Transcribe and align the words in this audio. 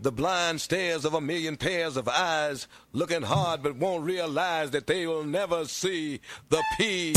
The 0.00 0.12
blind 0.12 0.60
stares 0.60 1.04
of 1.04 1.14
a 1.14 1.20
million 1.20 1.56
pairs 1.56 1.96
of 1.96 2.08
eyes, 2.08 2.68
looking 2.92 3.22
hard 3.22 3.64
but 3.64 3.74
won't 3.74 4.04
realize 4.04 4.70
that 4.70 4.86
they 4.86 5.08
will 5.08 5.24
never 5.24 5.64
see 5.64 6.20
the 6.50 6.62
P. 6.76 7.14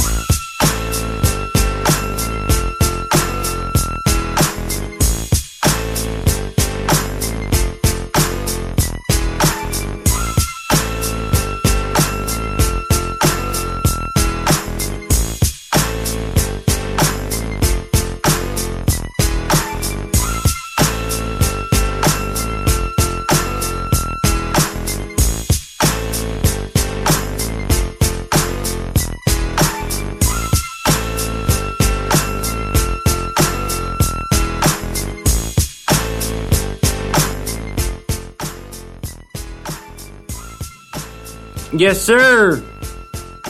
Yes, 41.82 42.00
sir. 42.00 42.64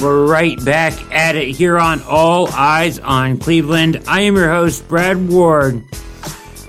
We're 0.02 0.26
right 0.26 0.63
back 0.63 0.94
at 1.13 1.35
it 1.35 1.49
here 1.49 1.77
on 1.77 2.02
All 2.03 2.48
Eyes 2.48 2.98
on 2.98 3.39
Cleveland. 3.39 4.02
I 4.08 4.22
am 4.22 4.38
your 4.38 4.48
host, 4.48 4.88
Brad 4.88 5.27
Ward, 5.27 5.84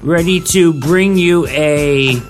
ready 0.03 0.41
to 0.41 0.73
bring 0.73 1.17
you 1.17 1.47
a 1.47 2.21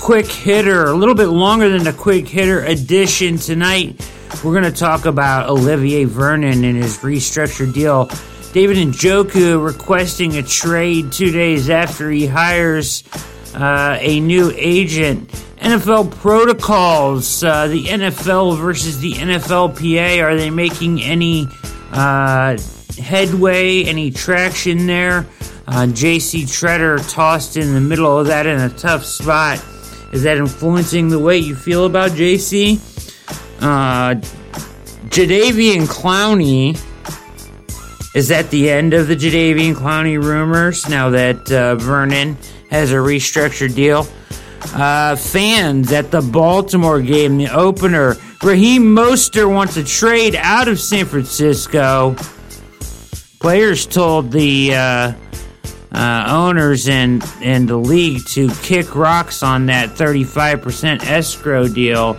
quick 0.00 0.26
hitter, 0.26 0.86
a 0.86 0.94
little 0.94 1.14
bit 1.14 1.28
longer 1.28 1.68
than 1.68 1.84
the 1.84 1.92
quick 1.92 2.26
hitter 2.26 2.64
edition 2.64 3.36
tonight. 3.36 4.04
We're 4.42 4.60
going 4.60 4.64
to 4.64 4.76
talk 4.76 5.04
about 5.06 5.48
Olivier 5.48 6.02
Vernon 6.02 6.64
and 6.64 6.76
his 6.76 6.98
restructured 6.98 7.74
deal. 7.74 8.10
David 8.52 8.78
and 8.78 8.92
Njoku 8.92 9.64
requesting 9.64 10.38
a 10.38 10.42
trade 10.42 11.12
two 11.12 11.30
days 11.30 11.70
after 11.70 12.10
he 12.10 12.26
hires 12.26 13.04
uh, 13.54 13.96
a 14.00 14.18
new 14.18 14.52
agent. 14.56 15.30
NFL 15.62 16.10
protocols, 16.16 17.44
uh, 17.44 17.68
the 17.68 17.84
NFL 17.84 18.58
versus 18.58 18.98
the 18.98 19.12
NFLPA, 19.12 20.20
are 20.20 20.34
they 20.34 20.50
making 20.50 21.00
any 21.00 21.46
uh, 21.92 22.58
headway, 22.98 23.84
any 23.84 24.10
traction 24.10 24.88
there? 24.88 25.18
Uh, 25.68 25.86
JC 25.86 26.42
Tretter 26.42 26.98
tossed 27.12 27.56
in 27.56 27.74
the 27.74 27.80
middle 27.80 28.18
of 28.18 28.26
that 28.26 28.44
in 28.46 28.58
a 28.58 28.70
tough 28.70 29.04
spot. 29.04 29.64
Is 30.12 30.24
that 30.24 30.36
influencing 30.36 31.08
the 31.10 31.20
way 31.20 31.38
you 31.38 31.54
feel 31.54 31.86
about 31.86 32.10
JC? 32.10 32.78
Uh, 33.60 34.16
Jadeveon 35.10 35.86
Clowney 35.86 36.76
is 38.16 38.32
at 38.32 38.50
the 38.50 38.68
end 38.68 38.94
of 38.94 39.06
the 39.06 39.14
Jadeveon 39.14 39.74
Clowney 39.74 40.20
rumors 40.20 40.88
now 40.88 41.10
that 41.10 41.52
uh, 41.52 41.76
Vernon 41.76 42.36
has 42.68 42.90
a 42.90 42.96
restructured 42.96 43.76
deal. 43.76 44.08
Uh, 44.74 45.16
fans 45.16 45.92
at 45.92 46.10
the 46.10 46.22
Baltimore 46.22 47.00
game, 47.00 47.36
the 47.36 47.48
opener. 47.48 48.16
Raheem 48.42 48.82
Mostert 48.84 49.52
wants 49.52 49.74
to 49.74 49.84
trade 49.84 50.34
out 50.34 50.68
of 50.68 50.80
San 50.80 51.06
Francisco. 51.06 52.16
Players 53.38 53.86
told 53.86 54.32
the 54.32 54.74
uh, 54.74 55.12
uh, 55.92 56.24
owners 56.28 56.88
and, 56.88 57.22
and 57.42 57.68
the 57.68 57.76
league 57.76 58.24
to 58.28 58.48
kick 58.62 58.94
rocks 58.94 59.42
on 59.42 59.66
that 59.66 59.90
35% 59.90 61.02
escrow 61.04 61.68
deal. 61.68 62.16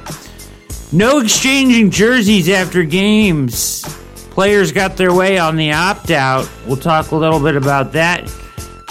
No 0.91 1.19
exchanging 1.19 1.89
jerseys 1.89 2.49
after 2.49 2.83
games. 2.83 3.81
Players 4.29 4.71
got 4.71 4.95
their 4.95 5.13
way 5.13 5.37
on 5.39 5.55
the 5.55 5.71
opt 5.71 6.11
out. 6.11 6.49
We'll 6.67 6.77
talk 6.77 7.11
a 7.11 7.15
little 7.15 7.39
bit 7.39 7.55
about 7.55 7.93
that. 7.93 8.31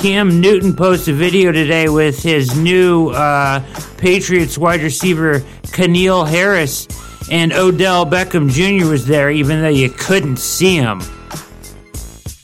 Cam 0.02 0.40
Newton 0.40 0.74
posted 0.74 1.14
a 1.14 1.16
video 1.16 1.52
today 1.52 1.88
with 1.88 2.24
his 2.24 2.56
new 2.56 3.10
uh, 3.10 3.62
Patriots 3.98 4.58
wide 4.58 4.82
receiver, 4.82 5.38
N'Keal 5.62 6.28
Harris, 6.28 6.88
and 7.30 7.52
Odell 7.52 8.04
Beckham 8.04 8.50
Jr. 8.50 8.90
was 8.90 9.06
there, 9.06 9.30
even 9.30 9.62
though 9.62 9.68
you 9.68 9.88
couldn't 9.90 10.38
see 10.38 10.74
him. 10.74 11.00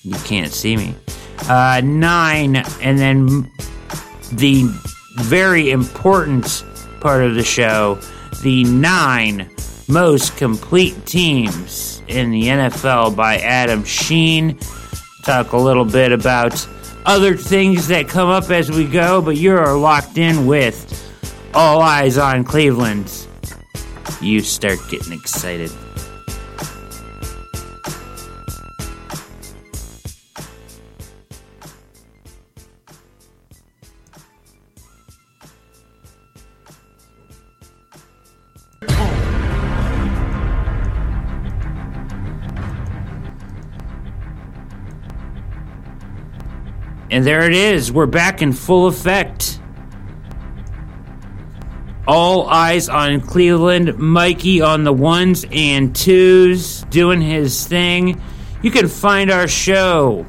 You 0.05 0.15
can't 0.25 0.53
see 0.53 0.77
me. 0.77 0.95
Uh, 1.49 1.81
nine, 1.83 2.63
and 2.81 2.97
then 2.97 3.51
the 4.35 4.63
very 5.17 5.73
important 5.73 6.65
part 7.01 7.25
of 7.25 7.35
the 7.35 7.43
show 7.43 7.99
the 8.45 8.63
nine 8.63 9.51
most 9.89 10.37
complete 10.37 11.07
teams 11.07 12.05
in 12.07 12.31
the 12.31 12.45
NFL 12.45 13.17
by 13.17 13.39
Adam 13.39 13.83
Schein. 13.83 14.57
Talk 15.25 15.51
a 15.51 15.59
little 15.59 15.85
bit 15.85 16.13
about 16.13 16.65
other 17.07 17.37
things 17.37 17.89
that 17.89 18.09
come 18.09 18.29
up 18.29 18.51
as 18.51 18.71
we 18.71 18.87
go, 18.87 19.21
but 19.23 19.37
you're 19.37 19.77
locked 19.77 20.19
in 20.19 20.47
with 20.47 21.11
All 21.55 21.81
Eyes 21.81 22.19
on 22.19 22.45
Cleveland. 22.45 23.27
You 24.21 24.41
start 24.41 24.79
getting 24.91 25.13
excited. 25.13 25.71
And 47.19 47.27
there 47.27 47.45
it 47.45 47.53
is. 47.53 47.91
We're 47.91 48.07
back 48.07 48.43
in 48.43 48.53
full 48.53 48.87
effect. 48.87 49.61
All 52.07 52.47
eyes 52.47 52.89
on 52.89 53.23
Cleveland. 53.23 53.99
Mikey 53.99 54.61
on 54.61 54.85
the 54.85 54.93
ones 54.93 55.45
and 55.51 55.97
twos, 55.97 56.83
doing 56.83 57.21
his 57.21 57.67
thing. 57.67 58.23
You 58.63 58.71
can 58.71 58.87
find 58.87 59.33
our 59.33 59.49
show 59.49 60.27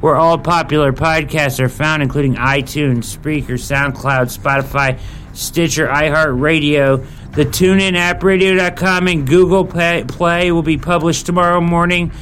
where 0.00 0.14
all 0.14 0.36
popular 0.36 0.92
podcasts 0.92 1.58
are 1.58 1.70
found, 1.70 2.02
including 2.02 2.34
iTunes, 2.34 3.16
Spreaker, 3.16 3.56
SoundCloud, 3.56 4.38
Spotify, 4.38 5.00
Stitcher, 5.32 5.88
iHeartRadio, 5.88 7.32
the 7.32 7.46
TuneIn 7.46 7.96
app, 7.96 8.22
radio.com, 8.22 9.08
and 9.08 9.26
Google 9.26 9.64
Play 9.64 10.52
will 10.52 10.62
be 10.62 10.76
published 10.76 11.24
tomorrow 11.24 11.62
morning 11.62 12.12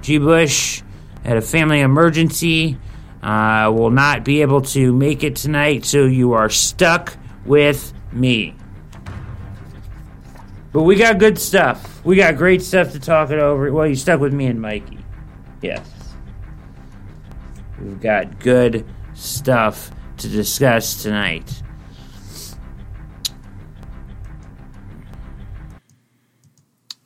G. 0.02 0.18
Bush 0.18 0.82
had 1.24 1.38
a 1.38 1.40
family 1.40 1.80
emergency, 1.80 2.76
uh, 3.22 3.72
will 3.74 3.88
not 3.88 4.22
be 4.22 4.42
able 4.42 4.60
to 4.60 4.92
make 4.92 5.24
it 5.24 5.36
tonight, 5.36 5.86
so 5.86 6.04
you 6.04 6.34
are 6.34 6.50
stuck 6.50 7.16
with 7.46 7.94
me. 8.12 8.54
But 10.72 10.82
we 10.82 10.94
got 10.94 11.16
good 11.16 11.38
stuff. 11.38 12.04
We 12.04 12.16
got 12.16 12.36
great 12.36 12.60
stuff 12.60 12.92
to 12.92 13.00
talk 13.00 13.30
it 13.30 13.38
over. 13.38 13.72
Well, 13.72 13.86
you 13.86 13.96
stuck 13.96 14.20
with 14.20 14.34
me 14.34 14.44
and 14.44 14.60
Mikey. 14.60 14.98
Yes. 15.62 15.88
We've 17.80 17.98
got 17.98 18.40
good 18.40 18.84
stuff 19.16 19.90
to 20.18 20.28
discuss 20.28 21.02
tonight. 21.02 21.62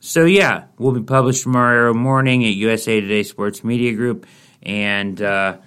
So 0.01 0.25
yeah, 0.25 0.65
we'll 0.77 0.93
be 0.93 1.03
published 1.03 1.45
tomorrow 1.45 1.95
morning 1.95 2.45
at 2.45 2.55
USA 2.55 3.01
Today 3.01 3.23
Sports 3.23 3.63
Media 3.63 3.95
Group, 3.95 4.27
and 4.61 5.23
uh, 5.23 5.59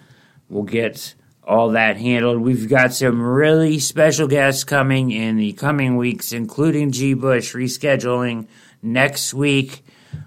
we'll 0.50 0.64
get 0.64 1.16
all 1.46 1.72
that 1.72 1.96
handled. 1.96 2.42
We've 2.42 2.68
got 2.68 2.94
some 2.94 3.22
really 3.22 3.80
special 3.80 4.28
guests 4.28 4.66
coming 4.66 5.12
in 5.12 5.38
the 5.38 5.54
coming 5.54 5.96
weeks, 5.96 6.34
including 6.34 6.92
G. 6.92 7.14
Bush 7.14 7.56
rescheduling 7.56 8.48
next 8.82 9.34
week. 9.34 9.86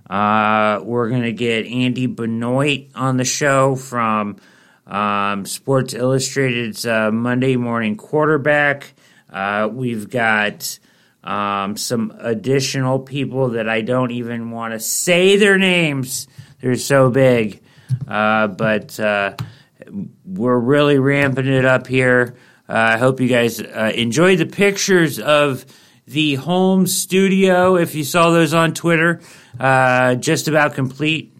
Uh, 0.08 0.80
we're 0.82 1.10
to 1.22 1.32
get 1.32 1.66
Andy 1.66 2.06
Benoit 2.06 2.88
on 2.94 3.18
the 3.18 3.24
show 3.24 3.76
from 3.76 4.36
um, 4.86 5.44
Sports 5.44 5.94
Illustrated's 5.94 6.86
uh, 6.86 7.10
Monday 7.10 7.56
Morning 7.56 7.96
Quarterback. 7.96 8.94
Uh, 9.30 9.68
we've 9.70 10.08
got 10.08 10.78
um, 11.24 11.76
some 11.76 12.16
additional 12.20 13.00
people 13.00 13.50
that 13.50 13.68
I 13.68 13.80
don't 13.80 14.12
even 14.12 14.50
want 14.50 14.74
to 14.74 14.80
say 14.80 15.36
their 15.36 15.58
names. 15.58 16.28
They're 16.60 16.76
so 16.76 17.10
big. 17.10 17.62
Uh, 18.06 18.48
but 18.48 18.98
uh, 18.98 19.36
we're 20.24 20.58
really 20.58 20.98
ramping 20.98 21.46
it 21.46 21.64
up 21.64 21.86
here. 21.86 22.36
Uh, 22.68 22.72
I 22.72 22.98
hope 22.98 23.20
you 23.20 23.28
guys 23.28 23.60
uh, 23.60 23.92
enjoy 23.94 24.36
the 24.36 24.46
pictures 24.46 25.18
of 25.18 25.64
the 26.06 26.34
home 26.36 26.86
studio. 26.86 27.76
If 27.76 27.94
you 27.94 28.04
saw 28.04 28.30
those 28.30 28.54
on 28.54 28.74
Twitter, 28.74 29.20
uh, 29.58 30.16
just 30.16 30.48
about 30.48 30.74
complete. 30.74 31.35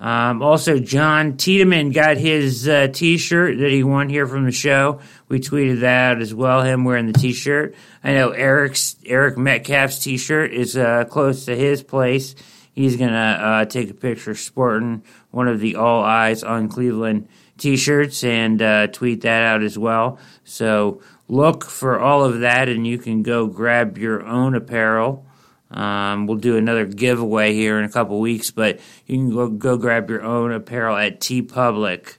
Um, 0.00 0.42
also, 0.42 0.78
John 0.78 1.36
Tiedemann 1.36 1.90
got 1.90 2.16
his 2.16 2.66
uh, 2.66 2.88
T-shirt 2.90 3.58
that 3.58 3.70
he 3.70 3.84
won 3.84 4.08
here 4.08 4.26
from 4.26 4.46
the 4.46 4.52
show. 4.52 5.00
We 5.28 5.40
tweeted 5.40 5.80
that 5.80 6.12
out 6.12 6.22
as 6.22 6.34
well. 6.34 6.62
Him 6.62 6.84
wearing 6.84 7.06
the 7.06 7.12
T-shirt. 7.12 7.74
I 8.02 8.14
know 8.14 8.30
Eric's 8.30 8.96
Eric 9.04 9.36
Metcalf's 9.36 9.98
T-shirt 9.98 10.54
is 10.54 10.74
uh, 10.74 11.04
close 11.04 11.44
to 11.44 11.54
his 11.54 11.82
place. 11.82 12.34
He's 12.72 12.96
gonna 12.96 13.12
uh, 13.14 13.64
take 13.66 13.90
a 13.90 13.94
picture 13.94 14.34
sporting 14.34 15.02
one 15.30 15.48
of 15.48 15.60
the 15.60 15.76
All 15.76 16.02
Eyes 16.02 16.42
on 16.42 16.68
Cleveland 16.68 17.28
T-shirts 17.58 18.24
and 18.24 18.62
uh, 18.62 18.86
tweet 18.86 19.20
that 19.20 19.42
out 19.42 19.62
as 19.62 19.76
well. 19.76 20.18
So 20.44 21.02
look 21.28 21.64
for 21.64 22.00
all 22.00 22.24
of 22.24 22.40
that, 22.40 22.70
and 22.70 22.86
you 22.86 22.96
can 22.96 23.22
go 23.22 23.46
grab 23.46 23.98
your 23.98 24.24
own 24.24 24.54
apparel. 24.54 25.26
Um, 25.70 26.26
we'll 26.26 26.38
do 26.38 26.56
another 26.56 26.84
giveaway 26.84 27.54
here 27.54 27.78
in 27.78 27.84
a 27.84 27.88
couple 27.88 28.18
weeks, 28.18 28.50
but 28.50 28.80
you 29.06 29.16
can 29.16 29.30
go, 29.30 29.48
go 29.48 29.76
grab 29.76 30.10
your 30.10 30.22
own 30.22 30.52
apparel 30.52 30.96
at 30.96 31.20
TeePublic. 31.20 32.16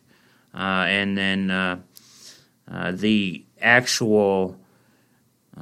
Uh, 0.53 0.85
and 0.87 1.17
then 1.17 1.51
uh, 1.51 1.79
uh, 2.69 2.91
the 2.91 3.45
actual 3.61 4.57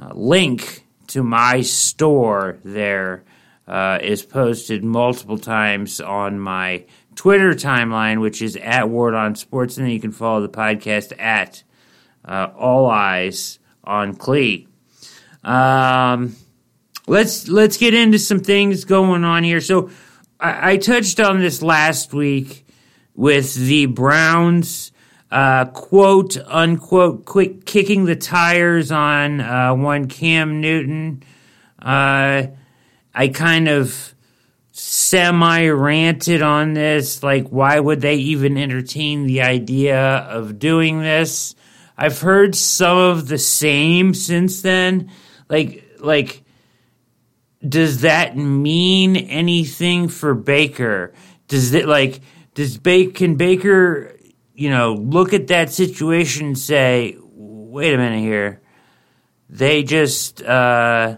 uh, 0.00 0.12
link 0.14 0.84
to 1.08 1.22
my 1.22 1.60
store 1.62 2.58
there 2.64 3.24
uh, 3.66 3.98
is 4.02 4.24
posted 4.24 4.84
multiple 4.84 5.38
times 5.38 6.00
on 6.00 6.38
my 6.38 6.84
Twitter 7.16 7.52
timeline, 7.52 8.20
which 8.20 8.42
is 8.42 8.56
at 8.56 8.88
Ward 8.88 9.14
on 9.14 9.34
Sports. 9.34 9.76
And 9.76 9.86
then 9.86 9.92
you 9.92 10.00
can 10.00 10.12
follow 10.12 10.40
the 10.40 10.48
podcast 10.48 11.12
at 11.20 11.62
uh, 12.24 12.48
All 12.56 12.88
Eyes 12.88 13.58
on 13.82 14.14
Clee. 14.14 14.68
Um, 15.42 16.36
let's 17.10 17.48
let's 17.48 17.76
get 17.76 17.92
into 17.92 18.18
some 18.18 18.40
things 18.40 18.84
going 18.84 19.24
on 19.24 19.42
here. 19.42 19.60
So 19.60 19.90
I, 20.38 20.72
I 20.72 20.76
touched 20.76 21.18
on 21.18 21.40
this 21.40 21.60
last 21.60 22.14
week 22.14 22.66
with 23.14 23.54
the 23.54 23.86
Browns 23.86 24.92
uh, 25.30 25.66
quote 25.66 26.36
unquote 26.46 27.24
quick 27.24 27.66
kicking 27.66 28.04
the 28.04 28.16
tires 28.16 28.92
on 28.92 29.40
uh, 29.40 29.74
one 29.74 30.06
Cam 30.06 30.60
Newton. 30.60 31.22
Uh, 31.80 32.46
I 33.12 33.28
kind 33.28 33.68
of 33.68 34.14
semi 34.70 35.66
ranted 35.66 36.42
on 36.42 36.74
this. 36.74 37.24
Like, 37.24 37.48
why 37.48 37.80
would 37.80 38.00
they 38.00 38.16
even 38.16 38.56
entertain 38.56 39.26
the 39.26 39.42
idea 39.42 39.98
of 39.98 40.60
doing 40.60 41.00
this? 41.00 41.56
I've 41.98 42.20
heard 42.20 42.54
some 42.54 42.96
of 42.96 43.26
the 43.26 43.38
same 43.38 44.14
since 44.14 44.62
then. 44.62 45.10
Like, 45.48 45.84
like 45.98 46.44
does 47.66 48.00
that 48.00 48.36
mean 48.36 49.16
anything 49.16 50.08
for 50.08 50.34
Baker? 50.34 51.12
Does 51.48 51.74
it 51.74 51.86
like 51.86 52.20
does 52.54 52.78
Baker 52.78 53.12
can 53.12 53.36
Baker, 53.36 54.16
you 54.54 54.70
know, 54.70 54.94
look 54.94 55.32
at 55.34 55.48
that 55.48 55.70
situation 55.70 56.46
and 56.48 56.58
say, 56.58 57.16
"Wait 57.20 57.92
a 57.92 57.98
minute 57.98 58.20
here, 58.20 58.62
they 59.48 59.82
just 59.82 60.42
uh, 60.42 61.16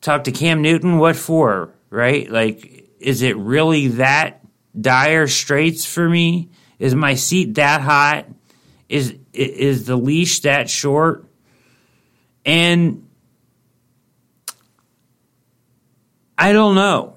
talked 0.00 0.26
to 0.26 0.32
Cam 0.32 0.60
Newton. 0.60 0.98
What 0.98 1.16
for? 1.16 1.74
Right? 1.88 2.30
Like, 2.30 2.90
is 3.00 3.22
it 3.22 3.36
really 3.36 3.88
that 3.88 4.44
dire 4.78 5.28
straits 5.28 5.86
for 5.86 6.08
me? 6.08 6.50
Is 6.78 6.94
my 6.94 7.14
seat 7.14 7.54
that 7.54 7.80
hot? 7.80 8.26
Is 8.88 9.14
is 9.32 9.86
the 9.86 9.96
leash 9.96 10.40
that 10.40 10.68
short?" 10.68 11.24
And 12.44 13.08
I 16.36 16.52
don't 16.52 16.74
know. 16.74 17.16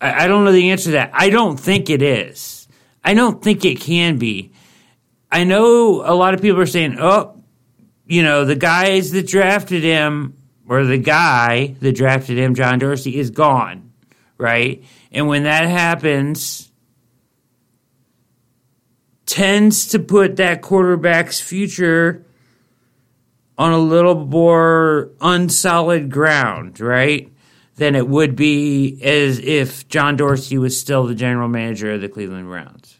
I, 0.00 0.24
I 0.24 0.26
don't 0.28 0.44
know 0.44 0.52
the 0.52 0.70
answer 0.70 0.86
to 0.86 0.90
that. 0.92 1.10
I 1.12 1.30
don't 1.30 1.58
think 1.58 1.90
it 1.90 2.02
is. 2.02 2.68
I 3.04 3.14
don't 3.14 3.42
think 3.42 3.64
it 3.64 3.80
can 3.80 4.18
be. 4.18 4.52
I 5.30 5.44
know 5.44 6.02
a 6.04 6.14
lot 6.14 6.34
of 6.34 6.42
people 6.42 6.60
are 6.60 6.66
saying, 6.66 6.98
oh, 6.98 7.42
you 8.06 8.22
know, 8.22 8.44
the 8.44 8.56
guys 8.56 9.10
that 9.12 9.26
drafted 9.26 9.82
him, 9.82 10.36
or 10.68 10.84
the 10.84 10.98
guy 10.98 11.76
that 11.80 11.92
drafted 11.92 12.38
him, 12.38 12.54
John 12.54 12.78
Dorsey, 12.78 13.16
is 13.16 13.30
gone, 13.30 13.92
right? 14.38 14.82
And 15.12 15.28
when 15.28 15.44
that 15.44 15.68
happens, 15.68 16.70
tends 19.26 19.88
to 19.88 19.98
put 19.98 20.36
that 20.36 20.62
quarterback's 20.62 21.40
future 21.40 22.24
on 23.58 23.72
a 23.72 23.78
little 23.78 24.26
more 24.26 25.10
unsolid 25.20 26.10
ground, 26.10 26.80
right? 26.80 27.32
Than 27.76 27.94
it 27.94 28.08
would 28.08 28.36
be 28.36 29.02
as 29.02 29.38
if 29.38 29.86
John 29.88 30.16
Dorsey 30.16 30.56
was 30.56 30.80
still 30.80 31.06
the 31.06 31.14
general 31.14 31.48
manager 31.48 31.92
of 31.92 32.00
the 32.00 32.08
Cleveland 32.08 32.48
Browns. 32.48 32.98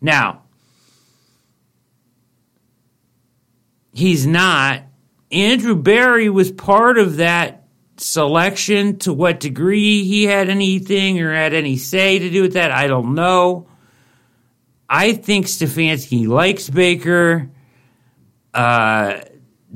Now, 0.00 0.42
he's 3.94 4.26
not. 4.26 4.82
Andrew 5.32 5.74
Berry 5.74 6.28
was 6.28 6.52
part 6.52 6.98
of 6.98 7.16
that 7.16 7.64
selection. 7.96 8.98
To 8.98 9.12
what 9.14 9.40
degree 9.40 10.04
he 10.04 10.24
had 10.24 10.50
anything 10.50 11.20
or 11.20 11.32
had 11.32 11.54
any 11.54 11.78
say 11.78 12.18
to 12.18 12.28
do 12.28 12.42
with 12.42 12.52
that, 12.52 12.70
I 12.70 12.86
don't 12.86 13.14
know. 13.14 13.68
I 14.88 15.14
think 15.14 15.46
Stefanski 15.46 16.28
likes 16.28 16.68
Baker. 16.68 17.50
Uh, 18.52 19.22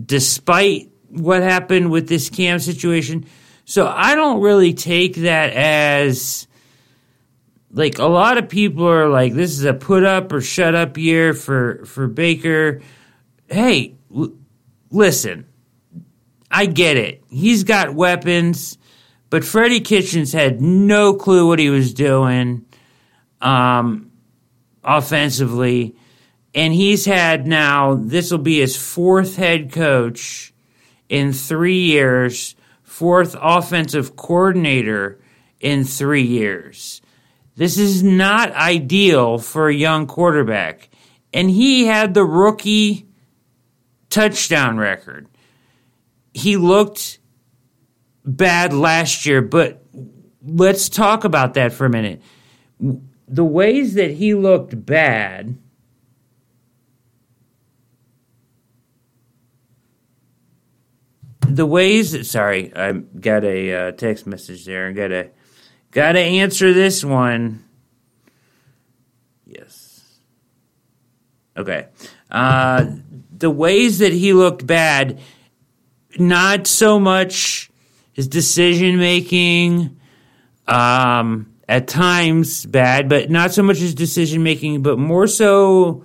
despite 0.04 0.90
what 1.08 1.42
happened 1.42 1.90
with 1.90 2.08
this 2.08 2.28
Cam 2.28 2.58
situation, 2.58 3.26
so 3.68 3.86
I 3.86 4.14
don't 4.14 4.40
really 4.40 4.72
take 4.72 5.16
that 5.16 5.52
as 5.52 6.46
like 7.70 7.98
a 7.98 8.06
lot 8.06 8.38
of 8.38 8.48
people 8.48 8.88
are 8.88 9.10
like 9.10 9.34
this 9.34 9.50
is 9.50 9.64
a 9.66 9.74
put 9.74 10.04
up 10.04 10.32
or 10.32 10.40
shut 10.40 10.74
up 10.74 10.96
year 10.96 11.34
for 11.34 11.84
for 11.84 12.06
Baker. 12.06 12.80
Hey, 13.46 13.94
l- 14.16 14.32
listen. 14.90 15.44
I 16.50 16.64
get 16.64 16.96
it. 16.96 17.22
He's 17.28 17.62
got 17.64 17.94
weapons, 17.94 18.78
but 19.28 19.44
Freddie 19.44 19.80
Kitchens 19.80 20.32
had 20.32 20.62
no 20.62 21.12
clue 21.12 21.46
what 21.46 21.58
he 21.58 21.68
was 21.68 21.92
doing 21.92 22.64
um 23.42 24.10
offensively 24.82 25.94
and 26.54 26.72
he's 26.72 27.04
had 27.04 27.46
now 27.46 27.94
this 27.94 28.30
will 28.30 28.38
be 28.38 28.60
his 28.60 28.78
fourth 28.78 29.36
head 29.36 29.70
coach 29.70 30.54
in 31.10 31.34
3 31.34 31.74
years 31.74 32.54
fourth 32.88 33.36
offensive 33.38 34.16
coordinator 34.16 35.20
in 35.60 35.84
three 35.84 36.22
years. 36.22 37.02
This 37.54 37.76
is 37.76 38.02
not 38.02 38.50
ideal 38.52 39.38
for 39.38 39.68
a 39.68 39.74
young 39.74 40.06
quarterback. 40.06 40.88
And 41.32 41.50
he 41.50 41.84
had 41.84 42.14
the 42.14 42.24
rookie 42.24 43.06
touchdown 44.08 44.78
record. 44.78 45.28
He 46.32 46.56
looked 46.56 47.18
bad 48.24 48.72
last 48.72 49.26
year, 49.26 49.42
but 49.42 49.84
let's 50.42 50.88
talk 50.88 51.24
about 51.24 51.54
that 51.54 51.72
for 51.72 51.84
a 51.84 51.90
minute. 51.90 52.22
The 53.28 53.44
ways 53.44 53.94
that 53.94 54.12
he 54.12 54.34
looked 54.34 54.86
bad 54.86 55.58
the 61.48 61.66
ways 61.66 62.12
that 62.12 62.26
sorry, 62.26 62.74
I 62.74 62.92
got 62.92 63.44
a 63.44 63.72
uh, 63.72 63.92
text 63.92 64.26
message 64.26 64.64
there. 64.64 64.88
I 64.88 64.92
gotta 64.92 65.30
gotta 65.90 66.20
answer 66.20 66.72
this 66.72 67.04
one. 67.04 67.64
Yes. 69.46 70.20
Okay. 71.56 71.88
Uh, 72.30 72.86
the 73.36 73.50
ways 73.50 73.98
that 73.98 74.12
he 74.12 74.32
looked 74.32 74.66
bad, 74.66 75.20
not 76.18 76.66
so 76.66 77.00
much 77.00 77.70
his 78.12 78.28
decision 78.28 78.98
making, 78.98 79.98
um, 80.66 81.52
at 81.68 81.86
times 81.86 82.66
bad, 82.66 83.08
but 83.08 83.30
not 83.30 83.52
so 83.52 83.62
much 83.62 83.78
his 83.78 83.94
decision 83.94 84.42
making, 84.42 84.82
but 84.82 84.98
more 84.98 85.26
so 85.26 86.04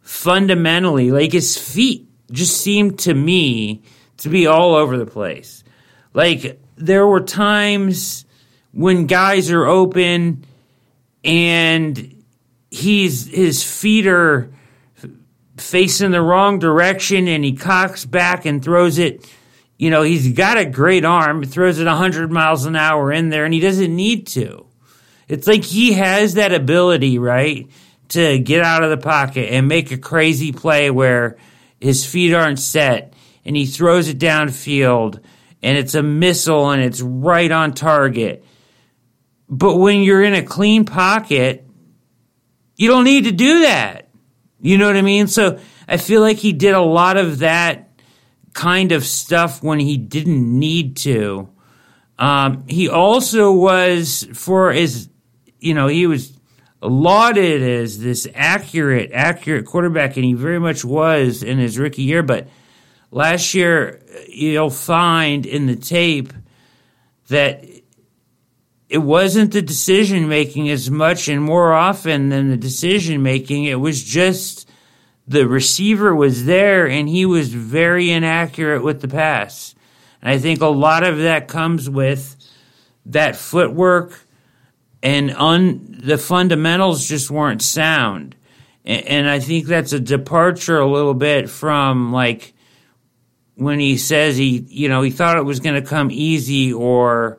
fundamentally, 0.00 1.10
like 1.10 1.32
his 1.32 1.56
feet 1.56 2.08
just 2.30 2.60
seemed 2.60 2.98
to 2.98 3.14
me 3.14 3.82
to 4.18 4.28
be 4.28 4.46
all 4.46 4.74
over 4.74 4.96
the 4.96 5.06
place. 5.06 5.64
Like 6.12 6.60
there 6.76 7.06
were 7.06 7.20
times 7.20 8.24
when 8.72 9.06
guys 9.06 9.50
are 9.50 9.66
open 9.66 10.44
and 11.24 12.22
he's 12.70 13.26
his 13.26 13.62
feet 13.62 14.06
are 14.06 14.50
facing 15.56 16.10
the 16.10 16.20
wrong 16.20 16.58
direction 16.58 17.28
and 17.28 17.44
he 17.44 17.52
cocks 17.52 18.04
back 18.04 18.44
and 18.44 18.62
throws 18.62 18.98
it. 18.98 19.28
You 19.78 19.90
know 19.90 20.02
he's 20.02 20.32
got 20.32 20.58
a 20.58 20.64
great 20.64 21.04
arm 21.04 21.44
throws 21.44 21.78
it 21.78 21.86
100 21.86 22.30
miles 22.30 22.64
an 22.64 22.76
hour 22.76 23.12
in 23.12 23.30
there 23.30 23.44
and 23.44 23.54
he 23.54 23.60
doesn't 23.60 23.94
need 23.94 24.26
to. 24.28 24.66
It's 25.26 25.46
like 25.46 25.64
he 25.64 25.94
has 25.94 26.34
that 26.34 26.52
ability 26.52 27.18
right 27.18 27.68
to 28.08 28.38
get 28.38 28.62
out 28.62 28.84
of 28.84 28.90
the 28.90 28.98
pocket 28.98 29.52
and 29.52 29.66
make 29.66 29.90
a 29.90 29.96
crazy 29.96 30.52
play 30.52 30.90
where 30.90 31.36
his 31.80 32.04
feet 32.04 32.34
aren't 32.34 32.58
set 32.58 33.13
and 33.44 33.56
he 33.56 33.66
throws 33.66 34.08
it 34.08 34.18
downfield 34.18 35.22
and 35.62 35.78
it's 35.78 35.94
a 35.94 36.02
missile 36.02 36.70
and 36.70 36.82
it's 36.82 37.00
right 37.00 37.50
on 37.50 37.72
target 37.72 38.44
but 39.48 39.76
when 39.76 40.02
you're 40.02 40.22
in 40.22 40.34
a 40.34 40.42
clean 40.42 40.84
pocket 40.84 41.64
you 42.76 42.88
don't 42.88 43.04
need 43.04 43.24
to 43.24 43.32
do 43.32 43.62
that. 43.62 44.08
You 44.60 44.78
know 44.78 44.86
what 44.86 44.96
I 44.96 45.02
mean? 45.02 45.26
So 45.26 45.58
I 45.86 45.96
feel 45.96 46.20
like 46.20 46.38
he 46.38 46.52
did 46.52 46.74
a 46.74 46.80
lot 46.80 47.16
of 47.16 47.40
that 47.40 47.90
kind 48.52 48.92
of 48.92 49.04
stuff 49.04 49.62
when 49.62 49.78
he 49.78 49.96
didn't 49.96 50.58
need 50.58 50.96
to. 50.98 51.50
Um, 52.18 52.64
he 52.68 52.88
also 52.88 53.52
was 53.52 54.26
for 54.32 54.72
his, 54.72 55.08
you 55.58 55.74
know, 55.74 55.88
he 55.88 56.06
was 56.06 56.38
lauded 56.80 57.62
as 57.62 57.98
this 57.98 58.28
accurate, 58.34 59.10
accurate 59.12 59.66
quarterback, 59.66 60.16
and 60.16 60.24
he 60.24 60.32
very 60.34 60.60
much 60.60 60.84
was 60.84 61.42
in 61.42 61.58
his 61.58 61.78
rookie 61.78 62.02
year. 62.02 62.22
But 62.22 62.48
last 63.14 63.54
year, 63.54 64.00
you'll 64.28 64.70
find 64.70 65.46
in 65.46 65.66
the 65.66 65.76
tape 65.76 66.32
that 67.28 67.64
it 68.88 68.98
wasn't 68.98 69.52
the 69.52 69.62
decision 69.62 70.28
making 70.28 70.68
as 70.68 70.90
much 70.90 71.28
and 71.28 71.40
more 71.40 71.72
often 71.72 72.28
than 72.28 72.50
the 72.50 72.56
decision 72.56 73.22
making. 73.22 73.64
It 73.64 73.80
was 73.80 74.02
just 74.02 74.68
the 75.28 75.46
receiver 75.46 76.14
was 76.14 76.44
there 76.44 76.88
and 76.88 77.08
he 77.08 77.24
was 77.24 77.54
very 77.54 78.10
inaccurate 78.10 78.82
with 78.82 79.00
the 79.00 79.08
pass. 79.08 79.76
And 80.20 80.30
I 80.30 80.38
think 80.38 80.60
a 80.60 80.66
lot 80.66 81.04
of 81.04 81.18
that 81.18 81.46
comes 81.46 81.88
with 81.88 82.36
that 83.06 83.36
footwork 83.36 84.26
and 85.02 85.30
un, 85.36 86.00
the 86.02 86.18
fundamentals 86.18 87.06
just 87.06 87.30
weren't 87.30 87.62
sound. 87.62 88.34
And, 88.84 89.06
and 89.06 89.30
I 89.30 89.38
think 89.38 89.66
that's 89.66 89.92
a 89.92 90.00
departure 90.00 90.80
a 90.80 90.90
little 90.90 91.14
bit 91.14 91.48
from 91.48 92.12
like 92.12 92.53
when 93.56 93.78
he 93.78 93.96
says 93.96 94.36
he, 94.36 94.64
you 94.68 94.88
know, 94.88 95.02
he 95.02 95.10
thought 95.10 95.36
it 95.36 95.44
was 95.44 95.60
going 95.60 95.80
to 95.80 95.88
come 95.88 96.10
easy 96.10 96.72
or 96.72 97.38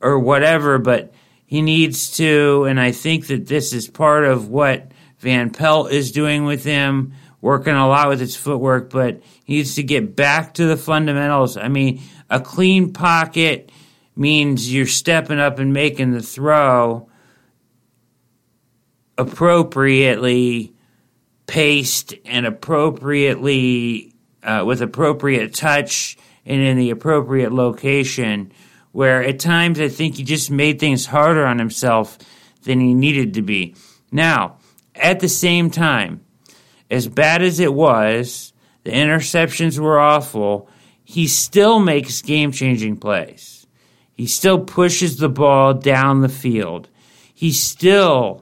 or 0.00 0.18
whatever, 0.18 0.78
but 0.78 1.12
he 1.46 1.62
needs 1.62 2.16
to, 2.16 2.64
and 2.64 2.80
I 2.80 2.92
think 2.92 3.26
that 3.28 3.46
this 3.46 3.72
is 3.72 3.88
part 3.88 4.24
of 4.24 4.48
what 4.48 4.90
Van 5.18 5.50
Pelt 5.50 5.92
is 5.92 6.10
doing 6.10 6.44
with 6.44 6.64
him, 6.64 7.12
working 7.40 7.74
a 7.74 7.86
lot 7.86 8.08
with 8.08 8.18
his 8.18 8.34
footwork, 8.34 8.90
but 8.90 9.20
he 9.44 9.56
needs 9.56 9.76
to 9.76 9.82
get 9.82 10.16
back 10.16 10.54
to 10.54 10.66
the 10.66 10.76
fundamentals. 10.76 11.56
I 11.56 11.68
mean, 11.68 12.00
a 12.28 12.40
clean 12.40 12.92
pocket 12.92 13.70
means 14.16 14.72
you're 14.72 14.86
stepping 14.86 15.38
up 15.38 15.58
and 15.58 15.72
making 15.72 16.12
the 16.12 16.22
throw 16.22 17.08
appropriately 19.18 20.72
paced 21.46 22.14
and 22.24 22.46
appropriately 22.46 24.11
uh, 24.42 24.64
with 24.66 24.82
appropriate 24.82 25.54
touch 25.54 26.16
and 26.44 26.60
in 26.60 26.76
the 26.76 26.90
appropriate 26.90 27.52
location 27.52 28.52
where 28.92 29.22
at 29.22 29.38
times 29.40 29.80
I 29.80 29.88
think 29.88 30.16
he 30.16 30.22
just 30.22 30.50
made 30.50 30.78
things 30.78 31.06
harder 31.06 31.46
on 31.46 31.58
himself 31.58 32.18
than 32.62 32.80
he 32.80 32.94
needed 32.94 33.34
to 33.34 33.42
be. 33.42 33.74
Now, 34.10 34.58
at 34.94 35.20
the 35.20 35.28
same 35.28 35.70
time, 35.70 36.24
as 36.90 37.08
bad 37.08 37.42
as 37.42 37.58
it 37.58 37.72
was, 37.72 38.52
the 38.84 38.90
interceptions 38.90 39.78
were 39.78 39.98
awful, 39.98 40.68
he 41.02 41.26
still 41.26 41.78
makes 41.78 42.22
game 42.22 42.52
changing 42.52 42.98
plays. 42.98 43.66
He 44.12 44.26
still 44.26 44.60
pushes 44.60 45.16
the 45.16 45.30
ball 45.30 45.74
down 45.74 46.20
the 46.20 46.28
field. 46.28 46.88
He 47.34 47.50
still 47.52 48.41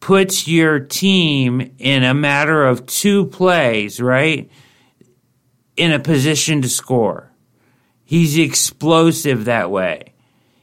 puts 0.00 0.46
your 0.46 0.80
team 0.80 1.74
in 1.78 2.04
a 2.04 2.14
matter 2.14 2.64
of 2.64 2.86
two 2.86 3.26
plays, 3.26 4.00
right? 4.00 4.50
In 5.76 5.92
a 5.92 5.98
position 5.98 6.62
to 6.62 6.68
score. 6.68 7.32
He's 8.04 8.38
explosive 8.38 9.44
that 9.44 9.70
way. 9.70 10.14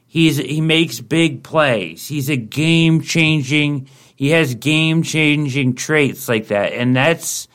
He's 0.06 0.36
he 0.38 0.60
makes 0.60 1.00
big 1.00 1.42
plays. 1.42 2.08
He's 2.08 2.30
a 2.30 2.36
game 2.36 3.02
changing. 3.02 3.88
He 4.16 4.30
has 4.30 4.54
game 4.54 5.02
changing 5.02 5.74
traits 5.74 6.28
like 6.28 6.48
that, 6.48 6.72
and 6.72 6.96
that's 6.96 7.48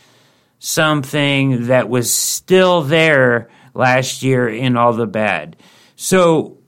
something 0.59 1.67
that 1.67 1.89
was 1.89 2.13
still 2.13 2.83
there 2.83 3.49
last 3.73 4.21
year 4.21 4.47
in 4.47 4.77
all 4.77 4.93
the 4.93 5.07
bad. 5.07 5.55
So, 5.95 6.59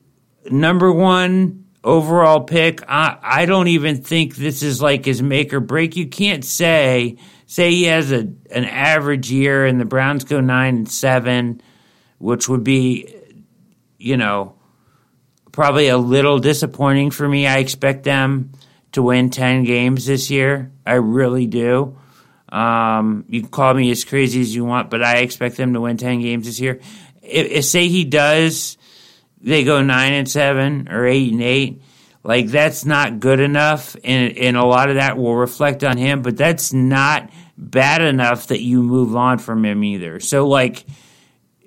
number 0.50 0.92
one 0.92 1.63
overall 1.84 2.42
pick. 2.42 2.82
I, 2.88 3.18
I 3.22 3.46
don't 3.46 3.68
even 3.68 4.02
think 4.02 4.36
this 4.36 4.64
is 4.64 4.82
like 4.82 5.06
his 5.06 5.22
make 5.22 5.54
or 5.54 5.60
break. 5.60 5.96
You 5.96 6.08
can't 6.08 6.46
say 6.46 7.18
say 7.46 7.72
he 7.72 7.84
has 7.84 8.12
a 8.12 8.20
an 8.52 8.66
average 8.66 9.32
year 9.32 9.66
and 9.66 9.80
the 9.80 9.86
Browns 9.86 10.24
go 10.24 10.40
nine 10.40 10.76
and 10.76 10.92
seven 10.92 11.62
which 12.24 12.48
would 12.48 12.64
be, 12.64 13.14
you 13.98 14.16
know, 14.16 14.56
probably 15.52 15.90
a 15.90 15.98
little 15.98 16.40
disappointing 16.40 17.12
for 17.12 17.28
me. 17.28 17.46
I 17.46 17.58
expect 17.58 18.06
them 18.06 18.54
to 18.94 19.04
win 19.04 19.30
10 19.30 19.66
games 19.66 20.06
this 20.06 20.32
year. 20.32 20.72
I 20.86 20.94
really 20.94 21.48
do. 21.48 21.98
Um, 22.48 23.26
you 23.28 23.42
can 23.42 23.50
call 23.50 23.74
me 23.74 23.92
as 23.92 24.06
crazy 24.06 24.40
as 24.40 24.56
you 24.56 24.64
want, 24.64 24.90
but 24.90 25.04
I 25.04 25.18
expect 25.18 25.58
them 25.58 25.74
to 25.74 25.82
win 25.82 25.98
10 25.98 26.22
games 26.22 26.46
this 26.46 26.62
year. 26.62 26.80
If, 27.22 27.52
if 27.52 27.66
say 27.66 27.90
he 27.90 28.06
does, 28.06 28.78
they 29.44 29.64
go 29.64 29.82
9 29.82 30.14
and 30.14 30.30
7 30.30 30.88
or 30.90 31.06
8 31.06 31.32
and 31.32 31.42
8 31.42 31.82
like 32.24 32.48
that's 32.48 32.86
not 32.86 33.20
good 33.20 33.40
enough 33.40 33.96
and, 34.04 34.38
and 34.38 34.58
a 34.58 34.66
lot 34.66 34.90
of 34.90 34.96
that 34.96 35.18
will 35.18 35.36
reflect 35.36 35.84
on 35.84 35.98
him 35.98 36.22
but 36.22 36.38
that's 36.38 36.74
not 36.74 37.30
bad 37.58 38.02
enough 38.02 38.48
that 38.48 38.62
you 38.62 38.82
move 38.82 39.16
on 39.16 39.38
from 39.38 39.64
him 39.64 39.84
either 39.84 40.20
so 40.20 40.48
like 40.48 40.86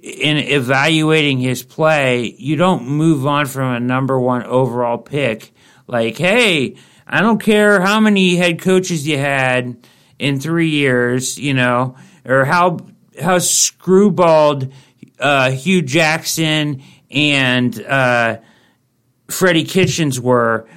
in 0.07 0.37
evaluating 0.37 1.41
his 1.41 1.65
play, 1.65 2.35
you 2.39 2.55
don't 2.55 2.87
move 2.87 3.27
on 3.27 3.47
from 3.47 3.75
a 3.75 3.81
number 3.81 4.19
one 4.21 4.45
overall 4.45 4.99
pick. 4.99 5.53
Like, 5.89 6.17
hey, 6.17 6.77
I 7.07 7.23
don't 7.23 7.43
care 7.43 7.81
how 7.81 7.99
many 7.99 8.37
head 8.37 8.61
coaches 8.61 9.07
you 9.07 9.19
had 9.19 9.77
in 10.19 10.39
three 10.39 10.69
years, 10.69 11.39
you 11.39 11.55
know, 11.55 11.97
or 12.25 12.45
how 12.45 12.79
how 13.21 13.39
screwballed 13.39 14.73
uh, 15.19 15.51
Hue 15.51 15.83
Jackson 15.83 16.83
and 17.17 17.83
uh, 17.83 18.39
Freddie 19.29 19.65
Kitchens 19.65 20.21
were. 20.21 20.69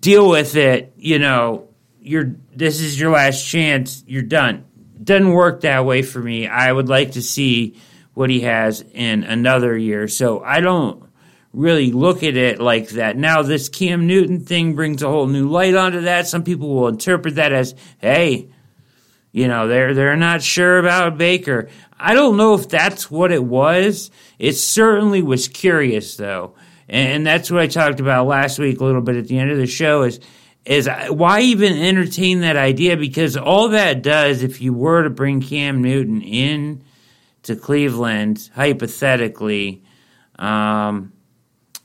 Deal 0.00 0.28
with 0.28 0.56
it, 0.56 0.94
you 0.96 1.18
know. 1.18 1.68
You're 2.00 2.34
this 2.54 2.80
is 2.80 2.98
your 2.98 3.10
last 3.10 3.46
chance. 3.46 4.02
You're 4.06 4.22
done. 4.22 4.64
Doesn't 5.02 5.30
work 5.30 5.60
that 5.60 5.84
way 5.84 6.02
for 6.02 6.20
me. 6.20 6.48
I 6.48 6.72
would 6.72 6.88
like 6.88 7.12
to 7.12 7.22
see 7.22 7.78
what 8.14 8.30
he 8.30 8.40
has 8.40 8.82
in 8.94 9.24
another 9.24 9.76
year. 9.76 10.08
So 10.08 10.42
I 10.42 10.60
don't 10.60 11.04
really 11.52 11.92
look 11.92 12.22
at 12.22 12.36
it 12.36 12.60
like 12.60 12.90
that. 12.90 13.16
Now, 13.16 13.42
this 13.42 13.68
Cam 13.68 14.06
Newton 14.06 14.40
thing 14.40 14.74
brings 14.74 15.02
a 15.02 15.08
whole 15.08 15.26
new 15.26 15.48
light 15.48 15.74
onto 15.74 16.02
that. 16.02 16.26
Some 16.26 16.44
people 16.44 16.68
will 16.68 16.88
interpret 16.88 17.36
that 17.36 17.52
as, 17.52 17.74
hey, 17.98 18.48
you 19.36 19.48
know, 19.48 19.68
they're 19.68 19.92
they're 19.92 20.16
not 20.16 20.40
sure 20.40 20.78
about 20.78 21.18
Baker. 21.18 21.68
I 22.00 22.14
don't 22.14 22.38
know 22.38 22.54
if 22.54 22.70
that's 22.70 23.10
what 23.10 23.30
it 23.30 23.44
was. 23.44 24.10
It 24.38 24.54
certainly 24.54 25.20
was 25.20 25.46
curious 25.46 26.16
though. 26.16 26.54
And 26.88 27.26
that's 27.26 27.50
what 27.50 27.60
I 27.60 27.66
talked 27.66 28.00
about 28.00 28.26
last 28.26 28.58
week 28.58 28.80
a 28.80 28.84
little 28.84 29.02
bit 29.02 29.16
at 29.16 29.28
the 29.28 29.38
end 29.38 29.50
of 29.50 29.58
the 29.58 29.66
show 29.66 30.04
is 30.04 30.20
is 30.64 30.88
why 31.10 31.42
even 31.42 31.76
entertain 31.76 32.40
that 32.40 32.56
idea 32.56 32.96
because 32.96 33.36
all 33.36 33.68
that 33.68 34.00
does 34.00 34.42
if 34.42 34.62
you 34.62 34.72
were 34.72 35.02
to 35.02 35.10
bring 35.10 35.42
Cam 35.42 35.82
Newton 35.82 36.22
in 36.22 36.82
to 37.42 37.56
Cleveland, 37.56 38.48
hypothetically, 38.54 39.82
um, 40.38 41.12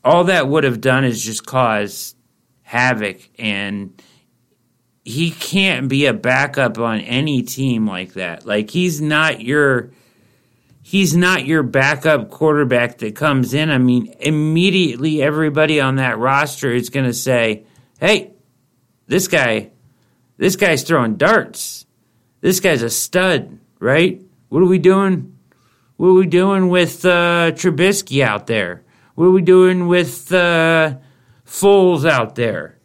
all 0.05 0.23
that 0.23 0.47
would 0.47 0.63
have 0.63 0.79
done 0.79 1.03
is 1.03 1.21
just 1.21 1.45
cause 1.45 2.15
havoc. 2.61 3.19
And 3.37 4.01
he 5.03 5.31
can't 5.31 5.87
be 5.87 6.05
a 6.05 6.13
backup 6.13 6.77
on 6.77 6.99
any 6.99 7.41
team 7.41 7.87
like 7.87 8.13
that. 8.13 8.45
Like 8.45 8.69
he's 8.69 9.01
not 9.01 9.41
your 9.41 9.91
he's 10.83 11.15
not 11.15 11.45
your 11.45 11.63
backup 11.63 12.29
quarterback 12.29 12.99
that 12.99 13.15
comes 13.15 13.53
in. 13.53 13.69
I 13.69 13.77
mean, 13.77 14.13
immediately 14.19 15.21
everybody 15.21 15.79
on 15.79 15.95
that 15.95 16.17
roster 16.17 16.71
is 16.71 16.89
going 16.89 17.05
to 17.05 17.13
say, 17.13 17.65
"Hey, 17.99 18.31
this 19.07 19.27
guy, 19.27 19.71
this 20.37 20.55
guy's 20.55 20.83
throwing 20.83 21.15
darts. 21.15 21.85
This 22.41 22.59
guy's 22.59 22.81
a 22.81 22.89
stud, 22.89 23.59
right? 23.79 24.21
What 24.49 24.63
are 24.63 24.67
we 24.67 24.79
doing? 24.79 25.37
What 25.97 26.07
are 26.07 26.13
we 26.13 26.25
doing 26.25 26.69
with 26.69 27.05
uh, 27.05 27.51
Trubisky 27.51 28.23
out 28.23 28.47
there? 28.47 28.83
What 29.15 29.25
are 29.25 29.31
we 29.31 29.41
doing 29.43 29.87
with 29.87 30.31
uh, 30.33 30.95
Foles 31.45 32.09
out 32.09 32.35
there? 32.35 32.79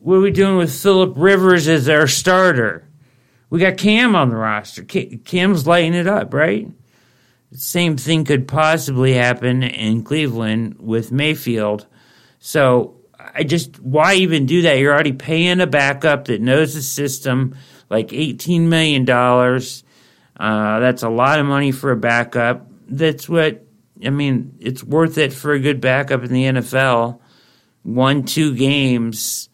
What 0.00 0.14
are 0.14 0.20
we 0.20 0.30
doing 0.30 0.56
with 0.56 0.74
Philip 0.74 1.12
Rivers 1.14 1.68
as 1.68 1.86
our 1.86 2.06
starter? 2.06 2.88
We 3.50 3.60
got 3.60 3.76
Cam 3.76 4.16
on 4.16 4.30
the 4.30 4.36
roster. 4.36 4.82
Cam's 4.82 5.66
lighting 5.66 5.92
it 5.92 6.06
up, 6.06 6.32
right? 6.32 6.70
Same 7.52 7.98
thing 7.98 8.24
could 8.24 8.48
possibly 8.48 9.12
happen 9.12 9.62
in 9.62 10.02
Cleveland 10.02 10.76
with 10.78 11.12
Mayfield. 11.12 11.86
So 12.38 12.96
I 13.18 13.42
just, 13.42 13.78
why 13.80 14.14
even 14.14 14.46
do 14.46 14.62
that? 14.62 14.78
You're 14.78 14.94
already 14.94 15.12
paying 15.12 15.60
a 15.60 15.66
backup 15.66 16.24
that 16.26 16.40
knows 16.40 16.74
the 16.74 16.80
system, 16.80 17.54
like 17.90 18.08
$18 18.08 18.62
million. 18.62 19.06
Uh, 19.10 20.80
that's 20.80 21.02
a 21.02 21.10
lot 21.10 21.40
of 21.40 21.44
money 21.44 21.72
for 21.72 21.90
a 21.90 21.96
backup. 21.96 22.66
That's 22.88 23.28
what, 23.28 23.66
I 24.02 24.08
mean, 24.08 24.56
it's 24.60 24.82
worth 24.82 25.18
it 25.18 25.34
for 25.34 25.52
a 25.52 25.60
good 25.60 25.82
backup 25.82 26.24
in 26.24 26.32
the 26.32 26.44
NFL. 26.44 27.20
One, 27.82 28.24
two 28.24 28.54
games 28.54 29.49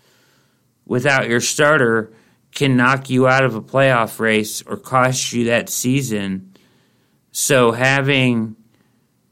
without 0.86 1.28
your 1.28 1.40
starter 1.40 2.12
can 2.54 2.76
knock 2.76 3.10
you 3.10 3.28
out 3.28 3.44
of 3.44 3.54
a 3.54 3.60
playoff 3.60 4.18
race 4.18 4.62
or 4.62 4.76
cost 4.76 5.32
you 5.32 5.44
that 5.44 5.68
season. 5.68 6.54
So 7.32 7.72
having 7.72 8.56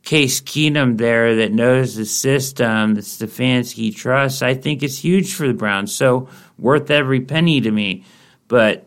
Case 0.03 0.43
Keenum 0.43 0.99
there 0.99 1.37
that 1.37 1.53
knows 1.53 1.95
the 1.95 2.05
system 2.05 2.95
that 2.95 3.05
Stefanski 3.05 3.95
trusts, 3.95 4.43
I 4.43 4.53
think 4.53 4.83
is 4.83 4.99
huge 4.99 5.35
for 5.35 5.47
the 5.47 5.55
Browns. 5.55 5.95
So 5.95 6.29
worth 6.59 6.91
every 6.91 7.23
penny 7.23 7.63
to 7.63 7.71
me. 7.71 8.05
But 8.47 8.87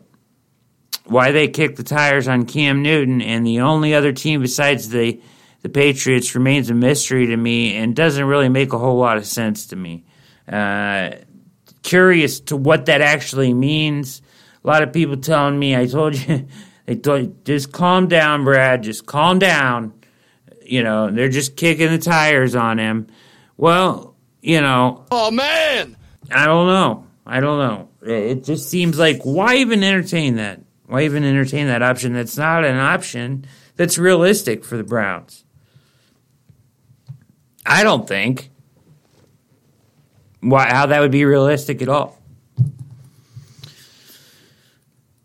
why 1.04 1.32
they 1.32 1.48
kicked 1.48 1.76
the 1.76 1.82
tires 1.82 2.28
on 2.28 2.46
Cam 2.46 2.82
Newton 2.82 3.20
and 3.20 3.44
the 3.44 3.60
only 3.60 3.94
other 3.94 4.12
team 4.12 4.40
besides 4.40 4.90
the 4.90 5.20
the 5.60 5.68
Patriots 5.68 6.36
remains 6.36 6.70
a 6.70 6.74
mystery 6.74 7.26
to 7.26 7.36
me 7.36 7.76
and 7.76 7.96
doesn't 7.96 8.24
really 8.24 8.48
make 8.48 8.72
a 8.72 8.78
whole 8.78 8.96
lot 8.96 9.16
of 9.16 9.26
sense 9.26 9.66
to 9.66 9.76
me. 9.76 10.04
Uh, 10.46 11.10
curious 11.88 12.40
to 12.40 12.56
what 12.56 12.86
that 12.86 13.00
actually 13.00 13.54
means. 13.54 14.20
A 14.62 14.66
lot 14.66 14.82
of 14.82 14.92
people 14.92 15.16
telling 15.16 15.58
me, 15.58 15.74
I 15.74 15.86
told 15.86 16.16
you, 16.16 16.46
they 16.86 16.96
told 16.96 17.22
you, 17.22 17.36
just 17.44 17.72
calm 17.72 18.08
down, 18.08 18.44
Brad, 18.44 18.82
just 18.82 19.06
calm 19.06 19.38
down. 19.38 19.94
You 20.62 20.82
know, 20.82 21.10
they're 21.10 21.30
just 21.30 21.56
kicking 21.56 21.90
the 21.90 21.98
tires 21.98 22.54
on 22.54 22.78
him. 22.78 23.06
Well, 23.56 24.14
you 24.42 24.60
know. 24.60 25.06
Oh, 25.10 25.30
man! 25.30 25.96
I 26.30 26.44
don't 26.44 26.66
know. 26.66 27.06
I 27.26 27.40
don't 27.40 27.58
know. 27.58 27.88
It 28.02 28.44
just 28.44 28.68
seems 28.68 28.98
like, 28.98 29.22
why 29.22 29.56
even 29.56 29.82
entertain 29.82 30.36
that? 30.36 30.60
Why 30.86 31.02
even 31.04 31.24
entertain 31.24 31.68
that 31.68 31.82
option 31.82 32.12
that's 32.12 32.36
not 32.36 32.64
an 32.64 32.76
option 32.76 33.46
that's 33.76 33.96
realistic 33.96 34.62
for 34.64 34.76
the 34.76 34.84
Browns? 34.84 35.44
I 37.64 37.82
don't 37.82 38.06
think 38.06 38.50
why 40.40 40.68
how 40.68 40.86
that 40.86 41.00
would 41.00 41.10
be 41.10 41.24
realistic 41.24 41.82
at 41.82 41.88
all. 41.88 42.18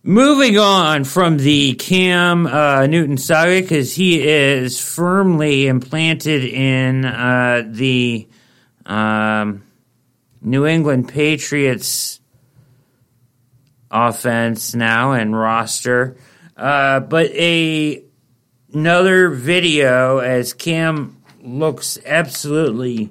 Moving 0.05 0.57
on 0.57 1.05
from 1.05 1.37
the 1.37 1.75
Cam 1.75 2.45
uh, 2.45 2.87
Newton 2.87 3.17
saga, 3.17 3.61
because 3.61 3.95
he 3.95 4.21
is 4.21 4.77
firmly 4.77 5.67
implanted 5.67 6.43
in 6.43 7.05
uh, 7.05 7.63
the 7.65 8.27
um, 8.85 9.63
New 10.41 10.65
England 10.65 11.07
Patriots 11.07 12.19
offense 13.89 14.75
now 14.75 15.13
and 15.13 15.37
roster. 15.37 16.17
Uh, 16.57 16.99
but 16.99 17.31
a 17.31 18.03
another 18.73 19.29
video 19.29 20.17
as 20.17 20.51
Cam 20.51 21.15
looks 21.41 21.97
absolutely 22.05 23.09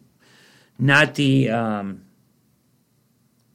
not 0.78 1.16
the 1.16 1.50
um, 1.50 2.02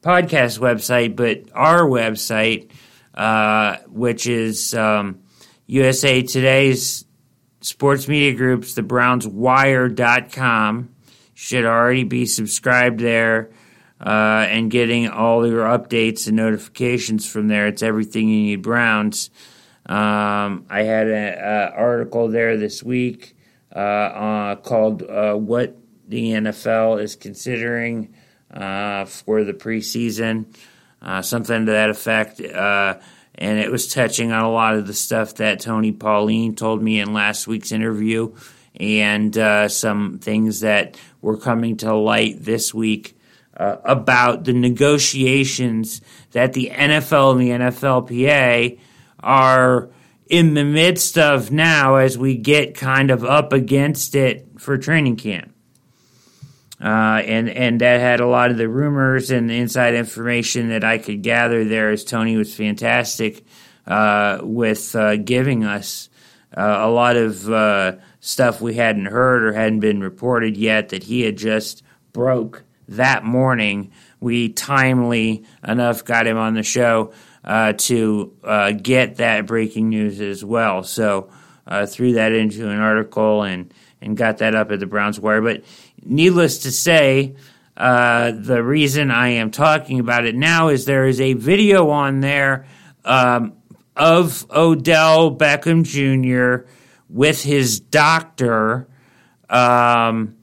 podcast 0.00 0.58
website, 0.58 1.16
but 1.16 1.50
our 1.54 1.82
website, 1.82 2.70
uh, 3.14 3.76
which 3.88 4.26
is 4.26 4.72
um, 4.74 5.20
USA 5.66 6.22
Today's 6.22 7.04
sports 7.62 8.08
media 8.08 8.34
groups, 8.34 8.74
the 8.74 8.82
brownswire.com. 8.82 10.88
Should 11.34 11.64
already 11.64 12.04
be 12.04 12.26
subscribed 12.26 13.00
there 13.00 13.50
uh, 14.00 14.46
and 14.48 14.70
getting 14.70 15.08
all 15.08 15.46
your 15.46 15.64
updates 15.64 16.28
and 16.28 16.36
notifications 16.36 17.28
from 17.28 17.48
there. 17.48 17.66
It's 17.66 17.82
everything 17.82 18.28
you 18.28 18.42
need 18.42 18.62
Browns. 18.62 19.30
Um, 19.86 20.66
I 20.70 20.82
had 20.82 21.08
an 21.08 21.72
article 21.74 22.28
there 22.28 22.56
this 22.56 22.82
week 22.82 23.34
uh, 23.74 23.78
uh, 23.78 24.56
called 24.56 25.02
uh, 25.02 25.34
What 25.34 25.76
the 26.06 26.32
NFL 26.32 27.02
is 27.02 27.16
Considering 27.16 28.14
uh, 28.52 29.06
for 29.06 29.44
the 29.44 29.54
Preseason, 29.54 30.54
something 31.22 31.66
to 31.66 31.72
that 31.72 31.90
effect 31.90 32.40
and 33.34 33.58
it 33.58 33.70
was 33.70 33.92
touching 33.92 34.32
on 34.32 34.44
a 34.44 34.50
lot 34.50 34.74
of 34.74 34.86
the 34.86 34.94
stuff 34.94 35.36
that 35.36 35.60
Tony 35.60 35.92
Pauline 35.92 36.54
told 36.54 36.82
me 36.82 37.00
in 37.00 37.12
last 37.12 37.46
week's 37.46 37.72
interview, 37.72 38.34
and 38.78 39.36
uh, 39.36 39.68
some 39.68 40.18
things 40.18 40.60
that 40.60 40.96
were 41.20 41.36
coming 41.36 41.76
to 41.78 41.94
light 41.94 42.36
this 42.42 42.74
week 42.74 43.16
uh, 43.56 43.76
about 43.84 44.44
the 44.44 44.52
negotiations 44.52 46.00
that 46.32 46.52
the 46.52 46.70
NFL 46.72 47.32
and 47.32 47.40
the 47.40 47.50
NFLPA 47.50 48.78
are 49.20 49.90
in 50.26 50.54
the 50.54 50.64
midst 50.64 51.18
of 51.18 51.50
now 51.50 51.96
as 51.96 52.16
we 52.16 52.36
get 52.36 52.74
kind 52.74 53.10
of 53.10 53.24
up 53.24 53.52
against 53.52 54.14
it 54.14 54.48
for 54.58 54.78
training 54.78 55.16
camp. 55.16 55.54
Uh, 56.82 57.22
and 57.24 57.48
and 57.48 57.80
that 57.80 58.00
had 58.00 58.18
a 58.18 58.26
lot 58.26 58.50
of 58.50 58.56
the 58.56 58.68
rumors 58.68 59.30
and 59.30 59.48
the 59.48 59.56
inside 59.56 59.94
information 59.94 60.70
that 60.70 60.82
I 60.82 60.98
could 60.98 61.22
gather 61.22 61.64
there. 61.64 61.90
As 61.90 62.02
Tony 62.02 62.36
was 62.36 62.52
fantastic 62.52 63.44
uh, 63.86 64.40
with 64.42 64.96
uh, 64.96 65.14
giving 65.16 65.64
us 65.64 66.08
uh, 66.56 66.78
a 66.80 66.90
lot 66.90 67.16
of 67.16 67.48
uh, 67.48 67.92
stuff 68.18 68.60
we 68.60 68.74
hadn't 68.74 69.06
heard 69.06 69.44
or 69.44 69.52
hadn't 69.52 69.78
been 69.78 70.00
reported 70.00 70.56
yet 70.56 70.88
that 70.88 71.04
he 71.04 71.20
had 71.20 71.38
just 71.38 71.84
broke 72.12 72.64
that 72.88 73.22
morning. 73.22 73.92
We 74.18 74.48
timely 74.48 75.44
enough 75.66 76.04
got 76.04 76.26
him 76.26 76.36
on 76.36 76.54
the 76.54 76.64
show 76.64 77.12
uh, 77.44 77.74
to 77.74 78.32
get 78.82 79.16
that 79.16 79.46
breaking 79.46 79.88
news 79.88 80.20
as 80.20 80.44
well. 80.44 80.82
So 80.82 81.30
threw 81.86 82.14
that 82.14 82.32
into 82.32 82.68
an 82.68 82.80
article 82.80 83.44
and 83.44 83.72
and 84.00 84.16
got 84.16 84.38
that 84.38 84.54
up 84.54 84.72
at 84.72 84.80
the 84.80 84.86
Browns 84.86 85.20
Wire, 85.20 85.40
but 85.40 85.62
needless 86.04 86.58
to 86.60 86.70
say, 86.70 87.34
uh, 87.76 88.32
the 88.34 88.62
reason 88.62 89.10
I 89.10 89.28
am 89.30 89.50
talking 89.50 89.98
about 89.98 90.26
it 90.26 90.34
now 90.34 90.68
is 90.68 90.84
there 90.84 91.06
is 91.06 91.20
a 91.20 91.32
video 91.32 91.90
on 91.90 92.20
there 92.20 92.66
um, 93.04 93.54
of 93.96 94.46
Odell 94.50 95.34
Beckham 95.34 95.84
Jr. 95.84 96.68
with 97.08 97.42
his 97.42 97.80
doctor 97.80 98.88
um, 99.48 100.36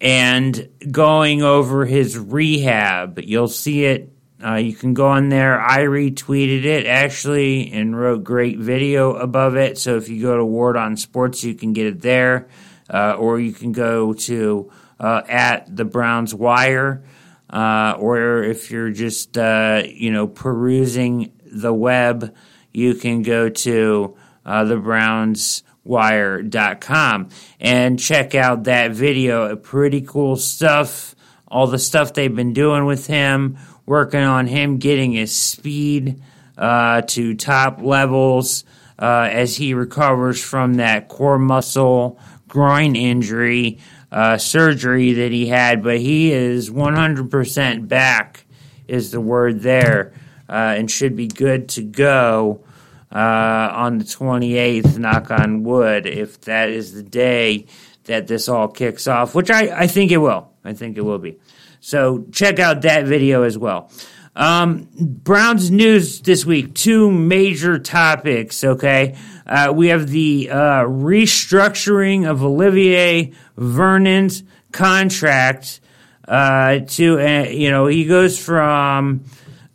and 0.00 0.68
going 0.90 1.42
over 1.42 1.86
his 1.86 2.18
rehab. 2.18 3.18
You'll 3.20 3.48
see 3.48 3.84
it. 3.86 4.10
Uh, 4.44 4.56
you 4.56 4.74
can 4.74 4.92
go 4.92 5.08
on 5.08 5.30
there. 5.30 5.58
I 5.58 5.84
retweeted 5.84 6.64
it 6.64 6.86
actually 6.86 7.72
and 7.72 7.98
wrote 7.98 8.22
great 8.22 8.58
video 8.58 9.14
above 9.14 9.56
it. 9.56 9.78
So 9.78 9.96
if 9.96 10.10
you 10.10 10.20
go 10.20 10.36
to 10.36 10.44
Ward 10.44 10.76
on 10.76 10.98
Sports, 10.98 11.42
you 11.42 11.54
can 11.54 11.72
get 11.72 11.86
it 11.86 12.02
there 12.02 12.48
uh, 12.90 13.16
or 13.18 13.40
you 13.40 13.52
can 13.52 13.72
go 13.72 14.12
to 14.12 14.70
uh, 15.00 15.22
at 15.28 15.74
the 15.74 15.84
Browns 15.84 16.34
Wire, 16.34 17.04
uh, 17.50 17.94
or 17.98 18.42
if 18.42 18.70
you're 18.70 18.90
just 18.90 19.36
uh, 19.36 19.82
you 19.86 20.10
know 20.10 20.26
perusing 20.26 21.32
the 21.44 21.72
web, 21.72 22.34
you 22.72 22.94
can 22.94 23.22
go 23.22 23.48
to 23.48 24.16
uh, 24.44 24.64
the 24.64 24.76
Browns 24.76 25.62
wire.com 25.84 27.28
and 27.60 27.98
check 27.98 28.34
out 28.34 28.64
that 28.64 28.92
video. 28.92 29.54
Pretty 29.56 30.00
cool 30.00 30.36
stuff. 30.36 31.14
All 31.46 31.66
the 31.66 31.78
stuff 31.78 32.14
they've 32.14 32.34
been 32.34 32.52
doing 32.54 32.86
with 32.86 33.06
him, 33.06 33.58
working 33.86 34.22
on 34.22 34.46
him 34.46 34.78
getting 34.78 35.12
his 35.12 35.34
speed 35.34 36.20
uh, 36.56 37.02
to 37.02 37.34
top 37.34 37.80
levels 37.80 38.64
uh, 38.98 39.28
as 39.30 39.56
he 39.56 39.74
recovers 39.74 40.42
from 40.42 40.74
that 40.74 41.08
core 41.08 41.38
muscle 41.38 42.18
groin 42.54 42.94
injury 42.94 43.78
uh, 44.12 44.38
surgery 44.38 45.12
that 45.14 45.32
he 45.32 45.48
had. 45.48 45.82
But 45.82 45.98
he 45.98 46.32
is 46.32 46.70
100% 46.70 47.88
back, 47.88 48.46
is 48.86 49.10
the 49.10 49.20
word 49.20 49.60
there, 49.60 50.12
uh, 50.48 50.52
and 50.78 50.90
should 50.90 51.16
be 51.16 51.26
good 51.26 51.68
to 51.70 51.82
go 51.82 52.64
uh, 53.12 53.18
on 53.18 53.98
the 53.98 54.04
28th, 54.04 54.96
knock 54.98 55.32
on 55.32 55.64
wood, 55.64 56.06
if 56.06 56.40
that 56.42 56.68
is 56.70 56.94
the 56.94 57.02
day 57.02 57.66
that 58.04 58.28
this 58.28 58.48
all 58.48 58.68
kicks 58.68 59.08
off, 59.08 59.34
which 59.34 59.50
I, 59.50 59.80
I 59.82 59.86
think 59.88 60.12
it 60.12 60.18
will. 60.18 60.50
I 60.64 60.74
think 60.74 60.96
it 60.96 61.02
will 61.02 61.18
be. 61.18 61.38
So 61.80 62.24
check 62.30 62.58
out 62.58 62.82
that 62.82 63.04
video 63.04 63.42
as 63.42 63.58
well. 63.58 63.90
Um, 64.36 64.88
Browns 64.98 65.70
news 65.70 66.20
this 66.20 66.44
week, 66.44 66.74
two 66.74 67.10
major 67.10 67.78
topics, 67.78 68.64
okay? 68.64 69.16
Uh, 69.46 69.72
we 69.74 69.88
have 69.88 70.08
the 70.08 70.50
uh, 70.50 70.84
restructuring 70.84 72.28
of 72.28 72.42
Olivier 72.42 73.32
Vernon's 73.56 74.42
contract 74.72 75.80
uh, 76.26 76.80
to, 76.80 77.20
uh, 77.20 77.44
you 77.44 77.70
know, 77.70 77.86
he 77.86 78.06
goes 78.06 78.38
from 78.38 79.24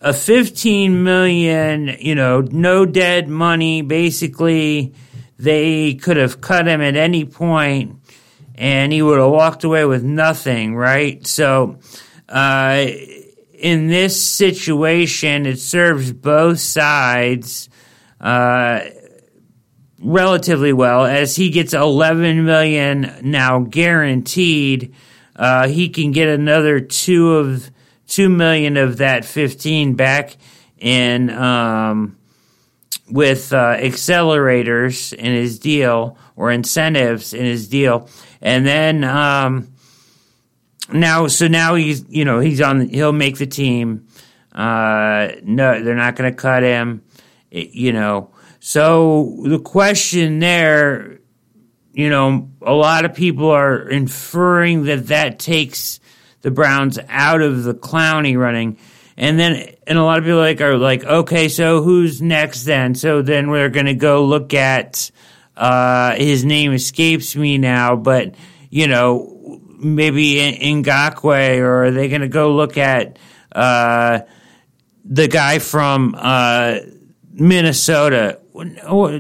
a 0.02 0.14
15 0.14 1.04
million, 1.04 1.96
you 2.00 2.16
know, 2.16 2.42
no 2.42 2.86
dead 2.86 3.30
money. 3.30 3.82
Basically, 3.82 4.94
they 5.38 5.94
could 5.94 6.18
have 6.18 6.42
cut 6.42 6.68
him 6.68 6.82
at 6.82 6.96
any 6.98 7.24
point 7.24 7.96
and 8.56 8.92
he 8.92 9.02
would 9.02 9.20
have 9.20 9.32
walked 9.32 9.64
away 9.64 9.86
with 9.86 10.04
nothing, 10.04 10.76
right? 10.76 11.26
So, 11.26 11.80
uh, 12.28 12.88
in 13.60 13.88
this 13.88 14.24
situation, 14.24 15.46
it 15.46 15.60
serves 15.60 16.14
both 16.14 16.60
sides, 16.60 17.70
uh, 18.22 18.82
relatively 20.02 20.72
well 20.72 21.06
as 21.06 21.36
he 21.36 21.50
gets 21.50 21.74
11 21.74 22.46
million 22.46 23.14
now 23.22 23.60
guaranteed. 23.60 24.96
Uh, 25.36 25.68
he 25.68 25.90
can 25.90 26.14
get 26.14 26.30
another 26.30 26.80
two 26.80 27.36
of 27.36 27.70
two 28.08 28.30
million 28.30 28.78
of 28.78 28.98
that 28.98 29.26
15 29.26 29.96
back 29.96 30.38
in 30.78 31.30
um, 31.30 32.18
with 33.10 33.52
uh, 33.52 33.76
accelerators 33.76 35.14
in 35.14 35.34
his 35.34 35.60
deal 35.60 36.18
or 36.38 36.50
incentives 36.50 37.34
in 37.34 37.44
his 37.44 37.68
deal, 37.68 38.08
and 38.42 38.66
then 38.66 39.04
um, 39.04 39.68
now 40.92 41.28
so 41.28 41.48
now 41.48 41.76
he's 41.76 42.06
you 42.10 42.26
know 42.26 42.40
he's 42.40 42.62
on 42.62 42.90
he'll 42.90 43.14
make 43.14 43.38
the 43.38 43.48
team. 43.48 44.08
Uh, 44.52 45.30
no, 45.44 45.82
they're 45.84 45.96
not 45.96 46.16
going 46.16 46.32
to 46.32 46.36
cut 46.36 46.64
him. 46.64 47.04
It, 47.52 47.72
you 47.72 47.94
know, 47.94 48.32
so 48.60 49.38
the 49.44 49.60
question 49.60 50.40
there, 50.40 51.20
you 51.94 52.10
know, 52.10 52.50
a 52.62 52.74
lot 52.74 53.06
of 53.06 53.14
people 53.14 53.50
are 53.50 53.88
inferring 53.88 54.84
that 54.86 55.08
that 55.08 55.40
takes 55.40 56.00
the 56.42 56.52
Browns 56.52 57.00
out 57.08 57.42
of 57.42 57.64
the 57.64 57.74
Clowney 57.74 58.38
running. 58.38 58.78
And 59.18 59.40
then, 59.40 59.74
and 59.86 59.98
a 59.98 60.04
lot 60.04 60.18
of 60.18 60.24
people 60.24 60.40
like 60.40 60.62
are 60.62 60.78
like, 60.78 61.04
okay, 61.04 61.50
so 61.50 61.84
who's 61.84 62.22
next 62.22 62.64
then? 62.64 62.96
So 62.96 63.22
then 63.22 63.50
we're 63.50 63.70
going 63.70 63.86
to 63.86 63.94
go 63.94 64.26
look 64.26 64.54
at, 64.54 65.12
uh, 65.58 66.16
his 66.16 66.46
name 66.46 66.72
escapes 66.72 67.36
me 67.36 67.58
now, 67.58 67.96
but 67.96 68.36
you 68.70 68.88
know, 68.88 69.60
maybe 69.80 70.36
Ngakoue, 70.36 71.60
or 71.60 71.86
are 71.86 71.92
they 71.92 72.10
going 72.10 72.22
to 72.22 72.28
go 72.28 72.54
look 72.54 72.78
at, 72.78 73.18
uh, 73.52 74.20
the 75.06 75.28
guy 75.28 75.60
from, 75.60 76.16
uh, 76.18 76.80
Minnesota? 77.32 78.40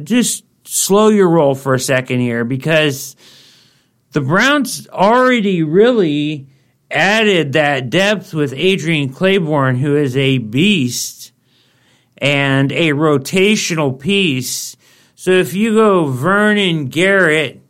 Just 0.04 0.44
slow 0.66 1.08
your 1.08 1.30
roll 1.30 1.56
for 1.56 1.74
a 1.74 1.80
second 1.80 2.20
here 2.20 2.44
because 2.44 3.16
the 4.12 4.22
Browns 4.22 4.88
already 4.90 5.64
really 5.64 6.48
added 6.92 7.54
that 7.54 7.90
depth 7.90 8.34
with 8.34 8.54
Adrian 8.54 9.14
Clayborn, 9.14 9.78
who 9.78 9.96
is 9.96 10.18
a 10.18 10.40
beast 10.40 11.32
and 12.18 12.72
a 12.72 12.90
rotational 12.90 13.98
piece. 14.00 14.76
So 15.16 15.32
if 15.32 15.54
you 15.54 15.74
go 15.74 16.06
Vernon 16.06 16.86
Garrett, 16.86 17.62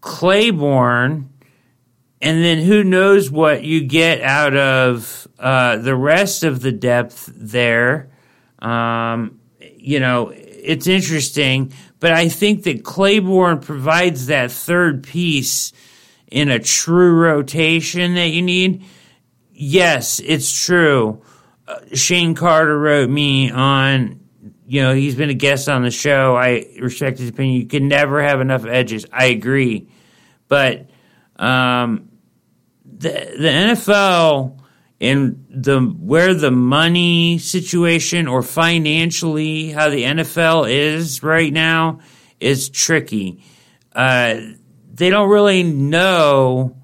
Clayborn, 0.00 1.28
and 2.22 2.42
then 2.42 2.58
who 2.58 2.84
knows 2.84 3.32
what 3.32 3.64
you 3.64 3.82
get 3.82 4.22
out 4.22 4.54
of 4.56 5.26
uh, 5.40 5.76
the 5.78 5.96
rest 5.96 6.44
of 6.44 6.62
the 6.62 6.70
depth 6.70 7.28
there. 7.34 8.10
Um, 8.60 9.40
you 9.58 9.98
know, 9.98 10.32
it's 10.32 10.86
interesting, 10.86 11.72
but 11.98 12.12
I 12.12 12.28
think 12.28 12.62
that 12.62 12.84
Clayborn 12.84 13.60
provides 13.60 14.28
that 14.28 14.52
third 14.52 15.02
piece 15.02 15.72
in 16.30 16.48
a 16.48 16.60
true 16.60 17.12
rotation 17.20 18.14
that 18.14 18.28
you 18.28 18.40
need, 18.40 18.84
yes, 19.52 20.20
it's 20.20 20.64
true. 20.64 21.22
Uh, 21.66 21.80
Shane 21.92 22.36
Carter 22.36 22.78
wrote 22.78 23.10
me 23.10 23.50
on, 23.50 24.20
you 24.64 24.80
know, 24.80 24.94
he's 24.94 25.16
been 25.16 25.28
a 25.28 25.34
guest 25.34 25.68
on 25.68 25.82
the 25.82 25.90
show. 25.90 26.36
I 26.36 26.66
respect 26.80 27.18
his 27.18 27.30
opinion. 27.30 27.60
You 27.60 27.66
can 27.66 27.88
never 27.88 28.22
have 28.22 28.40
enough 28.40 28.64
edges. 28.64 29.06
I 29.12 29.26
agree. 29.26 29.88
But 30.46 30.88
um, 31.36 32.11
the, 33.02 33.34
the 33.38 33.48
NFL 33.48 34.58
and 35.00 35.44
the 35.50 35.80
where 35.80 36.32
the 36.32 36.50
money 36.50 37.38
situation 37.38 38.28
or 38.28 38.42
financially 38.42 39.70
how 39.70 39.90
the 39.90 40.04
NFL 40.04 40.70
is 40.70 41.22
right 41.22 41.52
now 41.52 42.00
is 42.40 42.68
tricky. 42.68 43.42
Uh, 43.92 44.40
they 44.94 45.10
don't 45.10 45.28
really 45.28 45.64
know 45.64 46.76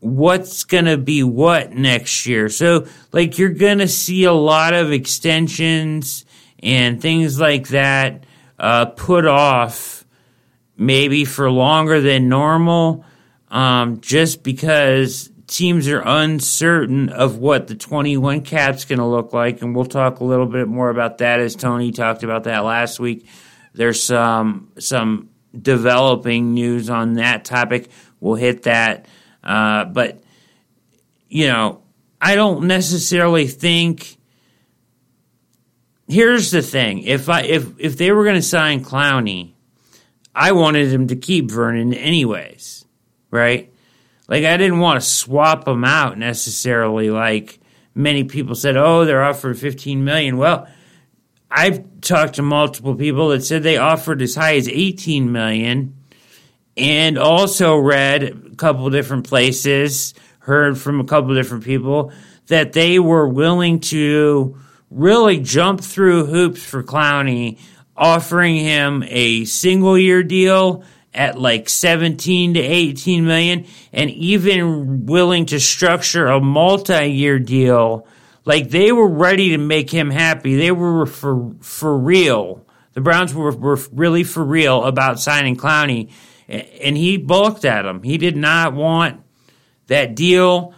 what's 0.00 0.64
going 0.64 0.84
to 0.84 0.98
be 0.98 1.22
what 1.22 1.72
next 1.72 2.26
year. 2.26 2.48
So, 2.48 2.86
like, 3.12 3.38
you're 3.38 3.50
going 3.50 3.78
to 3.78 3.88
see 3.88 4.24
a 4.24 4.32
lot 4.32 4.74
of 4.74 4.92
extensions 4.92 6.24
and 6.62 7.00
things 7.00 7.40
like 7.40 7.68
that 7.68 8.24
uh, 8.58 8.86
put 8.86 9.26
off 9.26 10.04
maybe 10.76 11.24
for 11.24 11.50
longer 11.50 12.00
than 12.00 12.28
normal 12.28 13.04
um, 13.50 14.00
just 14.00 14.42
because 14.42 15.30
teams 15.46 15.88
are 15.88 16.02
uncertain 16.04 17.08
of 17.08 17.38
what 17.38 17.66
the 17.66 17.74
21 17.74 18.42
cap's 18.42 18.84
going 18.84 18.98
to 18.98 19.06
look 19.06 19.32
like. 19.32 19.62
And 19.62 19.74
we'll 19.74 19.86
talk 19.86 20.20
a 20.20 20.24
little 20.24 20.46
bit 20.46 20.68
more 20.68 20.90
about 20.90 21.18
that 21.18 21.40
as 21.40 21.56
Tony 21.56 21.90
talked 21.90 22.22
about 22.22 22.44
that 22.44 22.60
last 22.60 23.00
week. 23.00 23.26
There's 23.72 24.02
some, 24.02 24.72
some 24.78 25.30
developing 25.58 26.52
news 26.54 26.90
on 26.90 27.14
that 27.14 27.44
topic. 27.44 27.90
We'll 28.20 28.34
hit 28.34 28.64
that. 28.64 29.06
Uh, 29.42 29.86
but, 29.86 30.22
you 31.28 31.46
know, 31.46 31.82
I 32.20 32.34
don't 32.34 32.66
necessarily 32.66 33.46
think. 33.46 34.16
Here's 36.08 36.50
the 36.50 36.62
thing: 36.62 37.02
if 37.02 37.28
I 37.28 37.42
if 37.42 37.78
if 37.78 37.96
they 37.96 38.12
were 38.12 38.24
going 38.24 38.36
to 38.36 38.42
sign 38.42 38.84
Clowney, 38.84 39.52
I 40.34 40.52
wanted 40.52 40.88
him 40.88 41.08
to 41.08 41.16
keep 41.16 41.50
Vernon 41.50 41.92
anyways, 41.94 42.77
right? 43.30 43.72
Like 44.28 44.44
I 44.44 44.56
didn't 44.56 44.80
want 44.80 45.00
to 45.00 45.06
swap 45.06 45.64
them 45.64 45.84
out 45.84 46.18
necessarily. 46.18 47.10
Like 47.10 47.60
many 47.94 48.24
people 48.24 48.54
said, 48.54 48.76
"Oh, 48.76 49.04
they're 49.04 49.24
offering 49.24 49.54
15 49.54 50.04
million. 50.04 50.36
Well, 50.36 50.68
I've 51.50 52.00
talked 52.00 52.34
to 52.34 52.42
multiple 52.42 52.94
people 52.94 53.28
that 53.28 53.44
said 53.44 53.62
they 53.62 53.78
offered 53.78 54.20
as 54.20 54.34
high 54.34 54.56
as 54.56 54.68
18 54.68 55.32
million 55.32 55.94
and 56.76 57.18
also 57.18 57.76
read 57.76 58.22
a 58.22 58.56
couple 58.56 58.88
different 58.90 59.26
places, 59.26 60.14
heard 60.40 60.78
from 60.78 61.00
a 61.00 61.04
couple 61.04 61.34
different 61.34 61.64
people 61.64 62.12
that 62.46 62.72
they 62.72 62.98
were 62.98 63.28
willing 63.28 63.80
to 63.80 64.58
really 64.90 65.38
jump 65.38 65.80
through 65.80 66.26
hoops 66.26 66.64
for 66.64 66.82
Clowney, 66.82 67.58
offering 67.96 68.56
him 68.56 69.04
a 69.06 69.44
single 69.44 69.98
year 69.98 70.22
deal 70.22 70.84
at 71.14 71.38
like 71.38 71.68
17 71.68 72.54
to 72.54 72.60
18 72.60 73.24
million 73.24 73.66
and 73.92 74.10
even 74.10 75.06
willing 75.06 75.46
to 75.46 75.58
structure 75.58 76.26
a 76.26 76.40
multi-year 76.40 77.38
deal 77.38 78.06
like 78.48 78.70
they 78.70 78.92
were 78.92 79.06
ready 79.06 79.50
to 79.50 79.58
make 79.58 79.90
him 79.90 80.10
happy. 80.10 80.56
They 80.56 80.72
were 80.72 81.04
for 81.04 81.54
for 81.60 81.96
real. 81.96 82.64
The 82.94 83.02
Browns 83.02 83.34
were, 83.34 83.52
were 83.52 83.78
really 83.92 84.24
for 84.24 84.42
real 84.42 84.84
about 84.84 85.20
signing 85.20 85.54
Clowney, 85.54 86.10
and 86.48 86.96
he 86.96 87.18
balked 87.18 87.66
at 87.66 87.82
them. 87.82 88.02
He 88.02 88.16
did 88.16 88.38
not 88.38 88.72
want 88.72 89.20
that 89.88 90.14
deal, 90.14 90.72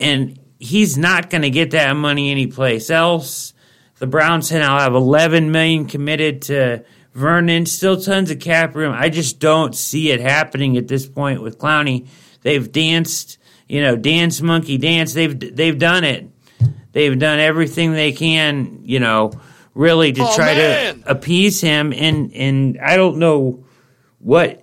and 0.00 0.36
he's 0.58 0.98
not 0.98 1.30
going 1.30 1.42
to 1.42 1.50
get 1.50 1.70
that 1.70 1.92
money 1.94 2.32
anyplace 2.32 2.90
else. 2.90 3.54
The 3.98 4.08
Browns 4.08 4.50
now 4.50 4.80
have 4.80 4.94
11 4.94 5.52
million 5.52 5.86
committed 5.86 6.42
to 6.42 6.84
Vernon, 7.14 7.66
still 7.66 8.00
tons 8.00 8.30
of 8.30 8.40
cap 8.40 8.74
room. 8.74 8.94
I 8.96 9.08
just 9.10 9.38
don't 9.38 9.74
see 9.74 10.10
it 10.10 10.20
happening 10.20 10.76
at 10.76 10.88
this 10.88 11.06
point 11.06 11.42
with 11.42 11.58
Clowney. 11.58 12.06
They've 12.40 12.70
danced, 12.70 13.38
you 13.68 13.80
know, 13.82 13.96
dance 13.96 14.40
monkey 14.40 14.78
dance. 14.78 15.12
They've 15.12 15.38
they've 15.54 15.78
done 15.78 16.04
it. 16.04 16.28
They've 16.92 17.18
done 17.18 17.38
everything 17.38 17.92
they 17.92 18.12
can, 18.12 18.80
you 18.84 18.98
know, 19.00 19.32
really 19.74 20.12
to 20.12 20.22
Oh, 20.22 20.34
try 20.36 20.54
man. 20.54 21.02
to 21.02 21.10
appease 21.10 21.60
him. 21.60 21.92
And 21.92 22.32
and 22.34 22.78
I 22.80 22.96
don't 22.96 23.18
know 23.18 23.64
what. 24.18 24.58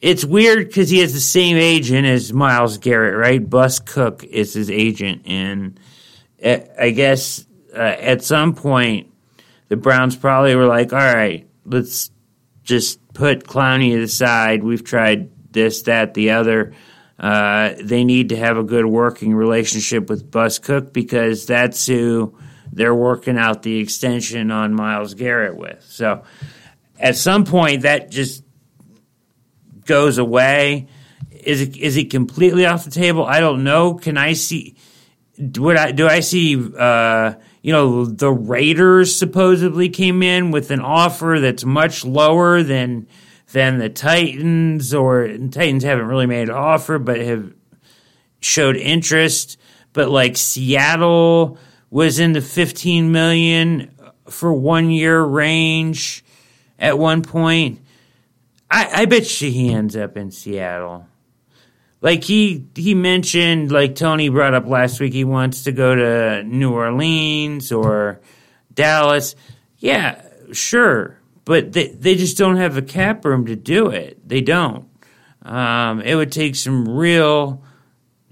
It's 0.00 0.24
weird 0.24 0.66
because 0.66 0.90
he 0.90 0.98
has 0.98 1.12
the 1.12 1.20
same 1.20 1.56
agent 1.56 2.06
as 2.06 2.32
Myles 2.32 2.78
Garrett, 2.78 3.16
right? 3.16 3.48
Bus 3.48 3.78
Cook 3.78 4.24
is 4.24 4.52
his 4.52 4.68
agent, 4.68 5.22
and 5.26 5.78
uh, 6.44 6.58
I 6.76 6.90
guess 6.90 7.46
uh, 7.72 7.78
at 7.78 8.24
some 8.24 8.56
point 8.56 9.11
the 9.72 9.78
Browns 9.78 10.14
probably 10.14 10.54
were 10.54 10.66
like, 10.66 10.92
"All 10.92 10.98
right, 10.98 11.48
let's 11.64 12.10
just 12.62 13.00
put 13.14 13.44
Clowney 13.44 13.98
aside. 14.02 14.62
We've 14.62 14.84
tried 14.84 15.30
this, 15.50 15.80
that, 15.84 16.12
the 16.12 16.32
other. 16.32 16.74
Uh, 17.18 17.72
they 17.80 18.04
need 18.04 18.28
to 18.28 18.36
have 18.36 18.58
a 18.58 18.64
good 18.64 18.84
working 18.84 19.34
relationship 19.34 20.10
with 20.10 20.30
Bus 20.30 20.58
Cook 20.58 20.92
because 20.92 21.46
that's 21.46 21.86
who 21.86 22.36
they're 22.70 22.94
working 22.94 23.38
out 23.38 23.62
the 23.62 23.78
extension 23.78 24.50
on 24.50 24.74
Myles 24.74 25.14
Garrett 25.14 25.56
with. 25.56 25.82
So 25.88 26.22
at 27.00 27.16
some 27.16 27.46
point, 27.46 27.84
that 27.84 28.10
just 28.10 28.44
goes 29.86 30.18
away. 30.18 30.88
Is 31.30 31.62
it 31.62 31.78
is 31.78 31.96
it 31.96 32.10
completely 32.10 32.66
off 32.66 32.84
the 32.84 32.90
table? 32.90 33.24
I 33.24 33.40
don't 33.40 33.64
know. 33.64 33.94
Can 33.94 34.18
I 34.18 34.34
see? 34.34 34.76
Would 35.38 35.78
I 35.78 35.92
do 35.92 36.06
I 36.08 36.20
see? 36.20 36.62
Uh, 36.78 37.36
you 37.62 37.72
know, 37.72 38.04
the 38.04 38.30
Raiders 38.30 39.14
supposedly 39.14 39.88
came 39.88 40.22
in 40.22 40.50
with 40.50 40.70
an 40.72 40.80
offer 40.80 41.38
that's 41.40 41.64
much 41.64 42.04
lower 42.04 42.62
than 42.62 43.06
than 43.52 43.78
the 43.78 43.88
Titans, 43.88 44.92
or 44.92 45.28
Titans 45.28 45.84
haven't 45.84 46.06
really 46.06 46.26
made 46.26 46.48
an 46.48 46.54
offer, 46.54 46.98
but 46.98 47.20
have 47.20 47.52
showed 48.40 48.76
interest. 48.76 49.58
But 49.92 50.10
like 50.10 50.36
Seattle 50.36 51.56
was 51.88 52.18
in 52.18 52.32
the 52.32 52.40
fifteen 52.40 53.12
million 53.12 53.92
for 54.28 54.52
one 54.52 54.90
year 54.90 55.22
range 55.22 56.24
at 56.78 56.98
one 56.98 57.22
point. 57.22 57.80
I, 58.68 59.02
I 59.02 59.04
bet 59.04 59.40
you 59.40 59.50
he 59.50 59.72
ends 59.72 59.94
up 59.96 60.16
in 60.16 60.30
Seattle. 60.30 61.06
Like 62.02 62.24
he 62.24 62.66
he 62.74 62.94
mentioned, 62.94 63.72
like 63.72 63.94
Tony 63.94 64.28
brought 64.28 64.54
up 64.54 64.66
last 64.66 65.00
week, 65.00 65.12
he 65.12 65.24
wants 65.24 65.64
to 65.64 65.72
go 65.72 65.94
to 65.94 66.42
New 66.42 66.72
Orleans 66.72 67.72
or 67.72 68.20
Dallas. 68.74 69.34
Yeah, 69.78 70.22
sure, 70.52 71.18
but 71.44 71.72
they 71.72 71.88
they 71.88 72.16
just 72.16 72.36
don't 72.36 72.56
have 72.56 72.74
the 72.74 72.82
cap 72.82 73.24
room 73.24 73.46
to 73.46 73.56
do 73.56 73.88
it. 73.88 74.28
They 74.28 74.40
don't. 74.40 74.88
Um, 75.42 76.00
it 76.02 76.14
would 76.14 76.32
take 76.32 76.56
some 76.56 76.88
real 76.88 77.62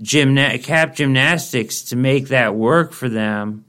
gymna- 0.02 0.62
cap 0.62 0.94
gymnastics 0.96 1.82
to 1.84 1.96
make 1.96 2.28
that 2.28 2.54
work 2.54 2.92
for 2.92 3.08
them 3.08 3.64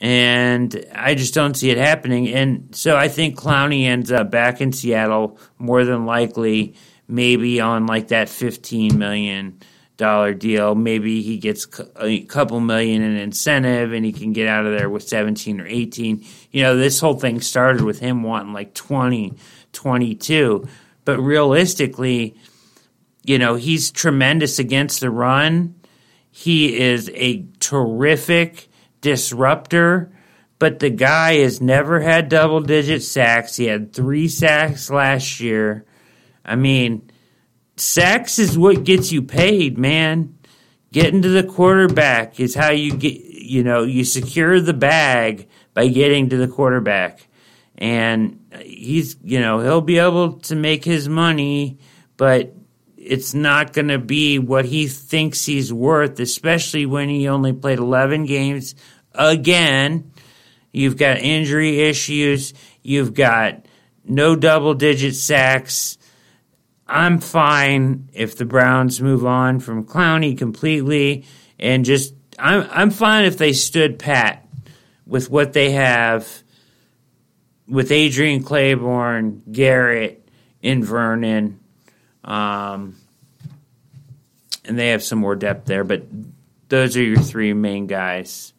and 0.00 0.84
I 0.94 1.14
just 1.14 1.34
don't 1.34 1.54
see 1.56 1.70
it 1.70 1.78
happening. 1.78 2.28
And 2.28 2.74
so 2.74 2.96
I 2.96 3.08
think 3.08 3.36
Clowney 3.36 3.84
ends 3.84 4.12
up 4.12 4.30
back 4.30 4.60
in 4.60 4.72
Seattle 4.72 5.38
more 5.58 5.84
than 5.84 6.06
likely, 6.06 6.74
maybe 7.08 7.60
on 7.60 7.86
like 7.86 8.08
that 8.08 8.28
fifteen 8.28 8.98
million 8.98 9.60
dollar 9.96 10.32
deal. 10.32 10.74
Maybe 10.74 11.22
he 11.22 11.38
gets 11.38 11.66
a 11.96 12.20
couple 12.24 12.60
million 12.60 13.02
in 13.02 13.16
incentive, 13.16 13.92
and 13.92 14.04
he 14.04 14.12
can 14.12 14.32
get 14.32 14.46
out 14.46 14.64
of 14.66 14.78
there 14.78 14.88
with 14.88 15.08
seventeen 15.08 15.60
or 15.60 15.66
eighteen. 15.66 16.24
You 16.50 16.62
know, 16.62 16.76
this 16.76 17.00
whole 17.00 17.18
thing 17.18 17.40
started 17.40 17.82
with 17.82 17.98
him 18.00 18.22
wanting 18.22 18.52
like 18.52 18.72
20, 18.74 19.34
22. 19.72 20.66
but 21.04 21.18
realistically, 21.18 22.36
you 23.24 23.38
know, 23.38 23.56
he's 23.56 23.90
tremendous 23.90 24.58
against 24.58 25.00
the 25.00 25.10
run. 25.10 25.74
He 26.30 26.78
is 26.78 27.10
a 27.14 27.44
terrific 27.60 28.68
disruptor, 29.00 30.12
but 30.58 30.78
the 30.78 30.90
guy 30.90 31.36
has 31.38 31.60
never 31.60 32.00
had 32.00 32.28
double 32.28 32.60
digit 32.60 33.02
sacks. 33.02 33.56
He 33.56 33.66
had 33.66 33.92
three 33.92 34.28
sacks 34.28 34.90
last 34.90 35.40
year. 35.40 35.84
I 36.48 36.56
mean, 36.56 37.10
sacks 37.76 38.38
is 38.38 38.56
what 38.56 38.84
gets 38.84 39.12
you 39.12 39.22
paid, 39.22 39.76
man. 39.76 40.38
Getting 40.90 41.20
to 41.22 41.28
the 41.28 41.44
quarterback 41.44 42.40
is 42.40 42.54
how 42.54 42.70
you 42.70 42.96
get, 42.96 43.14
you 43.14 43.62
know, 43.62 43.82
you 43.82 44.04
secure 44.04 44.58
the 44.60 44.72
bag 44.72 45.48
by 45.74 45.88
getting 45.88 46.30
to 46.30 46.38
the 46.38 46.48
quarterback. 46.48 47.28
And 47.76 48.42
he's, 48.62 49.16
you 49.22 49.40
know, 49.40 49.60
he'll 49.60 49.82
be 49.82 49.98
able 49.98 50.38
to 50.40 50.56
make 50.56 50.84
his 50.84 51.08
money, 51.08 51.78
but 52.16 52.54
it's 52.96 53.34
not 53.34 53.74
going 53.74 53.88
to 53.88 53.98
be 53.98 54.38
what 54.38 54.64
he 54.64 54.88
thinks 54.88 55.44
he's 55.44 55.72
worth, 55.72 56.18
especially 56.18 56.86
when 56.86 57.10
he 57.10 57.28
only 57.28 57.52
played 57.52 57.78
11 57.78 58.24
games 58.24 58.74
again. 59.14 60.10
You've 60.72 60.96
got 60.96 61.18
injury 61.18 61.80
issues. 61.82 62.54
You've 62.82 63.12
got 63.12 63.66
no 64.04 64.34
double 64.36 64.72
digit 64.74 65.14
sacks. 65.14 65.98
I'm 66.88 67.18
fine 67.20 68.08
if 68.12 68.36
the 68.36 68.44
Browns 68.44 69.00
move 69.00 69.26
on 69.26 69.60
from 69.60 69.84
Clowney 69.84 70.36
completely 70.36 71.24
and 71.58 71.84
just 71.84 72.14
I'm 72.38 72.66
I'm 72.70 72.90
fine 72.90 73.24
if 73.24 73.36
they 73.36 73.52
stood 73.52 73.98
pat 73.98 74.46
with 75.06 75.30
what 75.30 75.52
they 75.52 75.72
have 75.72 76.42
with 77.66 77.92
Adrian 77.92 78.42
Clayborn, 78.42 79.40
Garrett, 79.52 80.26
and 80.62 80.84
Vernon. 80.84 81.60
Um, 82.24 82.96
and 84.64 84.78
they 84.78 84.88
have 84.88 85.02
some 85.02 85.18
more 85.18 85.36
depth 85.36 85.66
there, 85.66 85.84
but 85.84 86.04
those 86.68 86.96
are 86.96 87.02
your 87.02 87.20
three 87.20 87.52
main 87.52 87.86
guys. 87.86 88.52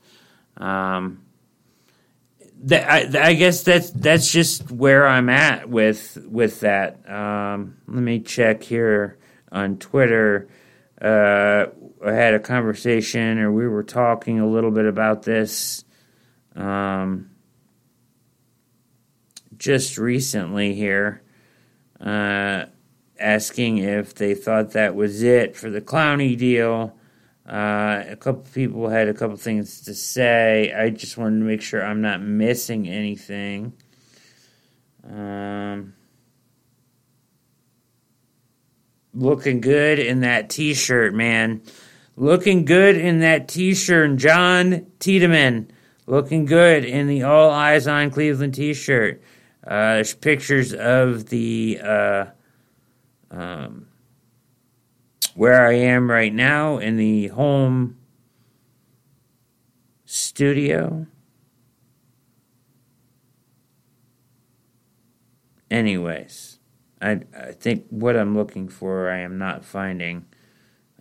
Um, 0.57 1.21
I, 2.71 3.09
I 3.17 3.33
guess 3.33 3.63
that's 3.63 3.91
that's 3.91 4.31
just 4.31 4.69
where 4.71 5.07
I'm 5.07 5.29
at 5.29 5.69
with 5.69 6.17
with 6.29 6.59
that. 6.61 7.09
Um, 7.09 7.77
let 7.87 8.03
me 8.03 8.19
check 8.19 8.63
here 8.63 9.17
on 9.51 9.77
Twitter. 9.77 10.49
Uh, 11.01 11.67
I 12.05 12.11
had 12.11 12.33
a 12.33 12.39
conversation, 12.39 13.39
or 13.39 13.51
we 13.51 13.67
were 13.67 13.83
talking 13.83 14.39
a 14.39 14.47
little 14.47 14.71
bit 14.71 14.85
about 14.85 15.23
this 15.23 15.85
um, 16.55 17.29
just 19.57 19.97
recently 19.97 20.73
here, 20.73 21.21
uh, 22.01 22.65
asking 23.17 23.77
if 23.77 24.13
they 24.15 24.33
thought 24.33 24.71
that 24.71 24.95
was 24.95 25.23
it 25.23 25.55
for 25.55 25.69
the 25.69 25.81
Clowney 25.81 26.37
deal. 26.37 26.98
Uh, 27.49 28.03
a 28.07 28.15
couple 28.15 28.43
people 28.53 28.89
had 28.89 29.07
a 29.07 29.13
couple 29.13 29.35
things 29.35 29.81
to 29.81 29.95
say. 29.95 30.71
I 30.71 30.91
just 30.91 31.17
wanted 31.17 31.39
to 31.39 31.45
make 31.45 31.63
sure 31.63 31.83
I'm 31.83 32.01
not 32.01 32.21
missing 32.21 32.87
anything. 32.87 33.73
Um, 35.03 35.95
looking 39.15 39.61
good 39.61 39.97
in 39.97 40.19
that 40.19 40.51
T-shirt, 40.51 41.15
man. 41.15 41.63
Looking 42.15 42.65
good 42.65 42.95
in 42.95 43.21
that 43.21 43.47
T-shirt, 43.47 44.17
John 44.17 44.85
Tiedemann. 44.99 45.71
Looking 46.05 46.45
good 46.45 46.85
in 46.85 47.07
the 47.07 47.23
All 47.23 47.49
Eyes 47.49 47.87
on 47.87 48.11
Cleveland 48.11 48.53
T-shirt. 48.53 49.23
Uh, 49.65 49.95
there's 49.95 50.13
pictures 50.13 50.73
of 50.73 51.29
the 51.29 51.79
uh, 51.83 52.25
um, 53.31 53.88
where 55.35 55.65
I 55.65 55.73
am 55.73 56.09
right 56.09 56.33
now 56.33 56.77
in 56.77 56.97
the 56.97 57.27
home 57.27 57.97
studio. 60.05 61.07
Anyways, 65.71 66.59
I, 67.01 67.21
I 67.37 67.51
think 67.51 67.85
what 67.89 68.17
I'm 68.17 68.35
looking 68.35 68.67
for 68.67 69.09
I 69.09 69.19
am 69.19 69.37
not 69.37 69.63
finding 69.63 70.25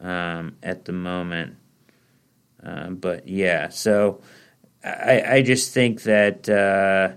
um, 0.00 0.56
at 0.62 0.84
the 0.84 0.92
moment. 0.92 1.56
Um, 2.62 2.96
but 2.96 3.26
yeah, 3.26 3.68
so 3.68 4.20
I, 4.84 5.22
I 5.26 5.42
just 5.42 5.72
think 5.72 6.02
that 6.02 6.48
uh, 6.48 7.16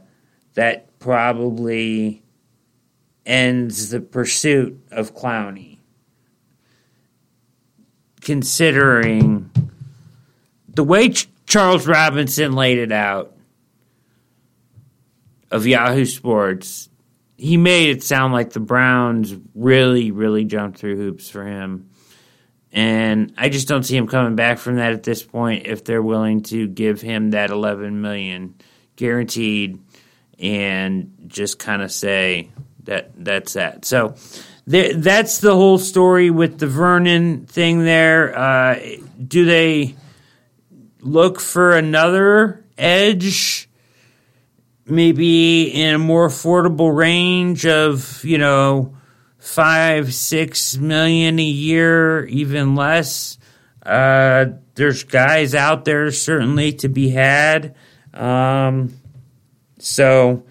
that 0.53 0.97
probably 0.99 2.23
ends 3.25 3.89
the 3.89 4.01
pursuit 4.01 4.79
of 4.91 5.15
Clowney 5.15 5.70
considering 8.21 9.51
the 10.69 10.83
way 10.83 11.09
Ch- 11.09 11.27
Charles 11.45 11.87
Robinson 11.87 12.53
laid 12.53 12.77
it 12.77 12.91
out 12.91 13.35
of 15.49 15.67
Yahoo 15.67 16.05
Sports, 16.05 16.89
he 17.37 17.57
made 17.57 17.89
it 17.89 18.03
sound 18.03 18.33
like 18.33 18.51
the 18.51 18.59
Browns 18.59 19.35
really, 19.53 20.11
really 20.11 20.45
jumped 20.45 20.79
through 20.79 20.95
hoops 20.95 21.29
for 21.29 21.45
him. 21.45 21.89
And 22.71 23.33
I 23.37 23.49
just 23.49 23.67
don't 23.67 23.83
see 23.83 23.97
him 23.97 24.07
coming 24.07 24.35
back 24.35 24.59
from 24.59 24.77
that 24.77 24.93
at 24.93 25.03
this 25.03 25.23
point 25.23 25.67
if 25.67 25.83
they're 25.83 26.01
willing 26.01 26.43
to 26.43 26.67
give 26.67 27.01
him 27.01 27.31
that 27.31 27.49
11 27.49 27.99
million 27.99 28.55
guaranteed 28.95 29.79
and 30.39 31.25
just 31.27 31.59
kind 31.59 31.81
of 31.81 31.91
say 31.91 32.49
that 32.83 33.11
that's 33.17 33.53
that. 33.53 33.83
So 33.85 34.15
there, 34.65 34.93
that's 34.93 35.39
the 35.39 35.55
whole 35.55 35.77
story 35.77 36.29
with 36.29 36.59
the 36.59 36.67
Vernon 36.67 37.45
thing. 37.45 37.83
There, 37.83 38.37
uh, 38.37 38.79
do 39.27 39.45
they 39.45 39.95
look 40.99 41.39
for 41.39 41.75
another 41.75 42.63
edge? 42.77 43.67
Maybe 44.85 45.63
in 45.71 45.95
a 45.95 45.99
more 45.99 46.27
affordable 46.27 46.95
range 46.95 47.65
of 47.65 48.23
you 48.23 48.37
know 48.37 48.95
five 49.39 50.13
six 50.13 50.77
million 50.77 51.39
a 51.39 51.43
year, 51.43 52.25
even 52.25 52.75
less. 52.75 53.37
Uh, 53.83 54.45
there's 54.75 55.03
guys 55.03 55.55
out 55.55 55.85
there 55.85 56.11
certainly 56.11 56.73
to 56.73 56.89
be 56.89 57.09
had. 57.09 57.75
Um, 58.13 58.93
so 59.79 60.43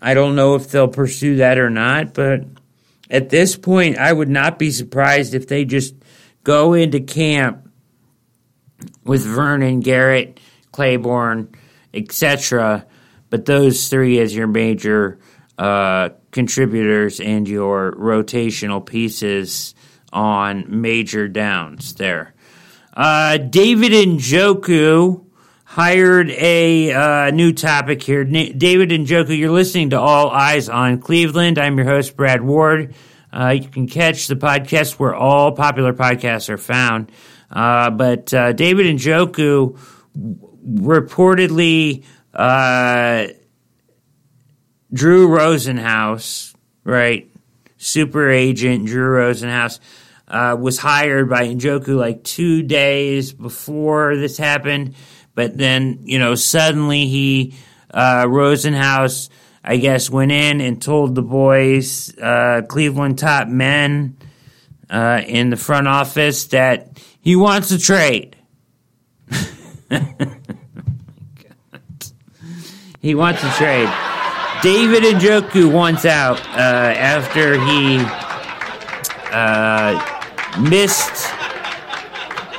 I 0.00 0.14
don't 0.14 0.36
know 0.36 0.54
if 0.54 0.70
they'll 0.70 0.88
pursue 0.88 1.36
that 1.36 1.58
or 1.58 1.70
not, 1.70 2.14
but 2.14 2.44
at 3.10 3.30
this 3.30 3.56
point, 3.56 3.98
I 3.98 4.12
would 4.12 4.28
not 4.28 4.58
be 4.58 4.70
surprised 4.70 5.34
if 5.34 5.48
they 5.48 5.64
just 5.64 5.94
go 6.44 6.74
into 6.74 7.00
camp 7.00 7.68
with 9.04 9.24
Vernon, 9.24 9.80
Garrett, 9.80 10.40
Clayborn, 10.72 11.54
etc. 11.94 12.86
But 13.30 13.46
those 13.46 13.88
three 13.88 14.18
as 14.20 14.34
your 14.34 14.46
major 14.46 15.18
uh, 15.56 16.10
contributors 16.30 17.20
and 17.20 17.48
your 17.48 17.92
rotational 17.92 18.84
pieces 18.84 19.74
on 20.12 20.64
major 20.80 21.28
downs 21.28 21.94
there. 21.94 22.34
Uh, 22.94 23.38
David 23.38 23.92
Njoku 23.92 25.24
hired 25.68 26.30
a 26.30 26.92
uh, 26.92 27.30
new 27.30 27.52
topic 27.52 28.02
here. 28.02 28.24
David 28.24 28.88
Njoku, 28.88 29.36
you're 29.36 29.50
listening 29.50 29.90
to 29.90 30.00
All 30.00 30.30
Eyes 30.30 30.70
on 30.70 30.98
Cleveland. 30.98 31.58
I'm 31.58 31.76
your 31.76 31.86
host, 31.86 32.16
Brad 32.16 32.42
Ward. 32.42 32.94
Uh, 33.30 33.50
you 33.50 33.68
can 33.68 33.86
catch 33.86 34.28
the 34.28 34.34
podcast 34.34 34.94
where 34.94 35.14
all 35.14 35.52
popular 35.52 35.92
podcasts 35.92 36.48
are 36.48 36.56
found. 36.56 37.12
Uh, 37.50 37.90
but 37.90 38.32
uh, 38.32 38.54
David 38.54 38.86
Njoku 38.96 39.78
reportedly 40.66 42.02
uh, 42.32 43.26
Drew 44.90 45.28
Rosenhaus, 45.28 46.54
right? 46.82 47.30
Super 47.76 48.30
agent 48.30 48.86
Drew 48.86 49.18
Rosenhaus 49.18 49.80
uh, 50.28 50.56
was 50.58 50.78
hired 50.78 51.28
by 51.28 51.46
Njoku 51.46 51.96
like 51.96 52.24
two 52.24 52.62
days 52.62 53.32
before 53.32 54.16
this 54.16 54.38
happened, 54.38 54.94
but 55.38 55.56
then 55.56 56.00
you 56.02 56.18
know 56.18 56.34
suddenly 56.34 57.06
he 57.06 57.54
uh, 57.94 58.24
Rosenhaus, 58.26 59.28
I 59.62 59.76
guess, 59.76 60.10
went 60.10 60.32
in 60.32 60.60
and 60.60 60.82
told 60.82 61.14
the 61.14 61.22
boys, 61.22 62.12
uh, 62.18 62.62
Cleveland 62.68 63.20
top 63.20 63.46
men 63.46 64.16
uh, 64.90 65.22
in 65.24 65.50
the 65.50 65.56
front 65.56 65.86
office 65.86 66.46
that 66.46 67.00
he 67.20 67.36
wants 67.36 67.70
a 67.70 67.78
trade. 67.78 68.34
he 73.00 73.14
wants 73.14 73.44
a 73.44 73.50
trade. 73.52 73.88
David 74.64 75.04
Njoku 75.04 75.72
wants 75.72 76.04
out 76.04 76.40
uh, 76.48 76.94
after 76.98 77.64
he 77.64 78.00
uh, 79.32 80.02
missed 80.58 81.37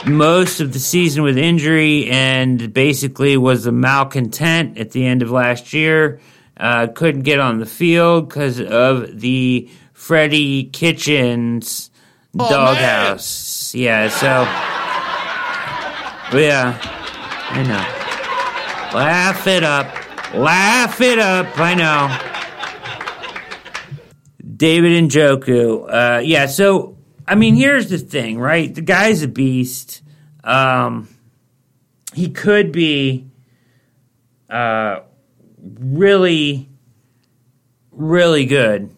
most 0.08 0.60
of 0.60 0.74
the 0.74 0.80
season 0.80 1.24
with 1.24 1.38
injury 1.38 2.10
and 2.10 2.74
basically 2.74 3.38
was 3.38 3.66
a 3.66 3.72
malcontent 3.72 4.78
at 4.78 4.92
the 4.92 5.06
end 5.06 5.22
of 5.22 5.32
last 5.32 5.74
year. 5.74 6.20
Uh, 6.58 6.88
couldn't 6.88 7.22
get 7.22 7.40
on 7.40 7.60
the 7.60 7.66
field 7.66 8.28
because 8.28 8.60
of 8.60 9.20
the 9.20 9.70
Freddie 9.94 10.66
Kitchens 10.66 11.90
oh, 12.38 12.50
doghouse. 12.50 13.74
Yeah, 13.74 14.10
so. 14.10 14.28
Yeah, 16.38 16.78
I 17.50 17.64
know. 17.64 18.98
Laugh 18.98 19.48
it 19.48 19.64
up. 19.64 19.88
Laugh 20.34 21.02
it 21.02 21.20
up. 21.20 21.48
I 21.58 21.74
know. 21.74 22.18
David 24.56 25.06
Njoku. 25.06 25.86
Uh, 25.88 26.20
yeah, 26.20 26.46
so 26.46 26.99
I 27.30 27.36
mean, 27.36 27.54
here's 27.54 27.92
the 27.92 28.00
thing, 28.00 28.40
right? 28.40 28.74
The 28.74 28.82
guy's 28.82 29.22
a 29.22 29.28
beast. 29.28 30.02
Um, 30.44 31.08
he 32.16 32.32
could 32.32 32.72
be 32.72 33.28
uh, 34.50 35.02
really, 35.62 36.68
really 37.92 38.48
good. 38.48 38.90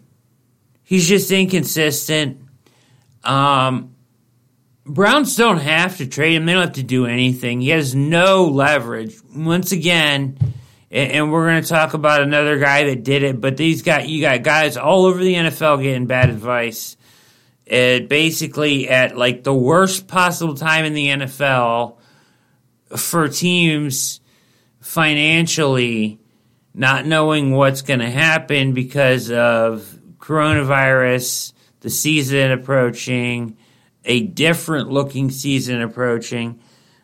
He's 0.82 1.10
just 1.10 1.30
inconsistent. 1.30 2.40
Um, 3.26 3.96
Browns 4.86 5.36
don't 5.36 5.60
have 5.60 5.98
to 5.98 6.08
trade 6.08 6.36
him. 6.36 6.46
They 6.46 6.54
don't 6.54 6.62
have 6.62 6.76
to 6.76 6.84
do 6.84 7.08
anything. 7.08 7.60
He 7.60 7.70
has 7.70 7.94
no 7.94 8.46
leverage. 8.46 9.14
Once 9.36 9.74
again, 9.74 10.38
and 10.90 11.34
we're 11.34 11.48
going 11.48 11.62
to 11.62 11.68
talk 11.68 11.94
about 11.96 12.22
another 12.22 12.60
guy 12.60 12.86
that 12.86 13.04
did 13.04 13.24
it, 13.24 13.42
but 13.42 13.58
these 13.58 13.82
got 13.82 14.08
you 14.08 14.22
got 14.22 14.42
guys 14.42 14.78
all 14.78 15.06
over 15.06 15.22
the 15.22 15.34
NFL 15.34 15.82
getting 15.82 16.06
bad 16.06 16.30
advice 16.30 16.96
it 17.72 18.10
basically 18.10 18.90
at 18.90 19.18
like 19.18 19.46
the 19.46 19.54
worst 19.54 20.06
possible 20.06 20.56
time 20.56 20.84
in 20.84 20.94
the 20.94 21.08
NFL 21.08 21.96
for 22.98 23.30
teams 23.30 24.20
financially 24.82 26.20
not 26.74 27.06
knowing 27.06 27.52
what's 27.52 27.82
going 27.82 28.02
to 28.02 28.10
happen 28.10 28.74
because 28.74 29.32
of 29.32 29.98
coronavirus, 30.18 31.54
the 31.80 31.90
season 31.90 32.52
approaching, 32.52 33.56
a 34.04 34.22
different 34.22 34.90
looking 34.90 35.32
season 35.32 35.82
approaching, 35.82 36.60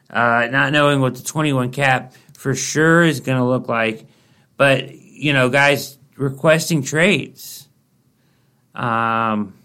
uh, 0.09 0.49
not 0.51 0.73
knowing 0.73 0.99
what 0.99 1.15
the 1.15 1.23
21 1.23 1.71
cap 1.71 2.13
for 2.33 2.53
sure 2.53 3.03
is 3.03 3.21
going 3.21 3.37
to 3.37 3.45
look 3.45 3.69
like. 3.69 4.05
But, 4.57 4.93
you 4.93 5.31
know, 5.31 5.47
guys 5.47 5.97
requesting 6.17 6.83
trades. 6.83 7.69
Um, 8.75 9.56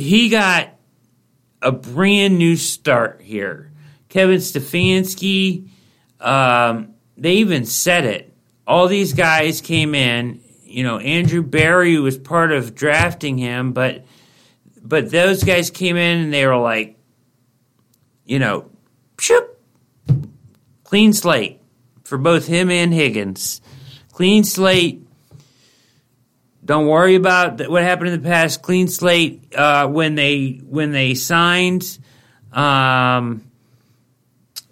he 0.00 0.30
got 0.30 0.70
a 1.60 1.70
brand 1.70 2.38
new 2.38 2.56
start 2.56 3.20
here. 3.22 3.70
Kevin 4.08 4.38
Stefanski, 4.38 5.68
um, 6.20 6.94
they 7.18 7.34
even 7.34 7.66
said 7.66 8.06
it. 8.06 8.34
All 8.66 8.88
these 8.88 9.12
guys 9.12 9.60
came 9.60 9.94
in. 9.94 10.40
You 10.64 10.84
know, 10.84 10.98
Andrew 10.98 11.42
Berry 11.42 11.98
was 11.98 12.16
part 12.16 12.50
of 12.50 12.74
drafting 12.74 13.36
him, 13.36 13.72
but 13.72 14.06
but 14.82 15.10
those 15.10 15.44
guys 15.44 15.70
came 15.70 15.96
in 15.98 16.20
and 16.20 16.32
they 16.32 16.46
were 16.46 16.56
like, 16.56 16.96
you 18.24 18.38
know, 18.38 18.70
shoop, 19.18 19.60
clean 20.82 21.12
slate 21.12 21.60
for 22.04 22.16
both 22.16 22.46
him 22.46 22.70
and 22.70 22.94
Higgins. 22.94 23.60
Clean 24.12 24.44
slate 24.44 25.06
don't 26.70 26.86
worry 26.86 27.16
about 27.16 27.68
what 27.68 27.82
happened 27.82 28.10
in 28.10 28.22
the 28.22 28.28
past. 28.28 28.62
Clean 28.62 28.86
slate 28.86 29.56
uh, 29.56 29.88
when 29.88 30.14
they 30.14 30.60
when 30.64 30.92
they 30.92 31.14
signed 31.14 31.98
um, 32.52 33.42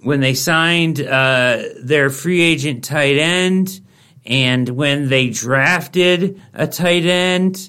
when 0.02 0.20
they 0.20 0.34
signed 0.34 1.00
uh, 1.00 1.60
their 1.82 2.08
free 2.08 2.40
agent 2.40 2.84
tight 2.84 3.16
end 3.18 3.80
and 4.24 4.68
when 4.68 5.08
they 5.08 5.30
drafted 5.30 6.40
a 6.54 6.68
tight 6.68 7.04
end. 7.04 7.68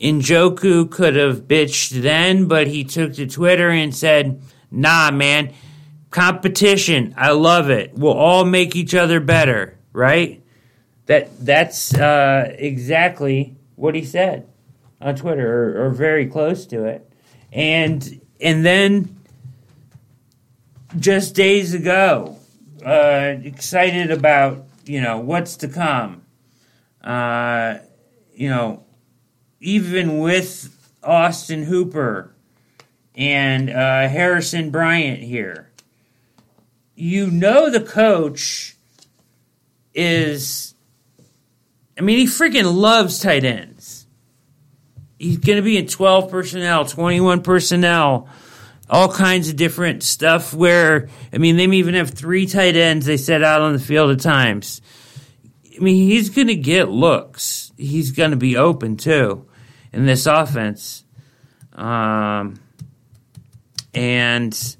Njoku 0.00 0.90
could 0.90 1.14
have 1.14 1.42
bitched 1.42 2.02
then, 2.02 2.46
but 2.46 2.66
he 2.66 2.82
took 2.82 3.14
to 3.14 3.28
Twitter 3.28 3.70
and 3.70 3.94
said, 3.94 4.42
"Nah, 4.72 5.12
man, 5.12 5.52
competition. 6.10 7.14
I 7.16 7.30
love 7.30 7.70
it. 7.70 7.94
We'll 7.94 8.12
all 8.12 8.44
make 8.44 8.74
each 8.74 8.96
other 8.96 9.20
better." 9.20 9.78
Right? 9.92 10.42
That 11.06 11.30
that's 11.46 11.94
uh, 11.94 12.56
exactly 12.58 13.54
what 13.78 13.94
he 13.94 14.04
said 14.04 14.48
on 15.00 15.14
Twitter, 15.14 15.80
or, 15.80 15.86
or 15.86 15.90
very 15.90 16.26
close 16.26 16.66
to 16.66 16.84
it, 16.84 17.10
and 17.52 18.20
and 18.40 18.66
then 18.66 19.16
just 20.98 21.34
days 21.34 21.74
ago, 21.74 22.36
uh, 22.84 23.34
excited 23.42 24.10
about 24.10 24.66
you 24.84 25.00
know 25.00 25.18
what's 25.18 25.56
to 25.56 25.68
come. 25.68 26.22
Uh, 27.02 27.78
you 28.34 28.48
know, 28.48 28.84
even 29.60 30.18
with 30.18 30.74
Austin 31.02 31.64
Hooper 31.64 32.34
and 33.14 33.70
uh, 33.70 34.08
Harrison 34.08 34.70
Bryant 34.70 35.20
here, 35.20 35.70
you 36.94 37.30
know 37.30 37.70
the 37.70 37.80
coach 37.80 38.76
is 39.94 40.74
I 41.98 42.02
mean, 42.02 42.18
he 42.18 42.26
freaking 42.26 42.74
loves 42.74 43.18
tight 43.18 43.44
ends. 43.44 44.06
He's 45.18 45.38
going 45.38 45.56
to 45.56 45.62
be 45.62 45.76
in 45.76 45.88
12 45.88 46.30
personnel, 46.30 46.84
21 46.84 47.42
personnel, 47.42 48.28
all 48.88 49.12
kinds 49.12 49.48
of 49.48 49.56
different 49.56 50.04
stuff 50.04 50.54
where, 50.54 51.08
I 51.32 51.38
mean, 51.38 51.56
they 51.56 51.66
may 51.66 51.78
even 51.78 51.94
have 51.94 52.10
three 52.10 52.46
tight 52.46 52.76
ends 52.76 53.04
they 53.04 53.16
set 53.16 53.42
out 53.42 53.62
on 53.62 53.72
the 53.72 53.80
field 53.80 54.10
at 54.10 54.20
times. 54.20 54.80
I 55.76 55.80
mean, 55.80 55.96
he's 56.08 56.30
going 56.30 56.46
to 56.46 56.54
get 56.54 56.88
looks. 56.88 57.72
He's 57.76 58.12
going 58.12 58.30
to 58.30 58.36
be 58.36 58.56
open 58.56 58.96
too 58.96 59.46
in 59.92 60.06
this 60.06 60.26
offense. 60.26 61.04
Um, 61.72 62.60
and 63.92 64.76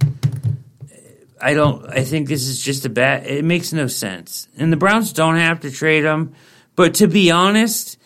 I 1.41 1.55
don't. 1.55 1.87
I 1.87 2.05
think 2.05 2.29
this 2.29 2.47
is 2.47 2.63
just 2.63 2.85
a 2.85 2.89
bad. 2.89 3.27
It 3.27 3.45
makes 3.45 3.73
no 3.73 3.87
sense. 3.87 4.49
And 4.57 4.73
the 4.73 4.77
Browns 4.77 5.13
don't 5.13 5.37
have 5.37 5.61
to 5.61 5.71
trade 5.71 6.05
him. 6.05 6.35
But 6.79 6.95
to 6.95 7.09
be 7.09 7.33
honest, 7.33 7.99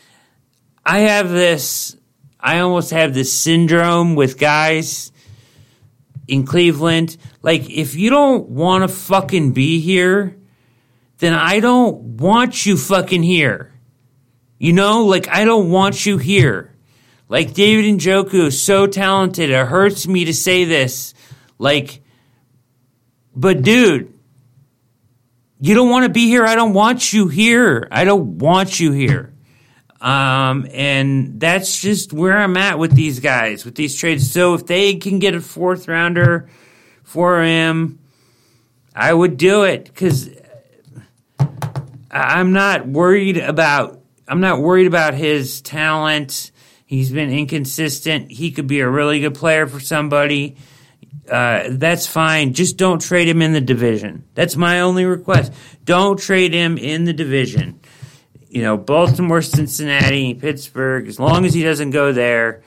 I 0.82 1.00
have 1.00 1.28
this. 1.28 1.94
I 2.40 2.60
almost 2.60 2.90
have 2.92 3.12
this 3.12 3.30
syndrome 3.30 4.14
with 4.14 4.38
guys 4.38 5.12
in 6.26 6.46
Cleveland. 6.46 7.18
Like, 7.42 7.68
if 7.68 7.96
you 7.96 8.08
don't 8.08 8.48
want 8.48 8.80
to 8.80 8.88
fucking 8.88 9.52
be 9.52 9.78
here, 9.80 10.38
then 11.18 11.34
I 11.34 11.60
don't 11.60 12.16
want 12.16 12.64
you 12.64 12.78
fucking 12.78 13.22
here. 13.22 13.74
You 14.56 14.72
know, 14.72 15.04
like 15.04 15.28
I 15.28 15.44
don't 15.44 15.68
want 15.68 16.06
you 16.06 16.16
here. 16.16 16.74
Like 17.28 17.52
David 17.52 17.84
Njoku 17.98 18.46
is 18.46 18.62
so 18.62 18.86
talented. 18.86 19.50
It 19.50 19.66
hurts 19.66 20.08
me 20.08 20.24
to 20.24 20.32
say 20.32 20.64
this. 20.64 21.12
Like, 21.58 22.00
but 23.36 23.60
dude, 23.60 24.18
you 25.64 25.76
don't 25.76 25.90
want 25.90 26.02
to 26.02 26.08
be 26.08 26.26
here. 26.26 26.44
I 26.44 26.56
don't 26.56 26.72
want 26.72 27.12
you 27.12 27.28
here. 27.28 27.86
I 27.92 28.02
don't 28.02 28.38
want 28.38 28.80
you 28.80 28.90
here. 28.90 29.32
Um, 30.00 30.66
and 30.72 31.38
that's 31.38 31.80
just 31.80 32.12
where 32.12 32.36
I'm 32.36 32.56
at 32.56 32.80
with 32.80 32.96
these 32.96 33.20
guys, 33.20 33.64
with 33.64 33.76
these 33.76 33.94
trades. 33.94 34.28
So 34.28 34.54
if 34.54 34.66
they 34.66 34.96
can 34.96 35.20
get 35.20 35.36
a 35.36 35.40
fourth 35.40 35.86
rounder 35.86 36.48
for 37.04 37.40
him, 37.44 38.00
I 38.92 39.14
would 39.14 39.36
do 39.36 39.62
it 39.62 39.84
because 39.84 40.30
I'm 42.10 42.52
not 42.52 42.88
worried 42.88 43.36
about 43.36 44.00
I'm 44.26 44.40
not 44.40 44.60
worried 44.60 44.88
about 44.88 45.14
his 45.14 45.60
talent. 45.60 46.50
He's 46.86 47.12
been 47.12 47.30
inconsistent. 47.30 48.32
He 48.32 48.50
could 48.50 48.66
be 48.66 48.80
a 48.80 48.88
really 48.88 49.20
good 49.20 49.36
player 49.36 49.68
for 49.68 49.78
somebody. 49.78 50.56
Uh, 51.30 51.68
that's 51.70 52.06
fine. 52.06 52.52
Just 52.52 52.76
don't 52.76 53.00
trade 53.00 53.28
him 53.28 53.42
in 53.42 53.52
the 53.52 53.60
division. 53.60 54.24
That's 54.34 54.56
my 54.56 54.80
only 54.80 55.04
request. 55.04 55.52
Don't 55.84 56.18
trade 56.18 56.52
him 56.52 56.78
in 56.78 57.04
the 57.04 57.12
division. 57.12 57.80
You 58.48 58.62
know, 58.62 58.76
Baltimore, 58.76 59.40
Cincinnati, 59.40 60.34
Pittsburgh, 60.34 61.08
as 61.08 61.18
long 61.18 61.44
as 61.44 61.54
he 61.54 61.62
doesn't 61.62 61.90
go 61.90 62.12
there, 62.12 62.62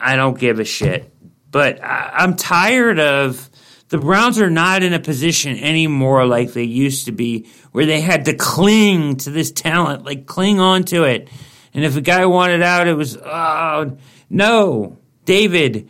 I 0.00 0.16
don't 0.16 0.38
give 0.38 0.58
a 0.58 0.64
shit. 0.64 1.12
But 1.50 1.82
I, 1.82 2.12
I'm 2.14 2.34
tired 2.36 2.98
of 2.98 3.48
the 3.88 3.98
Browns 3.98 4.40
are 4.40 4.50
not 4.50 4.82
in 4.82 4.92
a 4.92 4.98
position 4.98 5.56
anymore 5.58 6.26
like 6.26 6.52
they 6.52 6.64
used 6.64 7.06
to 7.06 7.12
be, 7.12 7.48
where 7.72 7.86
they 7.86 8.00
had 8.00 8.24
to 8.24 8.34
cling 8.34 9.16
to 9.18 9.30
this 9.30 9.52
talent, 9.52 10.04
like 10.04 10.26
cling 10.26 10.58
on 10.58 10.84
to 10.84 11.04
it. 11.04 11.28
And 11.72 11.84
if 11.84 11.96
a 11.96 12.00
guy 12.00 12.26
wanted 12.26 12.62
out, 12.62 12.88
it 12.88 12.94
was, 12.94 13.16
oh, 13.16 13.96
no, 14.28 14.98
David, 15.24 15.88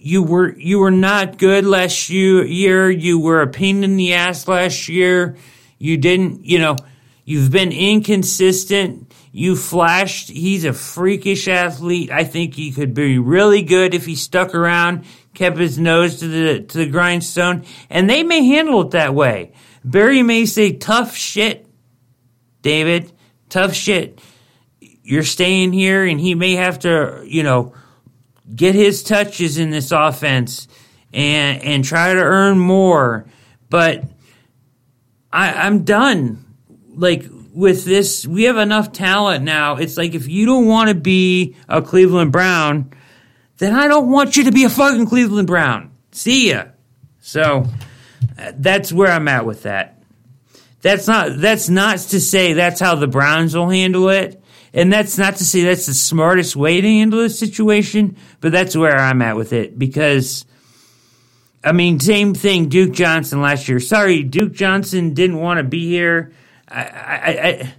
you 0.00 0.22
were 0.22 0.56
you 0.58 0.78
were 0.78 0.90
not 0.90 1.38
good 1.38 1.64
last 1.64 2.10
year. 2.10 2.90
You 2.90 3.18
were 3.18 3.42
a 3.42 3.46
pain 3.46 3.84
in 3.84 3.96
the 3.96 4.14
ass 4.14 4.48
last 4.48 4.88
year. 4.88 5.36
You 5.78 5.96
didn't, 5.96 6.44
you 6.44 6.58
know, 6.58 6.76
you've 7.24 7.50
been 7.50 7.72
inconsistent. 7.72 9.12
You 9.32 9.54
flashed. 9.54 10.28
He's 10.28 10.64
a 10.64 10.72
freakish 10.72 11.46
athlete. 11.46 12.10
I 12.10 12.24
think 12.24 12.54
he 12.54 12.72
could 12.72 12.94
be 12.94 13.18
really 13.18 13.62
good 13.62 13.94
if 13.94 14.06
he 14.06 14.16
stuck 14.16 14.54
around 14.54 15.04
kept 15.34 15.58
his 15.58 15.78
nose 15.78 16.18
to 16.20 16.28
the 16.28 16.60
to 16.60 16.78
the 16.78 16.86
grindstone, 16.86 17.64
and 17.88 18.08
they 18.08 18.22
may 18.22 18.44
handle 18.44 18.82
it 18.82 18.90
that 18.90 19.14
way. 19.14 19.52
Berry 19.84 20.22
may 20.22 20.46
say 20.46 20.72
tough 20.72 21.16
shit, 21.16 21.66
David, 22.62 23.12
tough 23.48 23.74
shit. 23.74 24.20
You're 25.02 25.22
staying 25.22 25.72
here, 25.72 26.04
and 26.04 26.20
he 26.20 26.34
may 26.34 26.54
have 26.54 26.80
to, 26.80 27.24
you 27.26 27.42
know, 27.42 27.74
get 28.54 28.74
his 28.74 29.02
touches 29.02 29.58
in 29.58 29.70
this 29.70 29.92
offense 29.92 30.68
and 31.12 31.62
and 31.62 31.84
try 31.84 32.12
to 32.12 32.20
earn 32.20 32.58
more. 32.58 33.26
But 33.68 34.04
I, 35.32 35.52
I'm 35.52 35.84
done. 35.84 36.44
Like 36.88 37.26
with 37.54 37.84
this, 37.84 38.26
we 38.26 38.44
have 38.44 38.56
enough 38.56 38.92
talent 38.92 39.44
now. 39.44 39.76
It's 39.76 39.96
like 39.96 40.14
if 40.14 40.28
you 40.28 40.46
don't 40.46 40.66
want 40.66 40.88
to 40.88 40.94
be 40.94 41.56
a 41.68 41.82
Cleveland 41.82 42.32
Brown 42.32 42.92
then 43.60 43.74
I 43.74 43.88
don't 43.88 44.10
want 44.10 44.38
you 44.38 44.44
to 44.44 44.52
be 44.52 44.64
a 44.64 44.70
fucking 44.70 45.06
Cleveland 45.06 45.46
Brown. 45.46 45.92
See 46.12 46.50
ya. 46.50 46.64
So 47.20 47.66
that's 48.54 48.90
where 48.90 49.12
I'm 49.12 49.28
at 49.28 49.44
with 49.44 49.64
that. 49.64 50.02
That's 50.80 51.06
not 51.06 51.36
that's 51.36 51.68
not 51.68 51.98
to 51.98 52.20
say 52.20 52.54
that's 52.54 52.80
how 52.80 52.94
the 52.94 53.06
Browns 53.06 53.54
will 53.54 53.68
handle 53.68 54.08
it. 54.08 54.39
And 54.72 54.92
that's 54.92 55.18
not 55.18 55.36
to 55.36 55.44
say 55.44 55.64
that's 55.64 55.86
the 55.86 55.94
smartest 55.94 56.54
way 56.54 56.80
to 56.80 56.86
handle 56.88 57.20
this 57.20 57.38
situation, 57.38 58.16
but 58.40 58.52
that's 58.52 58.76
where 58.76 58.96
I'm 58.96 59.20
at 59.22 59.36
with 59.36 59.52
it 59.52 59.78
because 59.78 60.44
I 61.62 61.72
mean, 61.72 62.00
same 62.00 62.34
thing. 62.34 62.68
Duke 62.68 62.92
Johnson 62.92 63.42
last 63.42 63.68
year. 63.68 63.80
Sorry, 63.80 64.22
Duke 64.22 64.52
Johnson 64.52 65.12
didn't 65.12 65.38
want 65.38 65.58
to 65.58 65.64
be 65.64 65.88
here. 65.88 66.32
I, 66.68 66.82
I, 66.82 67.48
I, 67.48 67.74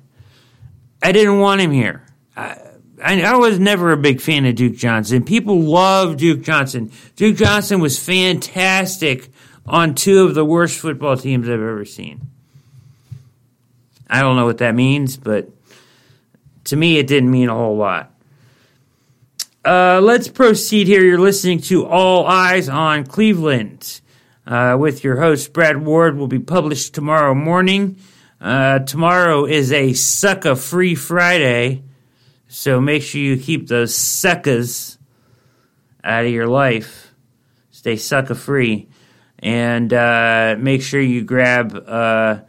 I 1.01 1.11
didn't 1.11 1.39
want 1.39 1.61
him 1.61 1.71
here. 1.71 2.03
I, 2.35 2.57
I, 3.03 3.21
I 3.21 3.37
was 3.37 3.59
never 3.59 3.91
a 3.91 3.97
big 3.97 4.21
fan 4.21 4.45
of 4.45 4.55
Duke 4.55 4.75
Johnson. 4.75 5.23
People 5.23 5.61
love 5.61 6.17
Duke 6.17 6.43
Johnson. 6.43 6.91
Duke 7.15 7.37
Johnson 7.37 7.79
was 7.79 7.97
fantastic 7.97 9.29
on 9.65 9.95
two 9.95 10.25
of 10.25 10.35
the 10.35 10.45
worst 10.45 10.79
football 10.79 11.17
teams 11.17 11.47
I've 11.47 11.53
ever 11.53 11.85
seen. 11.85 12.21
I 14.07 14.21
don't 14.21 14.35
know 14.35 14.45
what 14.45 14.59
that 14.59 14.75
means, 14.75 15.17
but 15.17 15.49
to 16.65 16.75
me, 16.75 16.97
it 16.97 17.07
didn't 17.07 17.31
mean 17.31 17.49
a 17.49 17.55
whole 17.55 17.77
lot. 17.77 18.13
Uh, 19.63 19.99
let's 20.01 20.27
proceed 20.27 20.87
here. 20.87 21.03
You're 21.03 21.19
listening 21.19 21.59
to 21.61 21.85
All 21.85 22.25
Eyes 22.25 22.67
on 22.67 23.05
Cleveland 23.05 24.01
uh, 24.47 24.75
with 24.79 25.03
your 25.03 25.17
host, 25.17 25.53
Brad 25.53 25.85
Ward. 25.85 26.17
Will 26.17 26.27
be 26.27 26.39
published 26.39 26.95
tomorrow 26.95 27.35
morning. 27.35 27.97
Uh, 28.39 28.79
tomorrow 28.79 29.45
is 29.45 29.71
a 29.71 29.93
sucker 29.93 30.55
free 30.55 30.95
Friday. 30.95 31.83
So 32.47 32.81
make 32.81 33.03
sure 33.03 33.21
you 33.21 33.37
keep 33.37 33.67
those 33.67 33.93
suckers 33.95 34.97
out 36.03 36.25
of 36.25 36.31
your 36.31 36.47
life. 36.47 37.13
Stay 37.69 37.97
sucker 37.97 38.35
free. 38.35 38.89
And 39.39 39.93
uh, 39.93 40.55
make 40.59 40.81
sure 40.81 40.99
you 40.99 41.23
grab, 41.23 41.75
uh, 41.75 42.39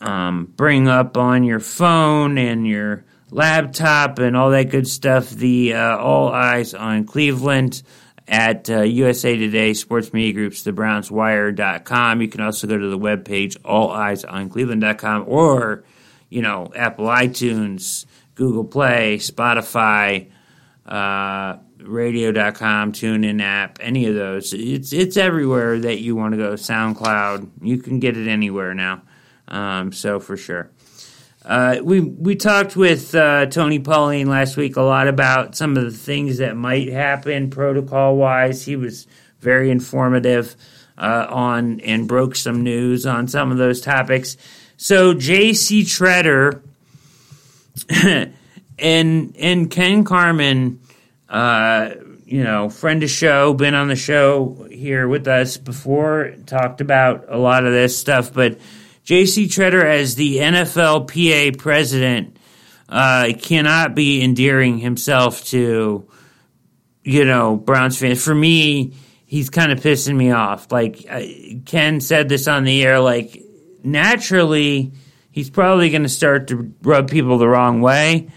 um, 0.00 0.52
bring 0.56 0.88
up 0.88 1.16
on 1.16 1.42
your 1.42 1.60
phone 1.60 2.38
and 2.38 2.66
your 2.66 3.04
laptop 3.30 4.18
and 4.18 4.36
all 4.36 4.50
that 4.50 4.70
good 4.70 4.88
stuff 4.88 5.30
the 5.30 5.74
uh, 5.74 5.96
All 5.96 6.28
Eyes 6.28 6.74
on 6.74 7.04
Cleveland 7.04 7.82
at 8.28 8.68
uh, 8.68 8.82
USA 8.82 9.36
Today 9.36 9.72
Sports 9.72 10.12
Media 10.12 10.32
Groups, 10.34 10.62
thebrownswire.com. 10.64 12.20
You 12.20 12.28
can 12.28 12.42
also 12.42 12.66
go 12.66 12.76
to 12.76 12.88
the 12.88 12.98
webpage, 12.98 13.56
all 13.64 13.90
eyes 13.90 14.24
on 14.24 14.50
alleyesOnCleveland.com, 14.50 15.24
or, 15.26 15.84
you 16.28 16.42
know, 16.42 16.70
Apple 16.76 17.06
iTunes, 17.06 18.04
Google 18.34 18.64
Play, 18.64 19.16
Spotify, 19.16 20.30
uh, 20.86 21.56
radio.com, 21.80 22.92
TuneIn 22.92 23.42
app, 23.42 23.78
any 23.80 24.06
of 24.06 24.14
those. 24.14 24.52
It's 24.52 24.92
it's 24.92 25.16
everywhere 25.16 25.78
that 25.80 26.00
you 26.00 26.14
want 26.14 26.32
to 26.32 26.38
go. 26.38 26.52
SoundCloud, 26.52 27.50
you 27.62 27.78
can 27.78 27.98
get 27.98 28.16
it 28.16 28.28
anywhere 28.28 28.74
now. 28.74 29.02
Um, 29.48 29.92
so 29.92 30.20
for 30.20 30.36
sure. 30.36 30.70
Uh, 31.48 31.80
we 31.82 32.00
we 32.00 32.36
talked 32.36 32.76
with 32.76 33.14
uh, 33.14 33.46
Tony 33.46 33.78
Pauline 33.78 34.28
last 34.28 34.58
week 34.58 34.76
a 34.76 34.82
lot 34.82 35.08
about 35.08 35.56
some 35.56 35.78
of 35.78 35.82
the 35.82 35.90
things 35.90 36.38
that 36.38 36.54
might 36.56 36.88
happen 36.88 37.48
protocol 37.48 38.16
wise. 38.16 38.66
He 38.66 38.76
was 38.76 39.06
very 39.40 39.70
informative 39.70 40.54
uh, 40.98 41.26
on 41.30 41.80
and 41.80 42.06
broke 42.06 42.36
some 42.36 42.62
news 42.62 43.06
on 43.06 43.28
some 43.28 43.50
of 43.50 43.56
those 43.56 43.80
topics. 43.80 44.36
So 44.76 45.14
J.C. 45.14 45.84
Tretter 45.84 46.60
and 48.78 49.36
and 49.38 49.70
Ken 49.70 50.04
Carman, 50.04 50.80
uh, 51.30 51.94
you 52.26 52.44
know, 52.44 52.68
friend 52.68 53.02
of 53.02 53.08
show, 53.08 53.54
been 53.54 53.74
on 53.74 53.88
the 53.88 53.96
show 53.96 54.68
here 54.70 55.08
with 55.08 55.26
us 55.26 55.56
before, 55.56 56.34
talked 56.44 56.82
about 56.82 57.24
a 57.28 57.38
lot 57.38 57.64
of 57.64 57.72
this 57.72 57.96
stuff. 57.96 58.34
But 58.34 58.58
J.C. 59.08 59.46
Tretter, 59.46 59.82
as 59.82 60.16
the 60.16 60.36
NFLPA 60.36 61.56
president, 61.56 62.36
uh, 62.90 63.32
cannot 63.40 63.94
be 63.94 64.22
endearing 64.22 64.76
himself 64.76 65.46
to, 65.46 66.06
you 67.04 67.24
know, 67.24 67.56
Browns 67.56 67.98
fans. 67.98 68.22
For 68.22 68.34
me, 68.34 68.92
he's 69.24 69.48
kind 69.48 69.72
of 69.72 69.80
pissing 69.80 70.14
me 70.14 70.30
off. 70.30 70.70
Like 70.70 71.06
Ken 71.64 72.02
said 72.02 72.28
this 72.28 72.46
on 72.46 72.64
the 72.64 72.84
air, 72.84 73.00
like 73.00 73.42
naturally 73.82 74.92
he's 75.30 75.48
probably 75.48 75.88
going 75.88 76.02
to 76.02 76.10
start 76.10 76.48
to 76.48 76.74
rub 76.82 77.10
people 77.10 77.38
the 77.38 77.48
wrong 77.48 77.80
way 77.80 78.28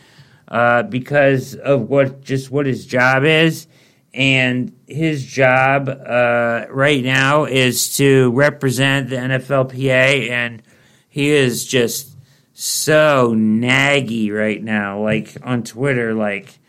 uh, 0.48 0.84
because 0.84 1.54
of 1.54 1.90
what 1.90 2.22
just 2.22 2.50
what 2.50 2.66
his 2.66 2.86
job 2.86 3.26
is. 3.26 3.68
And 4.14 4.76
his 4.88 5.26
job 5.26 5.88
uh, 5.88 6.66
right 6.70 7.04
now 7.04 7.46
is 7.46 7.96
to 7.98 8.32
represent 8.32 9.10
the 9.10 9.16
NFLPA, 9.16 10.30
and 10.30 10.62
he 11.08 11.30
is 11.30 11.66
just 11.66 12.16
so 12.54 13.34
naggy 13.34 14.32
right 14.32 14.62
now, 14.62 15.02
like 15.02 15.38
on 15.44 15.64
Twitter, 15.64 16.14
like 16.14 16.60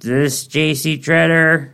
this 0.00 0.46
JC 0.46 1.02
Tretter, 1.02 1.70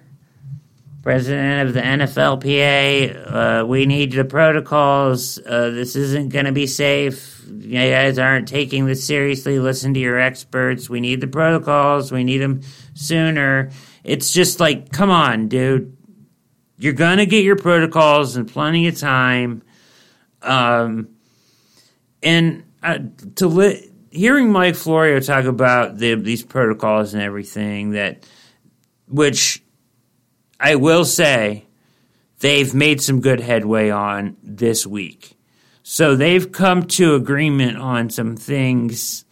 president 1.02 1.68
of 1.68 1.74
the 1.74 1.80
NFLPA, 1.80 3.62
uh, 3.62 3.66
we 3.66 3.86
need 3.86 4.12
the 4.12 4.24
protocols. 4.24 5.38
Uh, 5.38 5.70
this 5.70 5.94
isn't 5.94 6.30
going 6.30 6.46
to 6.46 6.52
be 6.52 6.66
safe. 6.66 7.35
You 7.46 7.90
guys 7.90 8.18
aren't 8.18 8.48
taking 8.48 8.86
this 8.86 9.06
seriously. 9.06 9.58
Listen 9.58 9.94
to 9.94 10.00
your 10.00 10.18
experts. 10.18 10.90
We 10.90 11.00
need 11.00 11.20
the 11.20 11.26
protocols. 11.26 12.10
We 12.10 12.24
need 12.24 12.38
them 12.38 12.62
sooner. 12.94 13.70
It's 14.04 14.32
just 14.32 14.60
like, 14.60 14.92
come 14.92 15.10
on, 15.10 15.48
dude. 15.48 15.96
You're 16.78 16.92
going 16.92 17.18
to 17.18 17.26
get 17.26 17.44
your 17.44 17.56
protocols 17.56 18.36
in 18.36 18.46
plenty 18.46 18.86
of 18.88 18.98
time. 18.98 19.62
Um, 20.42 21.08
and 22.22 22.64
uh, 22.82 22.98
to 23.36 23.46
li- 23.46 23.90
hearing 24.10 24.52
Mike 24.52 24.74
Florio 24.74 25.20
talk 25.20 25.44
about 25.44 25.98
the, 25.98 26.14
these 26.14 26.44
protocols 26.44 27.14
and 27.14 27.22
everything 27.22 27.92
that, 27.92 28.26
which 29.08 29.62
I 30.60 30.76
will 30.76 31.04
say, 31.04 31.66
they've 32.40 32.74
made 32.74 33.00
some 33.00 33.20
good 33.20 33.40
headway 33.40 33.90
on 33.90 34.36
this 34.42 34.86
week. 34.86 35.35
So 35.88 36.16
they've 36.16 36.50
come 36.50 36.82
to 36.88 37.14
agreement 37.14 37.78
on 37.78 38.10
some 38.10 38.36
things 38.36 39.24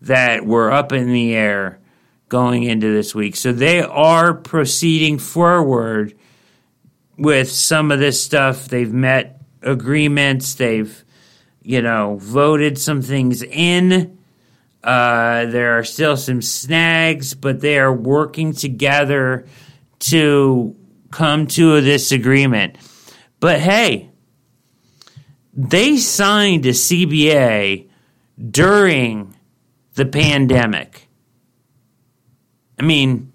that 0.00 0.46
were 0.46 0.70
up 0.70 0.92
in 0.92 1.12
the 1.12 1.34
air 1.34 1.80
going 2.28 2.62
into 2.62 2.94
this 2.94 3.16
week. 3.16 3.34
So 3.34 3.50
they 3.50 3.82
are 3.82 4.32
proceeding 4.32 5.18
forward 5.18 6.16
with 7.16 7.50
some 7.50 7.90
of 7.90 7.98
this 7.98 8.22
stuff. 8.22 8.68
They've 8.68 8.92
met 8.92 9.42
agreements. 9.60 10.54
They've, 10.54 11.04
you 11.62 11.82
know, 11.82 12.16
voted 12.20 12.78
some 12.78 13.02
things 13.02 13.42
in. 13.42 14.20
Uh, 14.84 15.46
there 15.46 15.76
are 15.80 15.84
still 15.84 16.16
some 16.16 16.42
snags, 16.42 17.34
but 17.34 17.60
they 17.60 17.76
are 17.76 17.92
working 17.92 18.52
together 18.52 19.46
to 19.98 20.76
come 21.10 21.48
to 21.48 21.80
this 21.80 22.12
agreement. 22.12 22.76
But 23.40 23.58
hey, 23.58 24.07
they 25.58 25.96
signed 25.96 26.64
a 26.66 26.70
CBA 26.70 27.88
during 28.50 29.34
the 29.94 30.06
pandemic. 30.06 31.08
I 32.78 32.84
mean, 32.84 33.32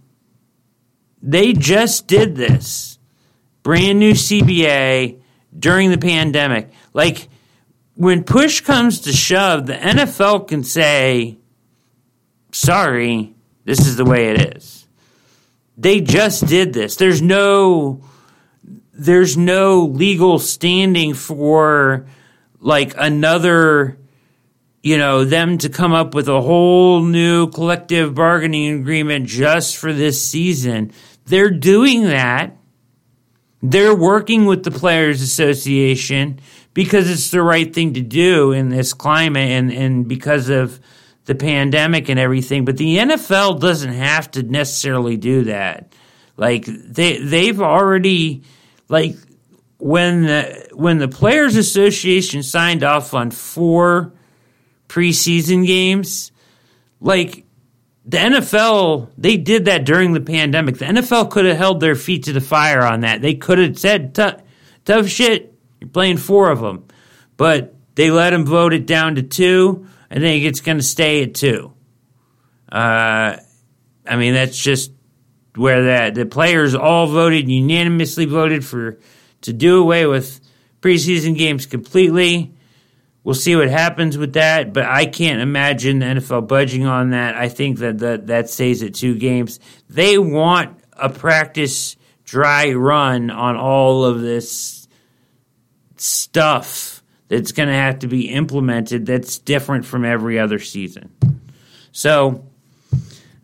they 1.21 1.51
just 1.51 2.07
did 2.07 2.37
this 2.37 2.97
brand 3.61 3.99
new 3.99 4.13
CBA 4.13 5.19
during 5.57 5.91
the 5.91 5.97
pandemic. 5.97 6.71
Like, 6.93 7.27
when 7.95 8.23
push 8.23 8.61
comes 8.61 9.01
to 9.01 9.11
shove, 9.11 9.65
the 9.65 9.73
NFL 9.73 10.47
can 10.47 10.63
say, 10.63 11.37
sorry, 12.53 13.35
this 13.65 13.85
is 13.85 13.97
the 13.97 14.05
way 14.05 14.29
it 14.29 14.55
is. 14.55 14.87
They 15.77 15.99
just 15.99 16.47
did 16.47 16.71
this. 16.71 16.95
There's 16.95 17.21
no 17.21 18.01
there's 18.93 19.35
no 19.35 19.85
legal 19.85 20.39
standing 20.39 21.13
for 21.13 22.05
like 22.59 22.93
another 22.97 23.97
you 24.81 24.97
know 24.97 25.25
them 25.25 25.57
to 25.57 25.69
come 25.69 25.93
up 25.93 26.13
with 26.13 26.27
a 26.27 26.41
whole 26.41 27.01
new 27.01 27.49
collective 27.49 28.13
bargaining 28.13 28.79
agreement 28.79 29.25
just 29.25 29.77
for 29.77 29.91
this 29.91 30.23
season. 30.23 30.91
They're 31.25 31.49
doing 31.49 32.03
that. 32.03 32.57
They're 33.61 33.95
working 33.95 34.45
with 34.45 34.63
the 34.63 34.71
players 34.71 35.21
association 35.21 36.41
because 36.73 37.09
it's 37.09 37.31
the 37.31 37.41
right 37.41 37.73
thing 37.73 37.93
to 37.93 38.01
do 38.01 38.51
in 38.51 38.67
this 38.67 38.93
climate 38.93 39.49
and, 39.51 39.71
and 39.71 40.07
because 40.07 40.49
of 40.49 40.81
the 41.25 41.35
pandemic 41.35 42.09
and 42.09 42.19
everything. 42.19 42.65
But 42.65 42.75
the 42.75 42.97
NFL 42.97 43.61
doesn't 43.61 43.93
have 43.93 44.29
to 44.31 44.43
necessarily 44.43 45.15
do 45.15 45.45
that. 45.45 45.93
Like 46.35 46.65
they 46.65 47.19
they've 47.19 47.61
already 47.61 48.43
like 48.93 49.15
when 49.79 50.21
the 50.21 50.69
when 50.73 50.99
the 50.99 51.07
players 51.07 51.55
association 51.55 52.43
signed 52.43 52.83
off 52.83 53.15
on 53.15 53.31
four 53.31 54.13
preseason 54.87 55.65
games, 55.65 56.31
like 57.01 57.43
the 58.05 58.17
NFL, 58.17 59.09
they 59.17 59.35
did 59.35 59.65
that 59.65 59.83
during 59.83 60.13
the 60.13 60.21
pandemic. 60.21 60.77
The 60.77 60.85
NFL 60.85 61.31
could 61.31 61.45
have 61.45 61.57
held 61.57 61.79
their 61.79 61.95
feet 61.95 62.25
to 62.25 62.33
the 62.33 62.39
fire 62.39 62.83
on 62.83 62.99
that. 62.99 63.23
They 63.23 63.33
could 63.33 63.57
have 63.57 63.79
said, 63.79 64.13
tough 64.13 65.07
shit, 65.07 65.57
you're 65.79 65.89
playing 65.89 66.17
four 66.17 66.51
of 66.51 66.59
them. 66.59 66.85
But 67.35 67.73
they 67.95 68.11
let 68.11 68.29
them 68.29 68.45
vote 68.45 68.73
it 68.73 68.85
down 68.85 69.15
to 69.15 69.23
two. 69.23 69.87
I 70.11 70.19
think 70.19 70.45
it's 70.45 70.61
going 70.61 70.77
to 70.77 70.83
stay 70.83 71.23
at 71.23 71.33
two. 71.33 71.73
Uh, 72.71 73.37
I 74.05 74.15
mean, 74.17 74.35
that's 74.35 74.57
just 74.57 74.91
where 75.55 75.83
that 75.83 76.15
the 76.15 76.25
players 76.25 76.75
all 76.75 77.07
voted 77.07 77.49
unanimously 77.49 78.25
voted 78.25 78.65
for 78.65 78.97
to 79.41 79.53
do 79.53 79.81
away 79.81 80.05
with 80.05 80.39
preseason 80.81 81.37
games 81.37 81.65
completely. 81.65 82.53
We'll 83.23 83.35
see 83.35 83.55
what 83.55 83.69
happens 83.69 84.17
with 84.17 84.33
that, 84.33 84.73
but 84.73 84.85
I 84.85 85.05
can't 85.05 85.39
imagine 85.39 85.99
the 85.99 86.05
NFL 86.05 86.47
budging 86.47 86.85
on 86.85 87.11
that. 87.11 87.35
I 87.35 87.47
think 87.47 87.79
that 87.79 87.99
that, 87.99 88.27
that 88.27 88.49
stays 88.49 88.83
at 88.83 88.93
two 88.93 89.15
games. 89.15 89.59
They 89.89 90.17
want 90.17 90.77
a 90.91 91.09
practice 91.09 91.95
dry 92.25 92.73
run 92.73 93.29
on 93.29 93.55
all 93.55 94.03
of 94.03 94.21
this 94.21 94.87
stuff 95.95 97.01
that's 97.29 97.53
going 97.53 97.69
to 97.69 97.75
have 97.75 97.99
to 97.99 98.07
be 98.07 98.29
implemented 98.29 99.05
that's 99.05 99.39
different 99.39 99.85
from 99.85 100.03
every 100.03 100.37
other 100.37 100.59
season. 100.59 101.15
So, 101.93 102.45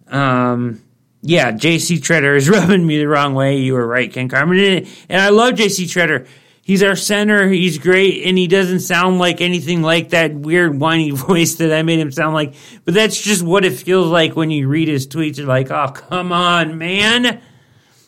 um, 0.07 0.81
yeah, 1.21 1.51
JC 1.51 1.97
Tretter 1.97 2.35
is 2.37 2.49
rubbing 2.49 2.85
me 2.85 2.97
the 2.97 3.07
wrong 3.07 3.33
way. 3.33 3.57
You 3.57 3.73
were 3.73 3.85
right, 3.85 4.11
Ken 4.11 4.29
Carman. 4.29 4.87
And 5.09 5.21
I 5.21 5.29
love 5.29 5.55
JC 5.55 5.85
Tretter. 5.85 6.27
He's 6.61 6.83
our 6.83 6.95
center. 6.95 7.49
He's 7.49 7.79
great, 7.79 8.27
and 8.27 8.37
he 8.37 8.45
doesn't 8.45 8.81
sound 8.81 9.17
like 9.17 9.41
anything 9.41 9.81
like 9.81 10.09
that 10.09 10.35
weird 10.35 10.79
whiny 10.79 11.09
voice 11.11 11.55
that 11.55 11.73
I 11.73 11.81
made 11.81 11.99
him 11.99 12.11
sound 12.11 12.35
like. 12.35 12.53
But 12.85 12.93
that's 12.93 13.19
just 13.19 13.41
what 13.41 13.65
it 13.65 13.73
feels 13.73 14.07
like 14.07 14.35
when 14.35 14.51
you 14.51 14.67
read 14.67 14.87
his 14.87 15.07
tweets. 15.07 15.37
You're 15.37 15.47
like, 15.47 15.71
oh, 15.71 15.87
come 15.87 16.31
on, 16.31 16.77
man. 16.77 17.41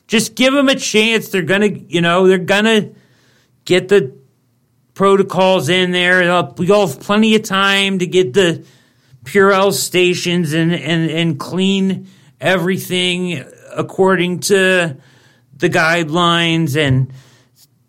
Just 0.07 0.35
give 0.35 0.53
him 0.53 0.69
a 0.69 0.75
chance. 0.75 1.29
They're 1.29 1.41
gonna, 1.41 1.69
you 1.69 2.01
know, 2.01 2.27
they're 2.27 2.37
gonna 2.37 2.91
get 3.65 3.87
the 3.87 4.15
protocols 4.93 5.69
in 5.69 5.91
there. 5.91 6.19
We 6.57 6.69
all 6.69 6.87
have 6.87 6.99
plenty 6.99 7.33
of 7.35 7.43
time 7.43 7.99
to 7.99 8.05
get 8.05 8.33
the 8.33 8.63
Purell 9.23 9.73
stations 9.73 10.53
and, 10.53 10.73
and, 10.73 11.09
and 11.09 11.39
clean 11.39 12.07
everything 12.41 13.45
according 13.73 14.39
to 14.39 14.97
the 15.55 15.69
guidelines 15.69 16.75
and, 16.75 17.13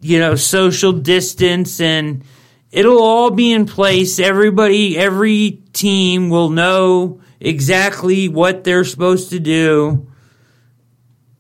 you 0.01 0.21
know, 0.21 0.37
social 0.37 0.93
distance 0.93 1.81
and 1.81 2.23
it'll 2.71 3.03
all 3.03 3.31
be 3.31 3.51
in 3.51 3.67
place. 3.67 4.21
Everybody, 4.21 4.97
every 4.97 5.63
team 5.73 6.29
will 6.29 6.51
know 6.51 7.21
exactly 7.41 8.29
what 8.29 8.63
they're 8.63 8.85
supposed 8.85 9.31
to 9.31 9.41
do 9.41 10.07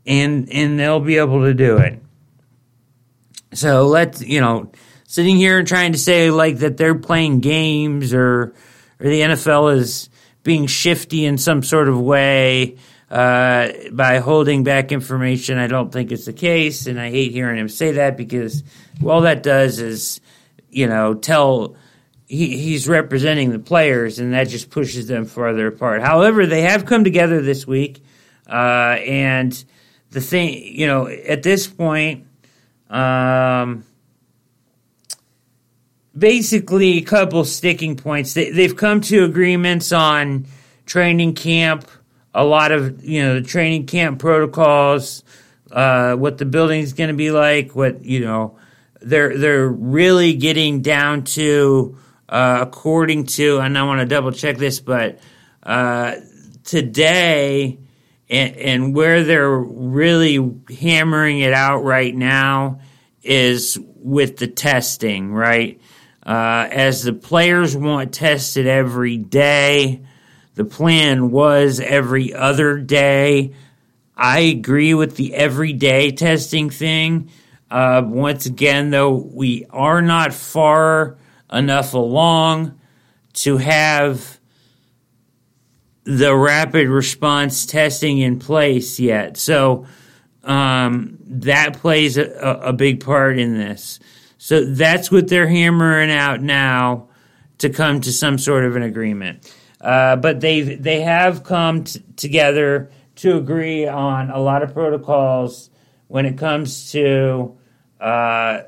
and, 0.06 0.50
and 0.50 0.80
they'll 0.80 1.00
be 1.00 1.18
able 1.18 1.42
to 1.44 1.54
do 1.54 1.76
it. 1.76 2.02
So 3.52 3.86
let's, 3.86 4.22
you 4.22 4.40
know, 4.40 4.72
sitting 5.06 5.36
here 5.36 5.58
and 5.58 5.68
trying 5.68 5.92
to 5.92 5.98
say 5.98 6.30
like 6.30 6.58
that 6.58 6.78
they're 6.78 6.94
playing 6.94 7.40
games 7.40 8.14
or 8.14 8.54
or 8.98 9.08
the 9.08 9.20
NFL 9.20 9.76
is 9.76 10.08
being 10.42 10.66
shifty 10.66 11.26
in 11.26 11.36
some 11.36 11.62
sort 11.62 11.88
of 11.88 12.00
way 12.00 12.76
uh, 13.12 13.68
by 13.92 14.18
holding 14.18 14.64
back 14.64 14.90
information. 14.90 15.58
I 15.58 15.66
don't 15.66 15.92
think 15.92 16.10
it's 16.10 16.24
the 16.24 16.32
case, 16.32 16.86
and 16.86 16.98
I 16.98 17.10
hate 17.10 17.32
hearing 17.32 17.58
him 17.58 17.68
say 17.68 17.92
that 17.92 18.16
because 18.16 18.64
all 19.04 19.20
that 19.20 19.42
does 19.42 19.80
is, 19.80 20.20
you 20.70 20.86
know, 20.86 21.12
tell 21.12 21.76
he, 22.26 22.56
he's 22.56 22.88
representing 22.88 23.50
the 23.50 23.58
players, 23.58 24.18
and 24.18 24.32
that 24.32 24.48
just 24.48 24.70
pushes 24.70 25.08
them 25.08 25.26
farther 25.26 25.66
apart. 25.66 26.00
However, 26.00 26.46
they 26.46 26.62
have 26.62 26.86
come 26.86 27.04
together 27.04 27.42
this 27.42 27.66
week, 27.66 28.02
uh, 28.48 28.96
and 29.06 29.62
the 30.10 30.22
thing, 30.22 30.54
you 30.54 30.86
know, 30.86 31.06
at 31.06 31.42
this 31.42 31.66
point. 31.66 32.26
Um, 32.88 33.84
basically 36.16 36.98
a 36.98 37.02
couple 37.02 37.42
sticking 37.44 37.96
points. 37.96 38.34
They, 38.34 38.50
they've 38.50 38.76
come 38.76 39.00
to 39.02 39.24
agreements 39.24 39.92
on 39.92 40.46
training 40.84 41.34
camp, 41.34 41.88
a 42.34 42.44
lot 42.44 42.72
of 42.72 43.04
you 43.04 43.22
know 43.22 43.34
the 43.34 43.42
training 43.42 43.86
camp 43.86 44.18
protocols, 44.18 45.24
uh, 45.70 46.14
what 46.14 46.38
the 46.38 46.44
building's 46.44 46.92
going 46.92 47.08
to 47.08 47.14
be 47.14 47.30
like, 47.30 47.74
what 47.74 48.04
you 48.04 48.20
know. 48.20 48.58
They're 49.00 49.36
they're 49.36 49.68
really 49.68 50.34
getting 50.34 50.80
down 50.80 51.24
to 51.24 51.98
uh, 52.28 52.58
according 52.62 53.26
to, 53.26 53.58
and 53.58 53.76
I 53.76 53.82
want 53.82 54.00
to 54.00 54.06
double 54.06 54.30
check 54.30 54.56
this, 54.56 54.80
but 54.80 55.18
uh, 55.62 56.16
today. 56.64 57.78
And, 58.30 58.56
and 58.56 58.94
where 58.94 59.24
they're 59.24 59.58
really 59.58 60.38
hammering 60.80 61.40
it 61.40 61.52
out 61.52 61.84
right 61.84 62.14
now 62.14 62.80
is 63.22 63.78
with 63.96 64.36
the 64.38 64.46
testing, 64.46 65.32
right? 65.32 65.80
Uh, 66.24 66.68
as 66.70 67.02
the 67.02 67.12
players 67.12 67.76
want 67.76 68.14
tested 68.14 68.66
every 68.66 69.16
day, 69.16 70.02
the 70.54 70.64
plan 70.64 71.30
was 71.30 71.80
every 71.80 72.34
other 72.34 72.78
day. 72.78 73.54
I 74.16 74.40
agree 74.40 74.94
with 74.94 75.16
the 75.16 75.34
everyday 75.34 76.10
testing 76.10 76.70
thing. 76.70 77.30
Uh, 77.70 78.02
once 78.04 78.44
again, 78.46 78.90
though, 78.90 79.14
we 79.14 79.64
are 79.70 80.02
not 80.02 80.34
far 80.34 81.16
enough 81.50 81.94
along 81.94 82.78
to 83.32 83.56
have 83.56 84.38
the 86.04 86.34
rapid 86.34 86.88
response 86.88 87.64
testing 87.64 88.18
in 88.18 88.38
place 88.38 88.98
yet. 89.00 89.36
So 89.36 89.86
um, 90.44 91.18
that 91.26 91.78
plays 91.78 92.18
a, 92.18 92.30
a, 92.62 92.72
big 92.72 93.04
part 93.04 93.38
in 93.38 93.56
this. 93.56 94.00
So 94.38 94.64
that's 94.64 95.10
what 95.10 95.28
they're 95.28 95.46
hammering 95.46 96.10
out 96.10 96.42
now 96.42 97.08
to 97.58 97.70
come 97.70 98.00
to 98.00 98.12
some 98.12 98.38
sort 98.38 98.64
of 98.64 98.74
an 98.74 98.82
agreement. 98.82 99.54
Uh, 99.82 100.16
but 100.16 100.40
they 100.40 100.62
they 100.62 101.00
have 101.00 101.42
come 101.42 101.84
t- 101.84 102.02
together 102.16 102.90
to 103.16 103.36
agree 103.36 103.86
on 103.86 104.30
a 104.30 104.38
lot 104.38 104.62
of 104.62 104.72
protocols 104.72 105.70
when 106.06 106.24
it 106.24 106.38
comes 106.38 106.92
to 106.92 107.56
uh, 108.00 108.62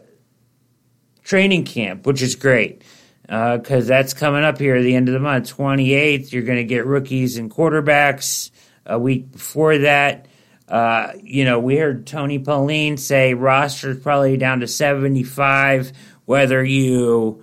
training 1.22 1.64
camp, 1.64 2.06
which 2.06 2.20
is 2.20 2.34
great 2.34 2.82
because 3.22 3.86
uh, 3.86 3.88
that's 3.88 4.12
coming 4.12 4.44
up 4.44 4.58
here 4.58 4.76
at 4.76 4.82
the 4.82 4.94
end 4.94 5.08
of 5.08 5.14
the 5.14 5.20
month. 5.20 5.56
28th, 5.56 6.30
you're 6.32 6.42
going 6.42 6.58
to 6.58 6.64
get 6.64 6.84
rookies 6.84 7.38
and 7.38 7.50
quarterbacks. 7.50 8.50
A 8.86 8.98
week 8.98 9.32
before 9.32 9.78
that, 9.78 10.26
uh, 10.68 11.12
you 11.22 11.46
know, 11.46 11.58
we 11.58 11.76
heard 11.76 12.06
Tony 12.06 12.38
Pauline 12.38 12.98
say 12.98 13.32
roster's 13.32 13.98
probably 13.98 14.36
down 14.36 14.60
to 14.60 14.68
75. 14.68 15.92
Whether 16.26 16.62
you 16.62 17.42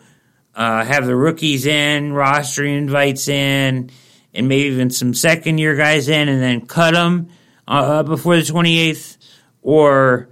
uh, 0.55 0.83
have 0.83 1.05
the 1.05 1.15
rookies 1.15 1.65
in, 1.65 2.13
roster 2.13 2.65
invites 2.65 3.27
in, 3.27 3.89
and 4.33 4.47
maybe 4.47 4.69
even 4.69 4.89
some 4.89 5.13
second 5.13 5.57
year 5.57 5.75
guys 5.75 6.09
in, 6.09 6.29
and 6.29 6.41
then 6.41 6.65
cut 6.65 6.93
them 6.93 7.29
uh, 7.67 8.03
before 8.03 8.35
the 8.35 8.41
28th, 8.41 9.17
or 9.61 10.29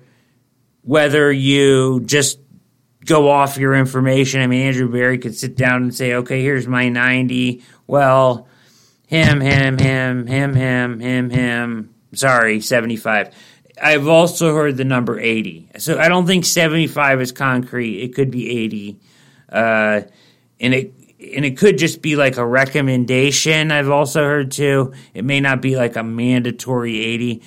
whether 0.83 1.31
you 1.31 2.01
just 2.01 2.39
go 3.05 3.29
off 3.29 3.57
your 3.57 3.75
information. 3.75 4.41
I 4.41 4.47
mean, 4.47 4.67
Andrew 4.67 4.89
Berry 4.89 5.17
could 5.17 5.35
sit 5.35 5.55
down 5.55 5.83
and 5.83 5.95
say, 5.95 6.13
okay, 6.15 6.41
here's 6.41 6.67
my 6.67 6.89
90. 6.89 7.63
Well, 7.87 8.47
him, 9.07 9.39
him, 9.41 9.77
him, 9.77 10.27
him, 10.27 10.53
him, 10.53 10.99
him, 10.99 11.29
him. 11.29 11.95
Sorry, 12.13 12.61
75. 12.61 13.33
I've 13.81 14.07
also 14.07 14.53
heard 14.53 14.77
the 14.77 14.83
number 14.83 15.19
80. 15.19 15.69
So 15.77 15.97
I 15.97 16.09
don't 16.09 16.27
think 16.27 16.45
75 16.45 17.21
is 17.21 17.31
concrete. 17.31 18.01
It 18.01 18.13
could 18.13 18.31
be 18.31 18.63
80. 18.63 18.99
Uh, 19.51 20.01
and 20.59 20.73
it 20.73 20.93
and 21.19 21.43
it 21.43 21.57
could 21.57 21.77
just 21.77 22.01
be 22.01 22.15
like 22.15 22.37
a 22.37 22.45
recommendation. 22.45 23.71
I've 23.71 23.89
also 23.89 24.23
heard 24.23 24.51
too. 24.51 24.93
It 25.13 25.25
may 25.25 25.41
not 25.41 25.61
be 25.61 25.75
like 25.75 25.95
a 25.95 26.03
mandatory 26.03 26.97
80, 26.99 27.41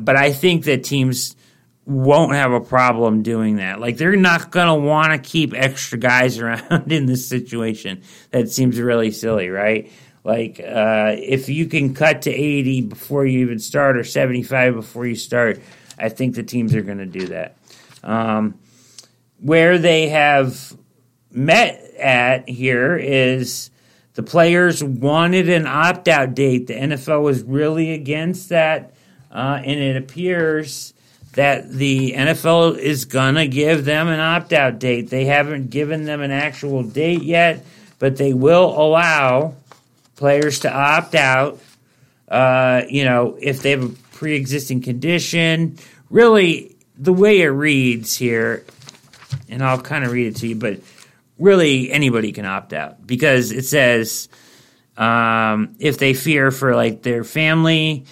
but 0.00 0.16
I 0.16 0.32
think 0.32 0.64
that 0.64 0.84
teams 0.84 1.36
won't 1.84 2.34
have 2.34 2.52
a 2.52 2.60
problem 2.60 3.22
doing 3.22 3.56
that. 3.56 3.80
Like 3.80 3.96
they're 3.96 4.16
not 4.16 4.50
going 4.50 4.66
to 4.66 4.86
want 4.86 5.12
to 5.12 5.30
keep 5.30 5.54
extra 5.54 5.98
guys 5.98 6.38
around 6.38 6.90
in 6.92 7.06
this 7.06 7.26
situation. 7.26 8.02
That 8.30 8.50
seems 8.50 8.80
really 8.80 9.10
silly, 9.10 9.48
right? 9.50 9.90
Like 10.24 10.60
uh, 10.60 11.14
if 11.16 11.48
you 11.48 11.66
can 11.66 11.94
cut 11.94 12.22
to 12.22 12.30
80 12.30 12.82
before 12.82 13.24
you 13.26 13.40
even 13.40 13.58
start 13.58 13.96
or 13.96 14.04
75 14.04 14.74
before 14.74 15.06
you 15.06 15.16
start, 15.16 15.60
I 15.98 16.08
think 16.08 16.34
the 16.34 16.42
teams 16.42 16.74
are 16.74 16.82
going 16.82 16.98
to 16.98 17.06
do 17.06 17.28
that. 17.28 17.56
Um, 18.02 18.58
where 19.40 19.78
they 19.78 20.08
have 20.08 20.76
met 21.30 21.94
at 21.98 22.48
here 22.48 22.96
is 22.96 23.70
the 24.14 24.22
players 24.22 24.82
wanted 24.82 25.48
an 25.48 25.66
opt 25.66 26.08
out 26.08 26.34
date. 26.34 26.66
The 26.66 26.74
NFL 26.74 27.22
was 27.22 27.42
really 27.42 27.92
against 27.92 28.48
that, 28.50 28.94
uh, 29.30 29.60
and 29.64 29.78
it 29.78 29.96
appears 29.96 30.94
that 31.34 31.70
the 31.70 32.12
NFL 32.12 32.78
is 32.78 33.04
going 33.04 33.36
to 33.36 33.46
give 33.46 33.84
them 33.84 34.08
an 34.08 34.18
opt 34.18 34.52
out 34.52 34.78
date. 34.78 35.10
They 35.10 35.26
haven't 35.26 35.70
given 35.70 36.04
them 36.04 36.20
an 36.20 36.30
actual 36.30 36.82
date 36.82 37.22
yet, 37.22 37.64
but 37.98 38.16
they 38.16 38.32
will 38.32 38.74
allow 38.80 39.54
players 40.16 40.60
to 40.60 40.72
opt 40.72 41.14
out. 41.14 41.60
Uh, 42.26 42.82
you 42.88 43.04
know, 43.04 43.38
if 43.40 43.62
they 43.62 43.70
have 43.70 43.84
a 43.84 44.08
pre 44.18 44.34
existing 44.34 44.82
condition. 44.82 45.78
Really, 46.10 46.74
the 46.96 47.12
way 47.12 47.40
it 47.42 47.48
reads 47.48 48.16
here, 48.16 48.64
and 49.48 49.62
I'll 49.62 49.80
kind 49.80 50.04
of 50.04 50.10
read 50.10 50.26
it 50.26 50.36
to 50.36 50.48
you, 50.48 50.56
but 50.56 50.80
really 51.38 51.90
anybody 51.90 52.32
can 52.32 52.44
opt 52.44 52.72
out 52.72 53.06
because 53.06 53.52
it 53.52 53.64
says 53.64 54.28
um, 54.96 55.76
if 55.78 55.98
they 55.98 56.14
fear 56.14 56.50
for 56.50 56.74
like 56.74 57.02
their 57.02 57.24
family 57.24 58.04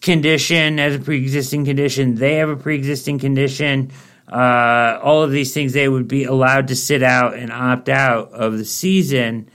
condition 0.00 0.78
as 0.78 0.96
a 0.96 0.98
pre-existing 0.98 1.64
condition. 1.64 2.16
They 2.16 2.34
have 2.34 2.50
a 2.50 2.56
pre-existing 2.56 3.18
condition. 3.18 3.90
Uh, 4.30 5.00
all 5.02 5.22
of 5.22 5.30
these 5.30 5.54
things 5.54 5.72
they 5.72 5.88
would 5.88 6.06
be 6.06 6.24
allowed 6.24 6.68
to 6.68 6.76
sit 6.76 7.02
out 7.02 7.34
and 7.34 7.50
opt 7.50 7.88
out 7.88 8.32
of 8.32 8.58
the 8.58 8.66
season 8.66 9.48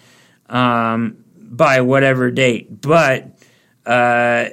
um, 0.49 1.24
by 1.38 1.82
whatever 1.82 2.32
date. 2.32 2.82
But 2.82 3.38
uh, 3.86 4.49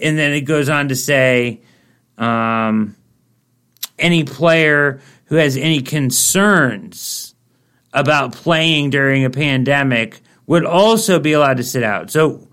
and 0.00 0.18
then 0.18 0.32
it 0.32 0.42
goes 0.42 0.68
on 0.68 0.88
to 0.88 0.96
say 0.96 1.62
um, 2.16 2.94
any 3.98 4.22
player 4.22 5.00
who 5.26 5.36
has 5.36 5.56
any 5.56 5.82
concerns 5.82 7.33
about 7.94 8.32
playing 8.32 8.90
during 8.90 9.24
a 9.24 9.30
pandemic 9.30 10.20
would 10.46 10.66
also 10.66 11.18
be 11.18 11.32
allowed 11.32 11.56
to 11.56 11.62
sit 11.62 11.84
out. 11.84 12.10
So, 12.10 12.48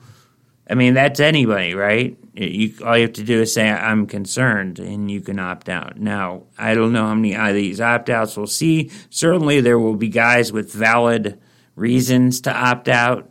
I 0.69 0.75
mean, 0.75 0.93
that's 0.93 1.19
anybody, 1.19 1.73
right? 1.73 2.17
You, 2.33 2.73
all 2.85 2.95
you 2.95 3.03
have 3.03 3.13
to 3.13 3.23
do 3.23 3.41
is 3.41 3.53
say, 3.53 3.69
I'm 3.69 4.05
concerned, 4.07 4.79
and 4.79 5.11
you 5.11 5.19
can 5.19 5.39
opt 5.39 5.67
out. 5.67 5.97
Now, 5.97 6.43
I 6.57 6.75
don't 6.75 6.93
know 6.93 7.07
how 7.07 7.15
many 7.15 7.35
of 7.35 7.53
these 7.53 7.81
opt 7.81 8.09
outs 8.09 8.37
we'll 8.37 8.47
see. 8.47 8.91
Certainly, 9.09 9.61
there 9.61 9.77
will 9.77 9.95
be 9.95 10.07
guys 10.07 10.53
with 10.53 10.71
valid 10.71 11.41
reasons 11.75 12.41
to 12.41 12.53
opt 12.55 12.87
out. 12.87 13.29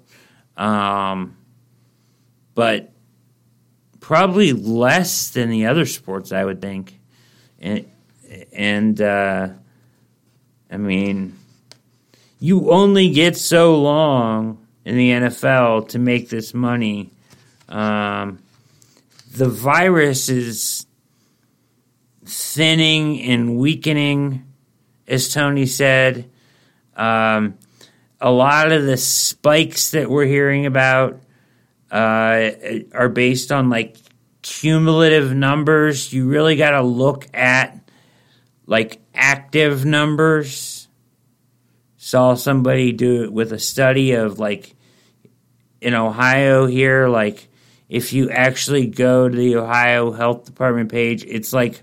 Um, 0.56 1.36
but 2.54 2.92
probably 4.00 4.52
less 4.52 5.30
than 5.30 5.48
the 5.48 5.66
other 5.66 5.86
sports, 5.86 6.32
I 6.32 6.44
would 6.44 6.60
think. 6.60 7.00
And, 7.58 7.88
and 8.52 9.00
uh, 9.00 9.48
I 10.70 10.76
mean, 10.76 11.38
you 12.40 12.70
only 12.70 13.10
get 13.10 13.36
so 13.36 13.80
long 13.80 14.66
in 14.84 14.96
the 14.96 15.10
NFL 15.10 15.90
to 15.90 15.98
make 15.98 16.30
this 16.30 16.54
money. 16.54 17.10
Um, 17.68 18.40
the 19.30 19.48
virus 19.48 20.28
is 20.28 20.86
thinning 22.24 23.20
and 23.22 23.58
weakening, 23.58 24.46
as 25.06 25.32
Tony 25.32 25.66
said. 25.66 26.30
Um, 26.96 27.58
a 28.20 28.30
lot 28.30 28.72
of 28.72 28.84
the 28.84 28.96
spikes 28.96 29.92
that 29.92 30.10
we're 30.10 30.26
hearing 30.26 30.66
about 30.66 31.20
uh, 31.90 32.50
are 32.92 33.08
based 33.08 33.52
on 33.52 33.68
like 33.68 33.96
cumulative 34.42 35.34
numbers. 35.34 36.12
You 36.12 36.28
really 36.28 36.56
got 36.56 36.70
to 36.70 36.82
look 36.82 37.26
at 37.34 37.78
like 38.66 39.00
active 39.14 39.84
numbers. 39.84 40.79
Saw 42.10 42.34
somebody 42.34 42.90
do 42.90 43.22
it 43.22 43.32
with 43.32 43.52
a 43.52 43.60
study 43.60 44.14
of 44.14 44.40
like 44.40 44.74
in 45.80 45.94
Ohio 45.94 46.66
here, 46.66 47.06
like 47.06 47.46
if 47.88 48.12
you 48.12 48.30
actually 48.30 48.88
go 48.88 49.28
to 49.28 49.36
the 49.36 49.54
Ohio 49.54 50.10
Health 50.10 50.44
Department 50.44 50.90
page, 50.90 51.24
it's 51.24 51.52
like 51.52 51.82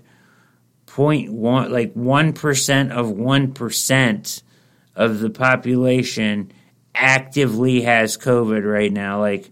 point 0.84 1.32
one, 1.32 1.72
like 1.72 1.94
one 1.94 2.34
percent 2.34 2.92
of 2.92 3.10
one 3.10 3.54
percent 3.54 4.42
of 4.94 5.20
the 5.20 5.30
population 5.30 6.52
actively 6.94 7.80
has 7.80 8.18
COVID 8.18 8.70
right 8.70 8.92
now. 8.92 9.20
Like, 9.20 9.50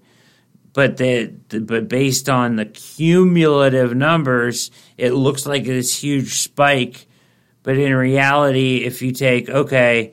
but 0.75 0.99
the, 0.99 1.33
the, 1.49 1.61
but 1.61 1.89
based 1.89 2.29
on 2.29 2.57
the 2.57 2.67
cumulative 2.67 3.97
numbers, 3.97 4.71
it 4.99 5.13
looks 5.13 5.47
like 5.47 5.65
this 5.65 5.99
huge 5.99 6.41
spike. 6.41 7.07
But 7.63 7.79
in 7.79 7.95
reality, 7.95 8.85
if 8.85 9.01
you 9.01 9.13
take 9.13 9.49
okay, 9.49 10.13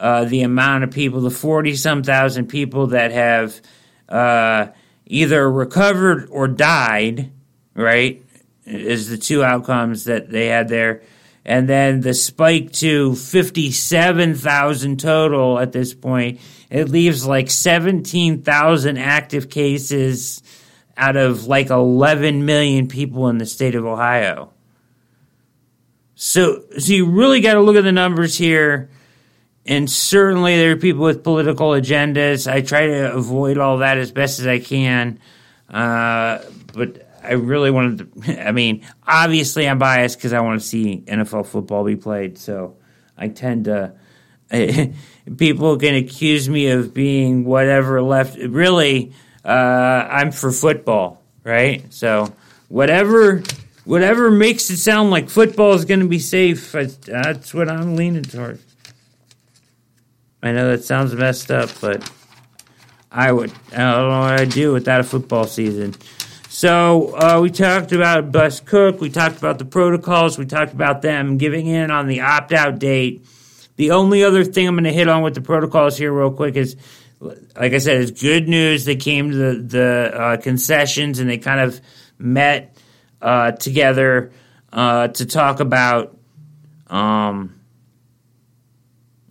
uh, 0.00 0.24
the 0.24 0.42
amount 0.42 0.82
of 0.82 0.90
people, 0.90 1.20
the 1.20 1.30
forty 1.30 1.76
some 1.76 2.02
thousand 2.02 2.46
people 2.46 2.88
that 2.88 3.12
have 3.12 3.60
uh, 4.08 4.68
either 5.06 5.50
recovered 5.50 6.28
or 6.30 6.48
died, 6.48 7.30
right? 7.74 8.24
Is 8.64 9.08
the 9.08 9.18
two 9.18 9.44
outcomes 9.44 10.04
that 10.04 10.30
they 10.30 10.46
had 10.46 10.68
there. 10.68 11.02
And 11.44 11.68
then 11.68 12.00
the 12.00 12.14
spike 12.14 12.72
to 12.74 13.14
57,000 13.14 15.00
total 15.00 15.58
at 15.58 15.72
this 15.72 15.94
point. 15.94 16.40
It 16.68 16.88
leaves 16.88 17.26
like 17.26 17.50
17,000 17.50 18.98
active 18.98 19.48
cases 19.48 20.42
out 20.96 21.16
of 21.16 21.46
like 21.46 21.70
11 21.70 22.44
million 22.44 22.88
people 22.88 23.28
in 23.28 23.38
the 23.38 23.46
state 23.46 23.74
of 23.74 23.86
Ohio. 23.86 24.52
So, 26.14 26.62
so 26.78 26.92
you 26.92 27.06
really 27.06 27.40
got 27.40 27.54
to 27.54 27.60
look 27.60 27.76
at 27.76 27.84
the 27.84 27.92
numbers 27.92 28.36
here 28.36 28.90
and 29.66 29.90
certainly 29.90 30.56
there 30.56 30.72
are 30.72 30.76
people 30.76 31.04
with 31.04 31.22
political 31.22 31.70
agendas. 31.70 32.50
I 32.50 32.62
try 32.62 32.86
to 32.86 33.14
avoid 33.14 33.58
all 33.58 33.78
that 33.78 33.98
as 33.98 34.10
best 34.10 34.40
as 34.40 34.46
I 34.46 34.58
can. 34.58 35.18
Uh, 35.68 36.38
but 36.72 37.08
I 37.22 37.32
really 37.32 37.70
wanted 37.70 38.24
to, 38.24 38.48
I 38.48 38.52
mean, 38.52 38.86
obviously 39.06 39.68
I'm 39.68 39.78
biased 39.78 40.18
because 40.18 40.32
I 40.32 40.40
want 40.40 40.60
to 40.60 40.66
see 40.66 41.02
NFL 41.06 41.46
football 41.46 41.84
be 41.84 41.96
played. 41.96 42.38
So 42.38 42.76
I 43.16 43.28
tend 43.28 43.66
to, 43.66 43.94
people 45.36 45.76
can 45.78 45.94
accuse 45.94 46.48
me 46.48 46.68
of 46.68 46.94
being 46.94 47.44
whatever 47.44 48.02
left. 48.02 48.38
Really, 48.38 49.12
uh, 49.44 49.48
I'm 49.48 50.32
for 50.32 50.50
football, 50.50 51.22
right? 51.44 51.92
So 51.92 52.32
whatever 52.68 53.42
whatever 53.84 54.30
makes 54.30 54.70
it 54.70 54.76
sound 54.76 55.10
like 55.10 55.28
football 55.28 55.74
is 55.74 55.84
going 55.84 56.00
to 56.00 56.08
be 56.08 56.18
safe, 56.18 56.72
that's 56.72 57.54
what 57.54 57.68
I'm 57.68 57.96
leaning 57.96 58.22
towards. 58.22 58.69
I 60.42 60.52
know 60.52 60.70
that 60.70 60.84
sounds 60.84 61.14
messed 61.14 61.50
up, 61.50 61.70
but 61.80 62.10
I 63.10 63.32
would 63.32 63.52
I 63.72 63.78
don't 63.78 64.08
know 64.08 64.20
what 64.20 64.40
I'd 64.40 64.50
do 64.50 64.72
without 64.72 65.00
a 65.00 65.04
football 65.04 65.44
season. 65.44 65.94
So 66.48 67.14
uh, 67.16 67.40
we 67.40 67.50
talked 67.50 67.92
about 67.92 68.32
Bus 68.32 68.60
Cook. 68.60 69.00
We 69.00 69.10
talked 69.10 69.38
about 69.38 69.58
the 69.58 69.64
protocols. 69.64 70.36
We 70.36 70.46
talked 70.46 70.72
about 70.72 71.00
them 71.00 71.38
giving 71.38 71.66
in 71.66 71.90
on 71.90 72.06
the 72.06 72.20
opt 72.20 72.52
out 72.52 72.78
date. 72.78 73.24
The 73.76 73.92
only 73.92 74.24
other 74.24 74.44
thing 74.44 74.66
I'm 74.66 74.74
going 74.74 74.84
to 74.84 74.92
hit 74.92 75.08
on 75.08 75.22
with 75.22 75.34
the 75.34 75.40
protocols 75.40 75.96
here, 75.96 76.12
real 76.12 76.32
quick, 76.32 76.56
is 76.56 76.76
like 77.20 77.72
I 77.72 77.78
said, 77.78 78.00
it's 78.00 78.20
good 78.20 78.48
news. 78.48 78.84
They 78.84 78.96
came 78.96 79.30
to 79.30 79.36
the, 79.36 79.62
the 79.62 80.12
uh, 80.14 80.36
concessions 80.38 81.18
and 81.18 81.28
they 81.28 81.38
kind 81.38 81.60
of 81.60 81.80
met 82.18 82.76
uh, 83.20 83.52
together 83.52 84.32
uh, 84.72 85.08
to 85.08 85.26
talk 85.26 85.60
about. 85.60 86.16
Um, 86.88 87.59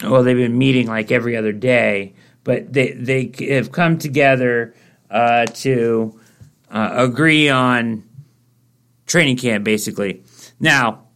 well, 0.04 0.24
they've 0.24 0.38
been 0.38 0.58
meeting 0.58 0.88
like 0.88 1.12
every 1.12 1.36
other 1.36 1.52
day, 1.52 2.14
but 2.44 2.72
they 2.72 2.92
they 2.92 3.32
have 3.50 3.72
come 3.72 3.98
together 3.98 4.74
uh, 5.10 5.46
to 5.46 6.20
uh, 6.70 6.92
agree 6.94 7.50
on 7.50 8.04
training 9.06 9.38
camp, 9.38 9.64
basically. 9.64 10.24
Now, 10.60 11.08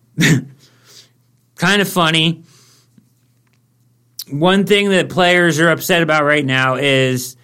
kind 1.55 1.81
of 1.81 1.87
funny 1.87 2.43
one 4.29 4.65
thing 4.65 4.89
that 4.89 5.09
players 5.09 5.59
are 5.59 5.69
upset 5.69 6.01
about 6.01 6.23
right 6.23 6.45
now 6.45 6.75
is 6.75 7.35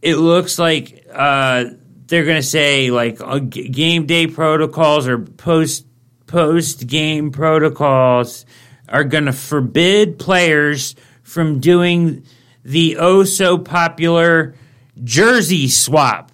it 0.00 0.16
looks 0.16 0.58
like 0.58 1.06
uh, 1.12 1.66
they're 2.06 2.24
going 2.24 2.40
to 2.40 2.46
say 2.46 2.90
like 2.90 3.20
uh, 3.20 3.38
game 3.38 4.06
day 4.06 4.26
protocols 4.26 5.08
or 5.08 5.18
post 5.18 5.86
post 6.26 6.86
game 6.86 7.30
protocols 7.30 8.46
are 8.88 9.04
going 9.04 9.26
to 9.26 9.32
forbid 9.32 10.18
players 10.18 10.94
from 11.22 11.60
doing 11.60 12.24
the 12.64 12.96
oh 12.96 13.24
so 13.24 13.58
popular 13.58 14.54
jersey 15.02 15.68
swap. 15.68 16.30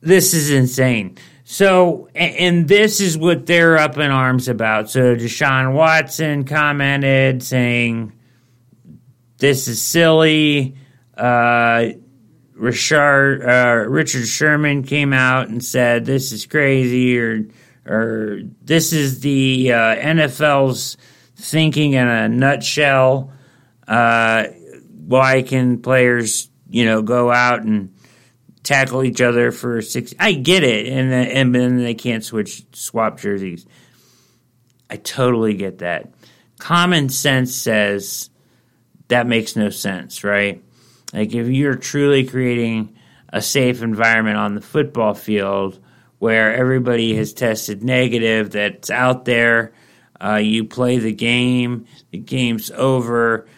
This 0.00 0.34
is 0.34 0.50
insane. 0.50 1.16
So, 1.44 2.08
and 2.14 2.66
this 2.66 3.00
is 3.00 3.18
what 3.18 3.46
they're 3.46 3.76
up 3.78 3.98
in 3.98 4.10
arms 4.10 4.48
about. 4.48 4.90
So, 4.90 5.14
Deshaun 5.14 5.74
Watson 5.74 6.44
commented 6.44 7.42
saying, 7.42 8.12
This 9.36 9.68
is 9.68 9.80
silly. 9.80 10.76
Uh, 11.14 11.90
Richard, 12.54 13.42
uh, 13.44 13.88
Richard 13.88 14.26
Sherman 14.26 14.82
came 14.82 15.12
out 15.12 15.48
and 15.48 15.62
said, 15.62 16.06
This 16.06 16.32
is 16.32 16.46
crazy, 16.46 17.18
or, 17.18 17.44
or 17.86 18.40
this 18.60 18.92
is 18.92 19.20
the 19.20 19.72
uh, 19.72 19.96
NFL's 19.96 20.96
thinking 21.36 21.94
in 21.94 22.06
a 22.06 22.28
nutshell. 22.28 23.32
Uh, 23.86 24.44
why 25.06 25.42
can 25.42 25.80
players, 25.82 26.48
you 26.68 26.84
know, 26.84 27.02
go 27.02 27.30
out 27.30 27.62
and 27.64 27.94
tackle 28.62 29.02
each 29.04 29.20
other 29.20 29.50
for 29.50 29.82
six. 29.82 30.14
I 30.18 30.32
get 30.32 30.62
it, 30.62 30.86
and 30.86 31.10
then, 31.10 31.26
and 31.28 31.54
then 31.54 31.78
they 31.78 31.94
can't 31.94 32.24
switch 32.24 32.64
swap 32.72 33.18
jerseys. 33.18 33.66
I 34.88 34.96
totally 34.96 35.54
get 35.54 35.78
that. 35.78 36.12
Common 36.58 37.08
sense 37.08 37.54
says 37.54 38.30
that 39.08 39.26
makes 39.26 39.56
no 39.56 39.70
sense, 39.70 40.22
right? 40.22 40.62
Like 41.12 41.34
if 41.34 41.48
you're 41.48 41.74
truly 41.74 42.24
creating 42.24 42.96
a 43.32 43.42
safe 43.42 43.82
environment 43.82 44.36
on 44.36 44.54
the 44.54 44.60
football 44.60 45.14
field 45.14 45.78
where 46.22 46.54
everybody 46.54 47.16
has 47.16 47.32
tested 47.32 47.82
negative, 47.82 48.52
that's 48.52 48.90
out 48.90 49.24
there, 49.24 49.72
uh, 50.22 50.36
you 50.36 50.64
play 50.64 50.96
the 50.96 51.12
game, 51.12 51.84
the 52.12 52.18
game's 52.18 52.70
over, 52.70 53.48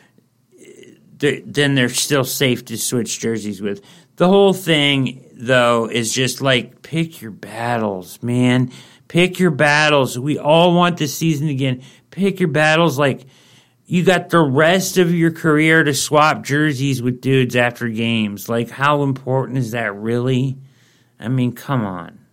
then 1.18 1.74
they're 1.74 1.90
still 1.90 2.24
safe 2.24 2.64
to 2.64 2.78
switch 2.78 3.20
jerseys 3.20 3.60
with. 3.60 3.82
The 4.16 4.28
whole 4.28 4.54
thing, 4.54 5.26
though, 5.34 5.90
is 5.90 6.14
just 6.14 6.40
like 6.40 6.80
pick 6.80 7.20
your 7.20 7.32
battles, 7.32 8.22
man. 8.22 8.72
Pick 9.08 9.38
your 9.38 9.50
battles. 9.50 10.18
We 10.18 10.38
all 10.38 10.72
want 10.72 10.96
this 10.96 11.14
season 11.14 11.48
again. 11.48 11.82
Pick 12.10 12.40
your 12.40 12.48
battles. 12.48 12.98
Like, 12.98 13.26
you 13.84 14.04
got 14.04 14.30
the 14.30 14.40
rest 14.40 14.96
of 14.96 15.12
your 15.12 15.32
career 15.32 15.84
to 15.84 15.92
swap 15.92 16.42
jerseys 16.42 17.02
with 17.02 17.20
dudes 17.20 17.56
after 17.56 17.90
games. 17.90 18.48
Like, 18.48 18.70
how 18.70 19.02
important 19.02 19.58
is 19.58 19.72
that 19.72 19.94
really? 19.94 20.56
I 21.20 21.28
mean, 21.28 21.52
come 21.52 21.84
on. 21.84 22.23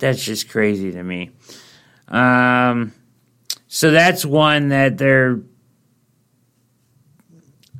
That's 0.00 0.22
just 0.24 0.48
crazy 0.50 0.92
to 0.92 1.02
me. 1.02 1.30
Um, 2.08 2.92
so 3.68 3.90
that's 3.90 4.26
one 4.26 4.70
that 4.70 4.98
they're 4.98 5.40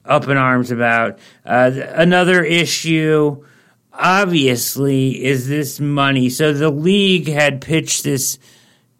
up 0.04 0.28
in 0.28 0.36
arms 0.36 0.70
about. 0.70 1.18
Uh, 1.44 1.70
another 1.74 2.44
issue, 2.44 3.44
obviously, 3.92 5.24
is 5.24 5.48
this 5.48 5.80
money. 5.80 6.28
So 6.28 6.52
the 6.52 6.70
league 6.70 7.28
had 7.28 7.60
pitched 7.60 8.04
this 8.04 8.38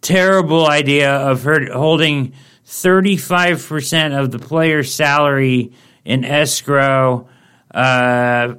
terrible 0.01 0.67
idea 0.67 1.11
of 1.11 1.43
her 1.43 1.71
holding 1.71 2.33
35% 2.65 4.19
of 4.19 4.31
the 4.31 4.39
player's 4.39 4.93
salary 4.93 5.73
in 6.03 6.25
escrow 6.25 7.27
uh, 7.73 8.55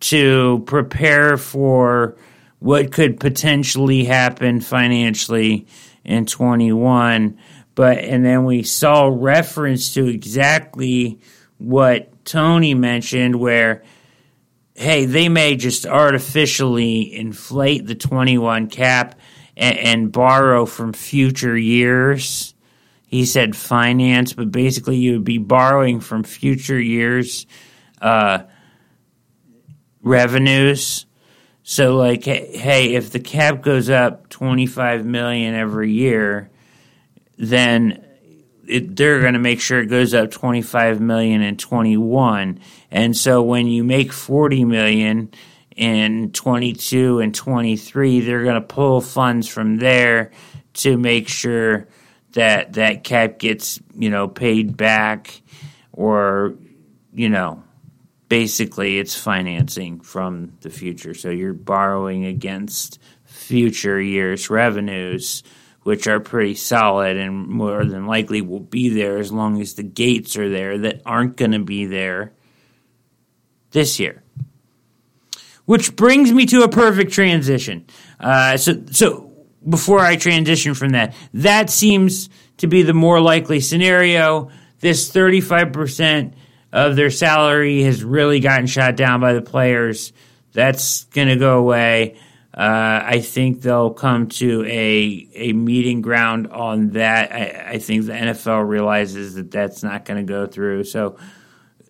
to 0.00 0.62
prepare 0.66 1.36
for 1.36 2.16
what 2.58 2.92
could 2.92 3.20
potentially 3.20 4.04
happen 4.04 4.60
financially 4.60 5.66
in 6.04 6.26
21 6.26 7.38
but 7.76 7.98
and 7.98 8.24
then 8.24 8.44
we 8.44 8.62
saw 8.62 9.06
reference 9.06 9.94
to 9.94 10.06
exactly 10.06 11.20
what 11.58 12.24
Tony 12.24 12.74
mentioned, 12.74 13.36
where 13.36 13.82
hey, 14.74 15.06
they 15.06 15.28
may 15.28 15.56
just 15.56 15.86
artificially 15.86 17.14
inflate 17.14 17.86
the 17.86 17.94
21 17.94 18.68
cap 18.68 19.18
and, 19.56 19.78
and, 19.78 20.12
borrow 20.12 20.66
from 20.66 20.92
future 20.92 21.56
years. 21.56 22.54
He 23.06 23.24
said 23.24 23.56
finance, 23.56 24.34
but 24.34 24.50
basically 24.50 24.98
you 24.98 25.12
would 25.12 25.24
be 25.24 25.38
borrowing 25.38 26.00
from 26.00 26.24
future 26.24 26.78
years' 26.78 27.46
uh, 28.02 28.40
revenues. 30.02 31.05
So, 31.68 31.96
like, 31.96 32.22
hey, 32.22 32.94
if 32.94 33.10
the 33.10 33.18
cap 33.18 33.60
goes 33.60 33.90
up 33.90 34.28
25 34.28 35.04
million 35.04 35.52
every 35.52 35.90
year, 35.90 36.48
then 37.38 38.04
it, 38.68 38.94
they're 38.94 39.20
going 39.20 39.32
to 39.32 39.40
make 39.40 39.60
sure 39.60 39.80
it 39.80 39.86
goes 39.86 40.14
up 40.14 40.30
25 40.30 41.00
million 41.00 41.42
in 41.42 41.56
21 41.56 42.60
and 42.92 43.16
so 43.16 43.42
when 43.42 43.66
you 43.66 43.82
make 43.82 44.12
40 44.12 44.64
million 44.64 45.32
in 45.74 46.30
22 46.30 47.18
and 47.18 47.34
23 47.34 48.20
they're 48.20 48.44
going 48.44 48.54
to 48.54 48.60
pull 48.60 49.00
funds 49.00 49.48
from 49.48 49.78
there 49.78 50.30
to 50.74 50.96
make 50.96 51.28
sure 51.28 51.88
that 52.32 52.74
that 52.74 53.02
cap 53.04 53.38
gets 53.38 53.80
you 53.94 54.10
know 54.10 54.28
paid 54.28 54.76
back 54.76 55.40
or 55.92 56.54
you 57.12 57.28
know 57.28 57.62
basically 58.28 58.98
it's 58.98 59.16
financing 59.16 60.00
from 60.00 60.52
the 60.60 60.70
future 60.70 61.14
so 61.14 61.30
you're 61.30 61.52
borrowing 61.52 62.24
against 62.24 62.98
future 63.24 64.00
years 64.00 64.50
revenues 64.50 65.42
which 65.86 66.08
are 66.08 66.18
pretty 66.18 66.56
solid 66.56 67.16
and 67.16 67.46
more 67.46 67.84
than 67.84 68.06
likely 68.06 68.40
will 68.40 68.58
be 68.58 68.88
there 68.88 69.18
as 69.18 69.30
long 69.30 69.60
as 69.60 69.74
the 69.74 69.84
gates 69.84 70.36
are 70.36 70.48
there 70.48 70.78
that 70.78 71.00
aren't 71.06 71.36
going 71.36 71.52
to 71.52 71.60
be 71.60 71.86
there 71.86 72.32
this 73.70 74.00
year. 74.00 74.24
Which 75.64 75.94
brings 75.94 76.32
me 76.32 76.44
to 76.46 76.62
a 76.62 76.68
perfect 76.68 77.12
transition. 77.12 77.86
Uh, 78.18 78.56
so, 78.56 78.82
so 78.90 79.30
before 79.68 80.00
I 80.00 80.16
transition 80.16 80.74
from 80.74 80.90
that, 80.90 81.14
that 81.34 81.70
seems 81.70 82.30
to 82.56 82.66
be 82.66 82.82
the 82.82 82.92
more 82.92 83.20
likely 83.20 83.60
scenario. 83.60 84.50
This 84.80 85.08
35% 85.12 86.34
of 86.76 86.94
their 86.94 87.10
salary 87.10 87.82
has 87.84 88.04
really 88.04 88.38
gotten 88.38 88.66
shot 88.66 88.96
down 88.96 89.18
by 89.18 89.32
the 89.32 89.40
players. 89.40 90.12
That's 90.52 91.04
going 91.04 91.28
to 91.28 91.36
go 91.36 91.58
away. 91.58 92.18
Uh, 92.52 93.02
I 93.02 93.20
think 93.20 93.62
they'll 93.62 93.94
come 93.94 94.28
to 94.28 94.62
a 94.66 95.28
a 95.34 95.52
meeting 95.54 96.02
ground 96.02 96.48
on 96.48 96.90
that. 96.90 97.32
I, 97.32 97.72
I 97.72 97.78
think 97.78 98.04
the 98.04 98.12
NFL 98.12 98.68
realizes 98.68 99.34
that 99.36 99.50
that's 99.50 99.82
not 99.82 100.04
going 100.04 100.26
to 100.26 100.30
go 100.30 100.46
through. 100.46 100.84
So 100.84 101.16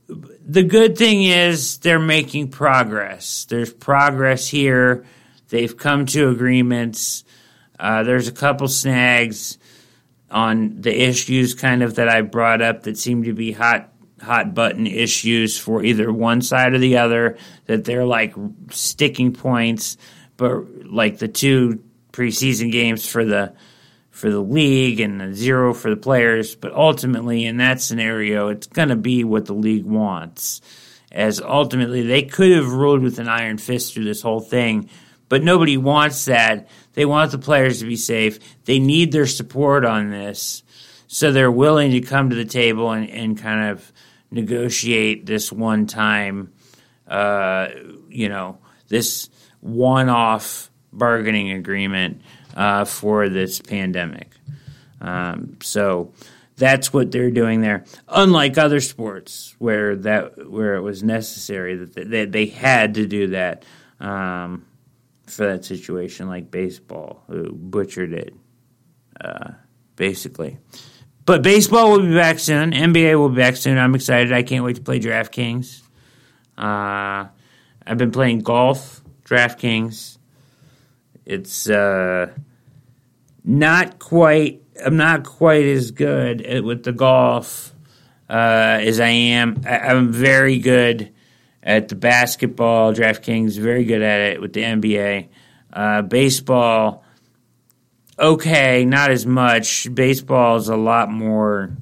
the 0.09 0.63
good 0.63 0.97
thing 0.97 1.25
is 1.25 1.79
they're 1.79 1.99
making 1.99 2.51
progress. 2.51 3.45
There's 3.49 3.73
progress 3.73 4.47
here. 4.47 5.05
They've 5.49 5.77
come 5.77 6.07
to 6.07 6.29
agreements. 6.29 7.25
Uh, 7.79 8.05
there's 8.05 8.29
a 8.29 8.33
couple 8.33 8.69
snags 8.69 9.59
on 10.31 10.81
the 10.81 11.09
issues 11.09 11.55
kind 11.55 11.83
of 11.83 11.97
that 11.97 12.09
I 12.09 12.23
brought 12.23 12.63
up 12.63 12.85
that 12.85 12.99
seem 12.99 13.25
to 13.25 13.33
be 13.33 13.51
hot 13.51 13.93
hot 14.21 14.55
button 14.55 14.87
issues 14.87 15.59
for 15.59 15.85
either 15.85 16.13
one 16.13 16.41
side 16.41 16.73
or 16.73 16.79
the 16.79 16.97
other 16.97 17.37
that 17.67 17.85
they're 17.85 18.07
like 18.07 18.35
sticking 18.71 19.33
points 19.33 19.97
but 20.37 20.65
like 20.85 21.19
the 21.19 21.29
two 21.29 21.83
preseason 22.13 22.73
games 22.73 23.09
for 23.09 23.25
the 23.25 23.55
for 24.17 24.31
the 24.31 24.41
league 24.41 24.99
and 24.99 25.21
the 25.21 25.35
zero 25.35 25.75
for 25.75 25.91
the 25.91 25.97
players. 25.97 26.55
But 26.55 26.73
ultimately, 26.73 27.45
in 27.45 27.59
that 27.59 27.83
scenario, 27.83 28.49
it's 28.49 28.67
going 28.67 28.89
to 28.89 28.97
be 28.97 29.25
what 29.25 29.45
the 29.45 29.53
league 29.53 29.85
wants. 29.85 30.63
As 31.13 31.41
ultimately, 31.41 32.03
they 32.03 32.23
could 32.23 32.51
have 32.53 32.73
ruled 32.73 33.03
with 33.03 33.19
an 33.19 33.29
iron 33.29 33.59
fist 33.59 33.93
through 33.93 34.05
this 34.05 34.23
whole 34.23 34.41
thing, 34.41 34.89
but 35.29 35.43
nobody 35.43 35.77
wants 35.77 36.25
that. 36.25 36.69
They 36.95 37.05
want 37.05 37.31
the 37.31 37.39
players 37.39 37.81
to 37.81 37.87
be 37.87 37.97
safe. 37.97 38.39
They 38.65 38.79
need 38.79 39.13
their 39.13 39.27
support 39.27 39.85
on 39.85 40.11
this. 40.11 40.63
So 41.17 41.33
they're 41.33 41.51
willing 41.51 41.93
to 41.93 42.03
come 42.03 42.29
to 42.29 42.37
the 42.37 42.45
table 42.45 42.91
and, 42.91 43.09
and 43.09 43.39
kind 43.39 43.71
of 43.71 43.91
negotiate 44.31 45.25
this 45.25 45.51
one 45.51 45.87
time, 45.87 46.53
uh, 47.09 47.69
you 48.11 48.29
know, 48.29 48.59
this 48.89 49.31
one 49.61 50.11
off 50.11 50.71
bargaining 50.93 51.53
agreement 51.53 52.21
uh, 52.55 52.85
for 52.85 53.31
this 53.31 53.63
pandemic. 53.63 54.31
Um, 55.01 55.57
so 55.63 56.13
that's 56.59 56.93
what 56.93 57.13
they're 57.13 57.31
doing 57.31 57.63
there. 57.63 57.87
Unlike 58.09 58.59
other 58.59 58.83
sports 58.83 59.57
where 59.59 59.97
that 59.97 60.51
where 60.51 60.75
it 60.75 60.83
was 60.83 61.03
necessary 61.03 61.77
that 61.77 62.11
they, 62.11 62.27
they 62.27 62.45
had 62.45 62.93
to 62.93 63.07
do 63.07 63.29
that 63.29 63.65
um, 64.01 64.67
for 65.27 65.47
that 65.47 65.65
situation, 65.65 66.29
like 66.29 66.51
baseball, 66.51 67.23
who 67.27 67.53
butchered 67.53 68.13
it 68.13 68.35
uh, 69.19 69.53
basically. 69.97 70.59
But 71.27 71.43
baseball 71.43 71.91
will 71.91 72.03
be 72.03 72.15
back 72.15 72.39
soon. 72.39 72.71
NBA 72.71 73.19
will 73.19 73.29
be 73.29 73.37
back 73.37 73.57
soon. 73.57 73.79
I'm 73.79 73.97
excited. 73.97 74.33
I 74.33 74.45
can't 74.45 74.65
wait 74.65 74.77
to 74.77 74.83
play 74.83 75.01
DraftKings. 75.01 75.83
Uh, 76.57 77.27
I've 77.85 77.99
been 77.99 78.13
playing 78.13 78.41
golf 78.41 79.03
DraftKings. 79.25 80.19
It's 81.25 81.69
uh, 81.69 82.31
not 83.45 83.99
quite. 83.99 84.63
I'm 84.85 84.97
not 84.97 85.25
quite 85.25 85.65
as 85.65 85.91
good 85.91 86.43
at, 86.43 86.63
with 86.63 86.85
the 86.85 86.93
golf 86.93 87.75
uh, 88.31 88.79
as 88.81 89.01
I 89.01 89.09
am. 89.09 89.63
I, 89.67 89.79
I'm 89.79 90.13
very 90.13 90.61
good 90.61 91.13
at 91.61 91.89
the 91.89 91.97
basketball. 91.97 92.95
DraftKings 92.95 93.59
very 93.59 93.85
good 93.85 94.03
at 94.03 94.21
it 94.33 94.41
with 94.41 94.53
the 94.53 94.63
NBA. 94.63 95.29
Uh, 95.73 96.03
baseball, 96.03 97.05
okay, 98.19 98.85
not 98.85 99.11
as 99.11 99.27
much. 99.27 99.93
Baseball 99.95 100.57
is 100.57 100.69
a 100.69 100.77
lot 100.77 101.11
more. 101.11 101.77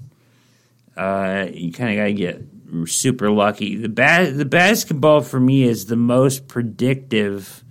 Uh, 0.97 1.47
you 1.53 1.73
kind 1.73 1.91
of 1.91 1.97
got 1.97 2.05
to 2.05 2.13
get 2.13 2.43
super 2.87 3.31
lucky. 3.31 3.77
The 3.77 3.89
ba- 3.89 4.33
the 4.33 4.45
basketball 4.45 5.21
for 5.21 5.41
me 5.41 5.65
is 5.65 5.87
the 5.87 5.97
most 5.97 6.49
predictive 6.49 7.65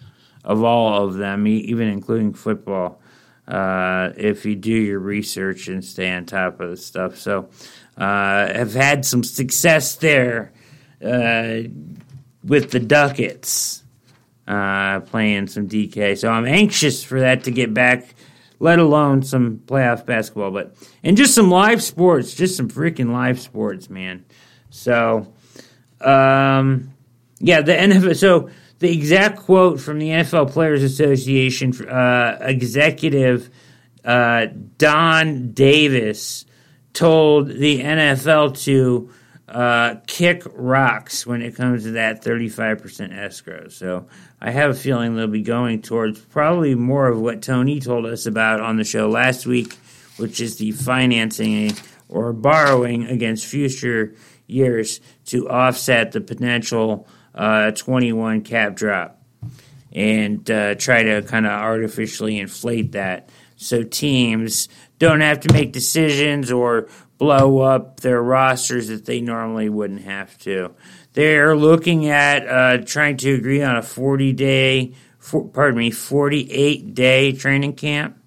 of 0.44 0.64
all 0.64 1.06
of 1.06 1.16
them, 1.16 1.48
even 1.48 1.88
including 1.88 2.34
football. 2.34 3.02
Uh, 3.48 4.12
if 4.16 4.46
you 4.46 4.56
do 4.56 4.72
your 4.72 5.00
research 5.00 5.68
and 5.68 5.84
stay 5.84 6.12
on 6.12 6.26
top 6.26 6.62
of 6.62 6.70
the 6.70 6.78
stuff, 6.78 7.18
so 7.18 7.50
uh, 7.98 8.48
have 8.48 8.74
had 8.74 9.06
some 9.06 9.24
success 9.24 9.96
there 9.96 10.54
uh, 11.04 11.60
with 12.44 12.72
the 12.72 12.80
Ducats 12.80 13.84
uh, 14.48 15.02
playing 15.02 15.48
some 15.48 15.68
DK. 15.68 16.18
So 16.18 16.30
I'm 16.30 16.46
anxious 16.46 17.04
for 17.04 17.20
that 17.20 17.44
to 17.46 17.52
get 17.52 17.74
back 17.74 18.16
let 18.64 18.80
alone 18.80 19.22
some 19.24 19.58
playoff 19.66 20.06
basketball, 20.06 20.50
but 20.50 20.74
and 21.04 21.18
just 21.18 21.36
some 21.36 21.52
live 21.52 21.84
sports, 21.84 22.34
just 22.34 22.56
some 22.56 22.70
freaking 22.70 23.12
live 23.12 23.38
sports, 23.38 23.90
man. 23.90 24.24
So, 24.70 25.34
um, 26.00 26.94
yeah, 27.40 27.62
the 27.62 27.74
NFL. 27.74 28.16
So 28.16 28.50
the 28.80 28.90
exact 28.90 29.40
quote 29.40 29.82
from 29.82 30.00
the 30.00 30.08
NFL 30.08 30.54
Players 30.54 30.82
Association 30.82 31.74
uh, 31.90 32.38
executive 32.40 33.50
uh, 34.06 34.48
Don 34.78 35.52
Davis 35.52 36.46
told 36.94 37.50
the 37.50 37.82
NFL 37.82 38.58
to 38.64 39.12
uh, 39.54 39.96
kick 40.08 40.44
rocks 40.54 41.26
when 41.26 41.42
it 41.42 41.56
comes 41.56 41.84
to 41.84 41.92
that 41.92 42.24
35% 42.24 43.16
escrow. 43.16 43.68
So 43.68 44.08
I 44.42 44.52
have 44.52 44.72
a 44.72 44.74
feeling 44.74 45.16
they'll 45.16 45.28
be 45.28 45.42
going 45.42 45.82
towards 45.82 46.20
probably 46.20 46.76
more 46.76 47.08
of 47.08 47.20
what 47.20 47.42
Tony 47.42 47.80
told 47.80 48.06
us 48.06 48.26
about 48.26 48.60
on 48.60 48.78
the 48.78 48.84
show 48.84 49.10
last 49.10 49.46
week, 49.46 49.74
which 50.18 50.42
is 50.42 50.58
the 50.58 50.72
financing 50.72 51.72
or 52.10 52.34
borrowing 52.34 53.06
against 53.06 53.46
future 53.46 54.16
years 54.48 55.00
to 55.26 55.50
offset 55.50 56.12
the 56.12 56.22
potential 56.22 57.08
uh, 57.36 57.72
21 57.72 58.42
cap 58.42 58.76
drop 58.76 59.22
and 59.92 60.50
uh, 60.50 60.76
try 60.76 61.04
to 61.04 61.22
kind 61.22 61.46
of 61.46 61.52
artificially 61.52 62.40
inflate 62.40 62.94
that 62.94 63.30
so 63.56 63.84
teams 63.84 64.68
don't 65.00 65.22
have 65.22 65.40
to 65.42 65.54
make 65.54 65.72
decisions 65.72 66.52
or 66.52 66.88
blow 67.18 67.60
up 67.60 68.00
their 68.00 68.22
rosters 68.22 68.88
that 68.88 69.06
they 69.06 69.22
normally 69.22 69.70
wouldn't 69.70 70.02
have 70.02 70.38
to. 70.40 70.74
They're 71.14 71.56
looking 71.56 72.08
at 72.10 72.48
uh, 72.48 72.84
trying 72.84 73.18
to 73.18 73.34
agree 73.34 73.62
on 73.62 73.76
a 73.76 73.82
40 73.84 74.34
day, 74.34 74.94
for, 75.20 75.48
pardon 75.48 75.78
me, 75.78 75.92
48 75.92 76.94
day 76.94 77.32
training 77.34 77.74
camp. 77.74 78.18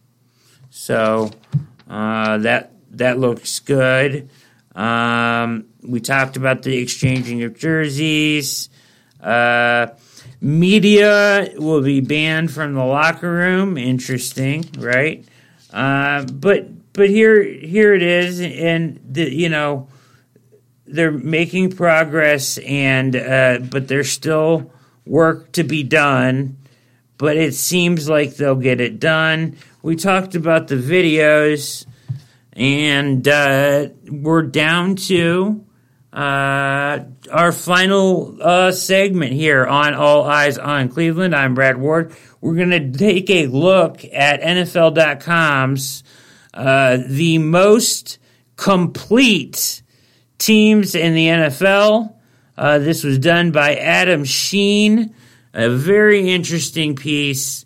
So 0.70 1.30
uh, 1.88 2.38
that 2.38 2.72
that 2.92 3.18
looks 3.18 3.58
good. 3.60 4.30
Um, 4.74 5.66
we 5.82 6.00
talked 6.00 6.36
about 6.36 6.62
the 6.62 6.76
exchanging 6.76 7.42
of 7.42 7.58
jerseys. 7.58 8.68
Uh, 9.20 9.88
media 10.40 11.50
will 11.56 11.82
be 11.82 12.00
banned 12.00 12.52
from 12.52 12.74
the 12.74 12.84
locker 12.84 13.30
room. 13.30 13.78
Interesting, 13.78 14.64
right? 14.78 15.24
Uh, 15.72 16.24
but 16.24 16.75
but 16.96 17.10
here 17.10 17.42
here 17.42 17.94
it 17.94 18.02
is, 18.02 18.40
and 18.40 18.98
the, 19.06 19.30
you 19.32 19.50
know 19.50 19.88
they're 20.86 21.12
making 21.12 21.72
progress, 21.72 22.56
and 22.58 23.14
uh, 23.14 23.58
but 23.70 23.86
there's 23.86 24.10
still 24.10 24.72
work 25.04 25.52
to 25.52 25.62
be 25.62 25.82
done. 25.82 26.56
But 27.18 27.36
it 27.36 27.54
seems 27.54 28.08
like 28.08 28.36
they'll 28.36 28.56
get 28.56 28.80
it 28.80 28.98
done. 28.98 29.56
We 29.82 29.96
talked 29.96 30.34
about 30.34 30.68
the 30.68 30.76
videos, 30.76 31.86
and 32.54 33.26
uh, 33.28 33.88
we're 34.10 34.42
down 34.42 34.96
to 34.96 35.64
uh, 36.14 37.04
our 37.30 37.52
final 37.52 38.38
uh, 38.40 38.72
segment 38.72 39.34
here 39.34 39.66
on 39.66 39.92
All 39.92 40.24
Eyes 40.24 40.56
on 40.56 40.88
Cleveland. 40.88 41.34
I'm 41.34 41.54
Brad 41.54 41.76
Ward. 41.76 42.14
We're 42.40 42.54
going 42.54 42.70
to 42.70 42.90
take 42.90 43.28
a 43.28 43.48
look 43.48 44.02
at 44.12 44.40
NFL.com's 44.40 46.04
uh, 46.56 46.98
the 47.06 47.38
most 47.38 48.18
complete 48.56 49.82
teams 50.38 50.94
in 50.94 51.14
the 51.14 51.26
NFL. 51.28 52.14
Uh, 52.56 52.78
this 52.78 53.04
was 53.04 53.18
done 53.18 53.52
by 53.52 53.76
Adam 53.76 54.24
Schein, 54.24 55.14
a 55.52 55.68
very 55.68 56.30
interesting 56.30 56.96
piece. 56.96 57.64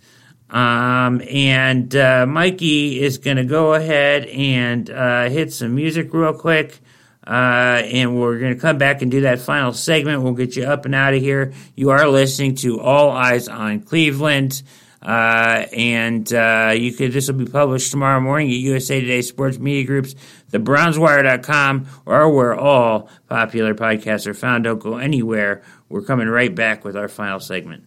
Um, 0.51 1.23
and 1.31 1.95
uh, 1.95 2.27
Mikey 2.27 3.01
is 3.01 3.19
going 3.19 3.37
to 3.37 3.45
go 3.45 3.75
ahead 3.75 4.27
and 4.27 4.91
uh, 4.91 5.29
hit 5.29 5.53
some 5.53 5.77
music 5.77 6.13
real 6.13 6.35
quick. 6.35 6.81
Uh, 7.25 7.83
and 7.85 8.19
we're 8.19 8.41
going 8.41 8.55
to 8.55 8.61
come 8.61 8.79
back 8.79 9.03
and 9.03 9.11
do 9.11 9.21
that 9.21 9.39
final 9.39 9.73
segment. 9.73 10.23
We'll 10.23 10.33
get 10.33 10.57
you 10.57 10.65
up 10.65 10.85
and 10.87 10.95
out 10.95 11.15
of 11.15 11.21
here. 11.21 11.53
You 11.77 11.91
are 11.91 12.09
listening 12.09 12.57
to 12.57 12.81
All 12.81 13.11
Eyes 13.11 13.47
on 13.47 13.83
Cleveland. 13.83 14.63
Uh, 15.03 15.65
and 15.73 16.33
uh, 16.33 16.75
you 16.77 16.93
could 16.93 17.13
this 17.13 17.29
will 17.29 17.39
be 17.39 17.47
published 17.47 17.91
tomorrow 17.91 18.21
morning 18.21 18.49
at 18.49 18.57
USA 18.57 19.01
Today 19.01 19.23
Sports 19.23 19.59
Media 19.59 19.85
Groups, 19.85 20.15
thebrownswire.com, 20.53 21.89
or 22.07 22.35
where 22.35 22.55
all 22.55 23.09
popular 23.29 23.75
podcasts 23.75 24.27
are 24.27 24.35
found. 24.35 24.65
Don't 24.65 24.79
go 24.79 24.99
anywhere. 24.99 25.63
We're 25.89 26.03
coming 26.03 26.29
right 26.29 26.55
back 26.55 26.85
with 26.85 26.97
our 26.97 27.09
final 27.09 27.41
segment. 27.41 27.85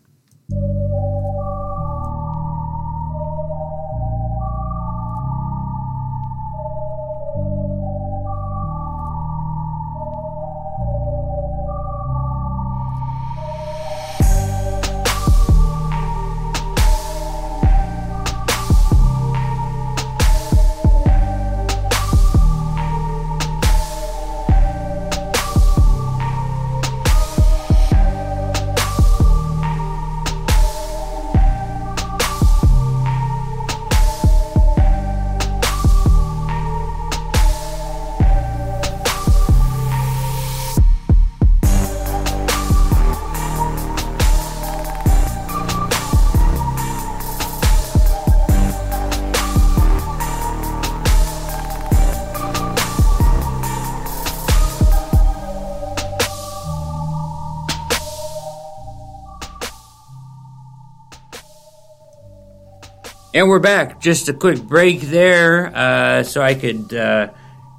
And 63.43 63.49
we're 63.49 63.59
back. 63.59 63.99
Just 63.99 64.29
a 64.29 64.33
quick 64.33 64.61
break 64.61 65.01
there 65.01 65.69
uh, 65.75 66.23
so 66.23 66.41
I 66.41 66.53
could 66.53 66.93
uh, 66.93 67.27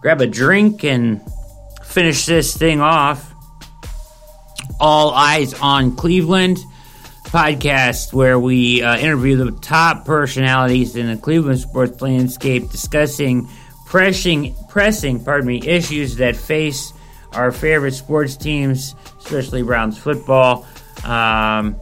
grab 0.03 0.21
a 0.21 0.27
drink 0.27 0.85
and 0.85 1.23
finish 1.83 2.27
this 2.27 2.55
thing 2.55 2.83
off. 2.83 3.33
All 4.79 5.13
Eyes 5.13 5.55
on 5.55 5.97
Cleveland 5.97 6.59
podcast, 7.29 8.13
where 8.13 8.39
we 8.39 8.83
uh, 8.83 8.99
interview 8.99 9.37
the 9.37 9.53
top 9.53 10.05
personalities 10.05 10.97
in 10.97 11.07
the 11.07 11.17
Cleveland 11.17 11.61
sports 11.61 12.03
landscape, 12.03 12.71
discussing 12.71 13.49
pressing, 13.87 14.55
pressing, 14.69 15.25
pardon 15.25 15.47
me, 15.47 15.67
issues 15.67 16.17
that 16.17 16.37
face 16.37 16.93
our 17.33 17.51
favorite 17.51 17.95
sports 17.95 18.37
teams, 18.37 18.95
especially 19.19 19.63
Browns 19.63 19.97
football. 19.97 20.67
Um, 21.05 21.81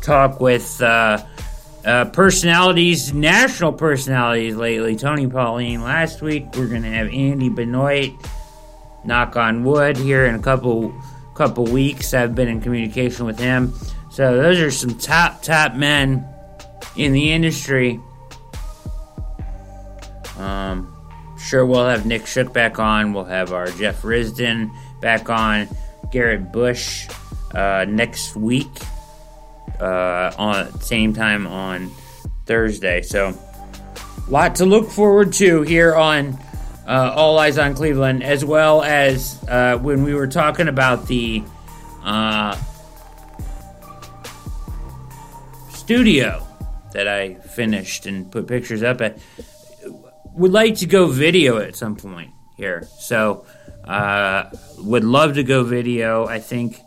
talk 0.00 0.40
with 0.40 0.80
uh, 0.80 1.26
uh, 1.84 2.04
personalities, 2.06 3.12
national 3.12 3.72
personalities 3.72 4.54
lately. 4.56 4.96
Tony 4.96 5.26
Pauline 5.26 5.82
last 5.82 6.22
week. 6.22 6.46
We're 6.54 6.68
going 6.68 6.82
to 6.82 6.90
have 6.90 7.08
Andy 7.08 7.48
Benoit. 7.48 8.12
Knock 9.04 9.36
on 9.36 9.64
wood 9.64 9.96
here 9.96 10.26
in 10.26 10.34
a 10.34 10.38
couple 10.38 10.94
couple 11.34 11.64
weeks. 11.64 12.14
I've 12.14 12.34
been 12.34 12.48
in 12.48 12.60
communication 12.60 13.26
with 13.26 13.38
him. 13.38 13.72
So 14.10 14.36
those 14.36 14.60
are 14.60 14.70
some 14.70 14.96
top 14.96 15.42
top 15.42 15.74
men 15.74 16.24
in 16.96 17.12
the 17.12 17.32
industry. 17.32 17.98
Um, 20.38 20.94
sure, 21.38 21.66
we'll 21.66 21.86
have 21.86 22.06
Nick 22.06 22.26
Shook 22.26 22.52
back 22.52 22.78
on. 22.78 23.12
We'll 23.12 23.24
have 23.24 23.52
our 23.52 23.66
Jeff 23.66 24.02
Risdon 24.02 24.70
back 25.00 25.28
on. 25.30 25.68
Garrett 26.12 26.52
Bush 26.52 27.08
uh, 27.54 27.86
next 27.88 28.36
week 28.36 28.68
uh, 29.82 30.32
on 30.38 30.80
same 30.80 31.12
time 31.12 31.46
on 31.46 31.90
Thursday. 32.46 33.02
So, 33.02 33.36
lot 34.28 34.54
to 34.56 34.66
look 34.66 34.88
forward 34.88 35.32
to 35.34 35.62
here 35.62 35.94
on 35.94 36.38
uh, 36.86 37.12
All 37.14 37.38
Eyes 37.38 37.58
on 37.58 37.74
Cleveland, 37.74 38.22
as 38.22 38.44
well 38.44 38.82
as 38.82 39.42
uh, 39.48 39.78
when 39.78 40.04
we 40.04 40.14
were 40.14 40.26
talking 40.26 40.68
about 40.68 41.06
the 41.06 41.42
uh, 42.02 42.56
studio 45.70 46.46
that 46.92 47.08
I 47.08 47.34
finished 47.34 48.06
and 48.06 48.30
put 48.30 48.46
pictures 48.46 48.82
up 48.82 49.00
at. 49.00 49.18
Would 50.34 50.52
like 50.52 50.76
to 50.76 50.86
go 50.86 51.08
video 51.08 51.58
at 51.58 51.76
some 51.76 51.94
point 51.94 52.30
here, 52.56 52.88
so 52.98 53.44
uh, 53.84 54.44
would 54.78 55.04
love 55.04 55.34
to 55.34 55.42
go 55.42 55.62
video. 55.62 56.26
I 56.26 56.38
think 56.38 56.80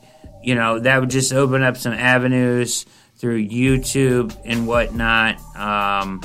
you 0.45 0.55
know, 0.55 0.79
that 0.79 0.99
would 0.99 1.09
just 1.09 1.33
open 1.33 1.63
up 1.63 1.75
some 1.75 1.93
avenues 1.93 2.85
through 3.17 3.47
YouTube 3.47 4.37
and 4.45 4.67
whatnot, 4.67 5.39
um, 5.55 6.21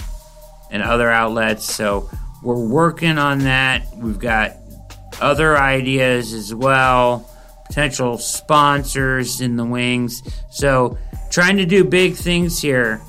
and 0.70 0.82
other 0.82 1.10
outlets. 1.10 1.64
So 1.64 2.10
we're 2.42 2.66
working 2.66 3.18
on 3.18 3.40
that. 3.40 3.86
We've 3.96 4.18
got 4.18 4.52
other 5.20 5.56
ideas 5.56 6.32
as 6.32 6.54
well, 6.54 7.28
potential 7.66 8.18
sponsors 8.18 9.40
in 9.40 9.56
the 9.56 9.64
wings. 9.64 10.22
So 10.50 10.98
trying 11.30 11.56
to 11.56 11.66
do 11.66 11.84
big 11.84 12.14
things 12.14 12.60
here 12.60 13.00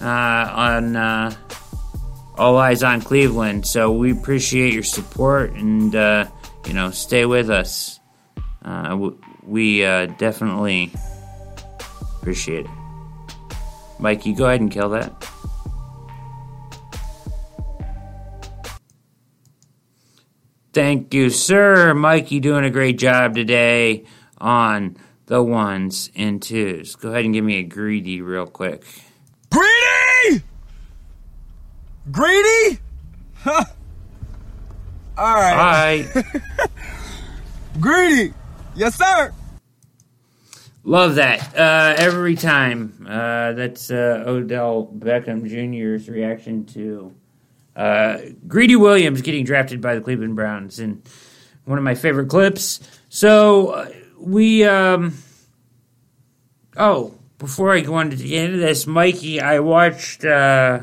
uh, 0.00 0.04
on 0.04 0.96
uh, 0.96 1.34
All 2.38 2.56
Eyes 2.56 2.82
on 2.82 3.00
Cleveland. 3.00 3.66
So 3.66 3.92
we 3.92 4.12
appreciate 4.12 4.74
your 4.74 4.82
support 4.82 5.52
and 5.52 5.94
uh, 5.94 6.26
you 6.66 6.72
know 6.72 6.90
stay 6.90 7.26
with 7.26 7.50
us. 7.50 7.98
Uh, 8.62 9.10
we 9.50 9.84
uh, 9.84 10.06
definitely 10.06 10.92
appreciate 12.20 12.66
it. 12.66 12.70
Mikey, 13.98 14.32
go 14.32 14.46
ahead 14.46 14.60
and 14.60 14.70
kill 14.70 14.90
that. 14.90 15.12
Thank 20.72 21.12
you, 21.12 21.30
sir. 21.30 21.94
Mikey 21.94 22.38
doing 22.38 22.64
a 22.64 22.70
great 22.70 22.96
job 22.96 23.34
today 23.34 24.04
on 24.38 24.96
the 25.26 25.42
ones 25.42 26.10
and 26.14 26.40
twos. 26.40 26.94
Go 26.94 27.10
ahead 27.10 27.24
and 27.24 27.34
give 27.34 27.44
me 27.44 27.58
a 27.58 27.64
greedy 27.64 28.22
real 28.22 28.46
quick. 28.46 28.84
Greedy! 29.50 30.44
Greedy? 32.10 32.78
Huh. 33.34 33.64
All 35.18 35.34
right. 35.34 36.06
All 36.14 36.22
right. 36.22 36.24
Greedy. 37.80 38.32
Yes, 38.76 38.94
sir. 38.96 39.32
Love 40.82 41.16
that 41.16 41.54
uh, 41.56 41.94
every 41.98 42.36
time. 42.36 43.06
Uh, 43.06 43.52
that's 43.52 43.90
uh, 43.90 44.24
Odell 44.26 44.90
Beckham 44.96 45.46
Jr.'s 45.46 46.08
reaction 46.08 46.64
to 46.66 47.14
uh, 47.76 48.18
Greedy 48.48 48.76
Williams 48.76 49.20
getting 49.20 49.44
drafted 49.44 49.80
by 49.80 49.94
the 49.94 50.00
Cleveland 50.00 50.36
Browns, 50.36 50.78
and 50.78 51.02
one 51.64 51.76
of 51.76 51.84
my 51.84 51.94
favorite 51.94 52.28
clips. 52.28 52.80
So 53.10 53.68
uh, 53.68 53.90
we, 54.18 54.64
um, 54.64 55.18
oh, 56.76 57.14
before 57.38 57.72
I 57.72 57.80
go 57.80 57.94
on 57.94 58.10
to 58.10 58.16
the 58.16 58.36
end 58.36 58.54
of 58.54 58.60
this, 58.60 58.86
Mikey, 58.86 59.40
I 59.40 59.60
watched. 59.60 60.24
Uh, 60.24 60.80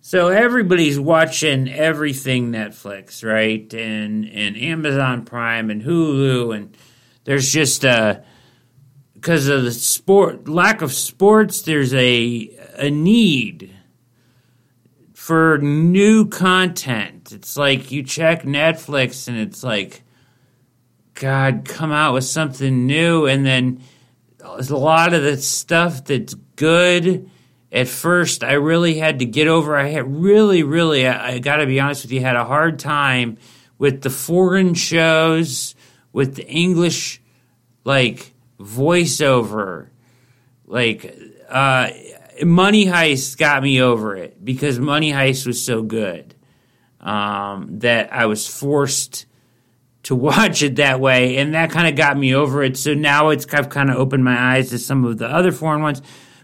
so 0.00 0.28
everybody's 0.28 0.98
watching 0.98 1.68
everything 1.68 2.52
Netflix, 2.52 3.24
right, 3.24 3.72
and 3.74 4.24
and 4.26 4.56
Amazon 4.56 5.24
Prime 5.24 5.70
and 5.70 5.82
Hulu, 5.82 6.54
and 6.54 6.76
there's 7.24 7.52
just 7.52 7.84
a 7.84 8.24
because 9.20 9.48
of 9.48 9.64
the 9.64 9.70
sport 9.70 10.48
lack 10.48 10.80
of 10.80 10.92
sports, 10.94 11.60
there's 11.62 11.92
a 11.92 12.50
a 12.76 12.90
need 12.90 13.76
for 15.12 15.58
new 15.58 16.26
content. 16.26 17.30
It's 17.30 17.54
like 17.54 17.90
you 17.90 18.02
check 18.02 18.44
Netflix 18.44 19.28
and 19.28 19.36
it's 19.36 19.62
like, 19.62 20.02
God, 21.12 21.66
come 21.66 21.92
out 21.92 22.14
with 22.14 22.24
something 22.24 22.86
new, 22.86 23.26
and 23.26 23.44
then 23.44 23.82
there's 24.38 24.70
a 24.70 24.76
lot 24.78 25.12
of 25.12 25.22
the 25.22 25.36
stuff 25.36 26.04
that's 26.04 26.34
good. 26.56 27.28
At 27.70 27.88
first, 27.88 28.42
I 28.42 28.54
really 28.54 28.98
had 28.98 29.18
to 29.18 29.26
get 29.26 29.46
over. 29.46 29.76
I 29.76 29.88
had 29.88 30.10
really, 30.10 30.62
really, 30.62 31.06
I, 31.06 31.32
I 31.32 31.38
got 31.40 31.56
to 31.56 31.66
be 31.66 31.78
honest 31.78 32.04
with 32.04 32.12
you, 32.12 32.20
had 32.20 32.36
a 32.36 32.44
hard 32.44 32.78
time 32.78 33.36
with 33.76 34.00
the 34.00 34.10
foreign 34.10 34.72
shows, 34.72 35.74
with 36.12 36.36
the 36.36 36.48
English, 36.48 37.20
like 37.84 38.32
voiceover. 38.60 39.88
Like, 40.66 41.16
uh, 41.48 41.90
Money 42.44 42.86
Heist 42.86 43.38
got 43.38 43.62
me 43.62 43.80
over 43.80 44.16
it 44.16 44.44
because 44.44 44.78
Money 44.78 45.12
Heist 45.12 45.46
was 45.46 45.64
so 45.64 45.82
good 45.82 46.34
um, 47.00 47.80
that 47.80 48.12
I 48.12 48.26
was 48.26 48.46
forced 48.46 49.26
to 50.04 50.14
watch 50.14 50.62
it 50.62 50.76
that 50.76 51.00
way, 51.00 51.38
and 51.38 51.54
that 51.54 51.70
kind 51.70 51.88
of 51.88 51.96
got 51.96 52.16
me 52.16 52.34
over 52.34 52.62
it. 52.62 52.76
So 52.76 52.94
now 52.94 53.30
it's 53.30 53.46
I've 53.52 53.68
kind 53.68 53.90
of 53.90 53.96
opened 53.96 54.24
my 54.24 54.56
eyes 54.56 54.70
to 54.70 54.78
some 54.78 55.04
of 55.04 55.18
the 55.18 55.26
other 55.26 55.52
foreign 55.52 55.82
ones. 55.82 56.02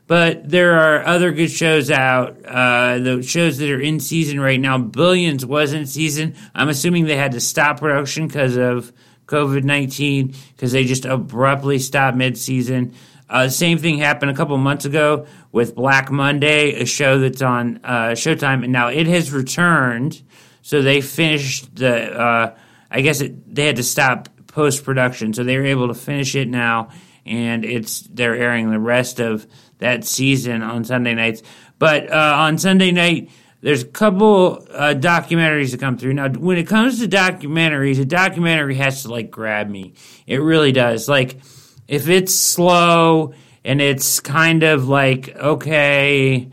But 0.09 0.49
there 0.49 0.79
are 0.79 1.05
other 1.05 1.33
good 1.33 1.51
shows 1.51 1.91
out. 1.91 2.45
Uh, 2.45 2.99
the 2.99 3.23
shows 3.23 3.59
that 3.59 3.69
are 3.69 3.81
in 3.81 3.99
season 3.99 4.39
right 4.39 4.61
now, 4.61 4.79
Billions 4.79 5.45
was 5.45 5.73
in 5.73 5.85
season. 5.85 6.37
I'm 6.55 6.69
assuming 6.69 7.07
they 7.07 7.17
had 7.17 7.33
to 7.33 7.41
stop 7.41 7.81
production 7.81 8.29
because 8.29 8.57
of 8.57 8.93
COVID 9.27 9.65
19 9.65 10.35
because 10.55 10.73
they 10.73 10.85
just 10.85 11.05
abruptly 11.05 11.79
stopped 11.79 12.17
mid 12.17 12.39
season. 12.39 12.95
Uh, 13.29 13.49
same 13.49 13.79
thing 13.79 13.99
happened 13.99 14.31
a 14.31 14.35
couple 14.35 14.57
months 14.57 14.85
ago 14.85 15.27
with 15.51 15.75
Black 15.75 16.11
Monday, 16.13 16.81
a 16.81 16.87
show 16.87 17.19
that's 17.19 17.43
on 17.43 17.81
uh, 17.83 18.11
Showtime, 18.11 18.63
and 18.63 18.73
now 18.73 18.89
it 18.89 19.07
has 19.09 19.33
returned. 19.33 20.23
So 20.63 20.83
they 20.83 21.01
finished 21.01 21.75
the. 21.77 22.19
Uh, 22.19 22.57
I 22.89 23.01
guess 23.01 23.21
it, 23.21 23.53
they 23.53 23.67
had 23.67 23.77
to 23.77 23.83
stop 23.83 24.29
post 24.47 24.85
production, 24.85 25.33
so 25.35 25.43
they 25.43 25.57
were 25.57 25.67
able 25.67 25.89
to 25.89 25.95
finish 25.95 26.37
it 26.37 26.49
now, 26.49 26.91
and 27.25 27.65
it's 27.65 28.03
they're 28.03 28.37
airing 28.37 28.71
the 28.71 28.79
rest 28.79 29.19
of 29.19 29.47
that 29.79 30.05
season 30.05 30.63
on 30.63 30.85
Sunday 30.85 31.15
nights. 31.15 31.43
But 31.79 32.11
uh, 32.11 32.35
on 32.37 32.59
Sunday 32.59 32.93
night, 32.93 33.31
there's 33.61 33.83
a 33.83 33.87
couple 33.87 34.67
uh, 34.71 34.95
documentaries 34.95 35.73
that 35.73 35.81
come 35.81 35.97
through. 35.97 36.15
Now, 36.15 36.29
when 36.29 36.59
it 36.59 36.67
comes 36.67 37.01
to 37.01 37.09
documentaries, 37.09 37.99
a 38.01 38.05
documentary 38.05 38.77
has 38.77 39.03
to 39.03 39.11
like 39.11 39.31
grab 39.31 39.69
me. 39.69 39.95
It 40.27 40.39
really 40.39 40.73
does. 40.73 41.09
Like, 41.09 41.41
if 41.89 42.09
it's 42.09 42.35
slow 42.35 43.35
and 43.65 43.81
it's 43.81 44.21
kind 44.21 44.63
of 44.63 44.89
like 44.89 45.35
okay, 45.37 46.51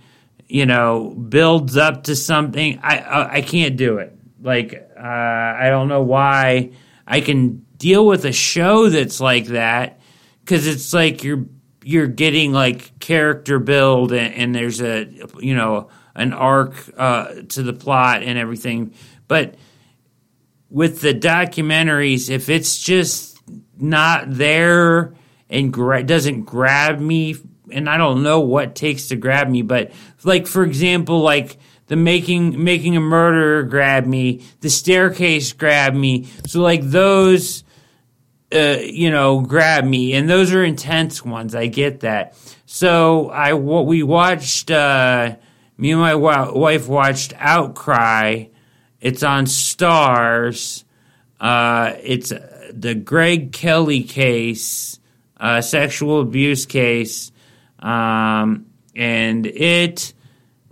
you 0.48 0.66
know, 0.66 1.10
builds 1.10 1.78
up 1.78 2.04
to 2.06 2.16
something, 2.16 2.80
I 2.82 2.98
I, 3.00 3.34
I 3.36 3.42
can't 3.42 3.76
do 3.76 3.98
it. 3.98 4.18
Like, 4.42 4.74
uh, 4.98 5.02
I 5.02 5.70
don't 5.70 5.88
know 5.88 6.04
why 6.04 6.72
I 7.08 7.22
can 7.22 7.66
deal 7.78 8.06
with 8.06 8.26
a 8.26 8.32
show 8.32 8.90
that's 8.90 9.20
like 9.20 9.48
that 9.48 10.00
because 10.44 10.68
it's 10.68 10.94
like 10.94 11.24
you're 11.24 11.46
you're 11.84 12.08
getting 12.08 12.54
like 12.54 12.98
character 13.00 13.60
build 13.60 14.12
and, 14.12 14.34
and 14.34 14.56
there's 14.56 14.82
a 14.82 15.06
you 15.40 15.56
know 15.56 15.90
an 16.16 16.34
arc 16.34 16.76
uh, 16.98 17.34
to 17.50 17.64
the 17.64 17.74
plot 17.74 18.24
and 18.24 18.38
everything. 18.38 18.94
But 19.28 19.56
with 20.70 21.02
the 21.02 21.14
documentaries, 21.14 22.30
if 22.30 22.50
it's 22.50 22.80
just 22.80 23.40
not 23.78 24.26
there 24.28 25.14
and 25.50 25.72
gra- 25.72 26.04
doesn't 26.04 26.44
grab 26.44 27.00
me 27.00 27.36
and 27.72 27.90
I 27.90 27.98
don't 27.98 28.24
know 28.24 28.40
what 28.42 28.76
takes 28.76 29.08
to 29.08 29.16
grab 29.16 29.50
me, 29.50 29.62
but 29.62 29.92
like 30.24 30.48
for 30.48 30.64
example, 30.64 31.22
like 31.22 31.58
the 31.88 31.96
making 31.96 32.64
making 32.64 32.96
a 32.96 33.02
murderer 33.02 33.64
grab 33.64 34.06
me, 34.06 34.44
the 34.62 34.70
staircase 34.70 35.54
grab 35.54 35.94
me. 35.94 36.28
So 36.48 36.62
like 36.62 36.82
those, 36.82 37.64
uh, 38.54 38.78
you 38.82 39.12
know, 39.12 39.42
grab 39.42 39.86
me, 39.86 40.14
and 40.14 40.30
those 40.30 40.54
are 40.54 40.64
intense 40.64 41.24
ones. 41.26 41.56
I 41.56 41.68
get 41.68 42.02
that. 42.02 42.38
So 42.66 43.30
I 43.30 43.54
what 43.54 43.86
we 43.86 44.04
watched. 44.04 44.72
Uh, 44.72 45.36
me 45.78 45.92
and 45.92 46.02
my 46.02 46.16
wife 46.16 46.88
watched 46.88 47.34
Outcry. 47.38 48.46
It's 49.02 49.24
on 49.24 49.46
Starz. 49.46 50.84
Uh, 51.40 51.94
it's 52.02 52.32
the 52.72 52.96
Greg 52.96 53.52
Kelly 53.52 54.04
case, 54.04 55.00
uh, 55.38 55.62
sexual 55.62 56.22
abuse 56.22 56.66
case, 56.66 57.32
um, 57.80 58.68
and 58.96 59.46
it 59.46 60.14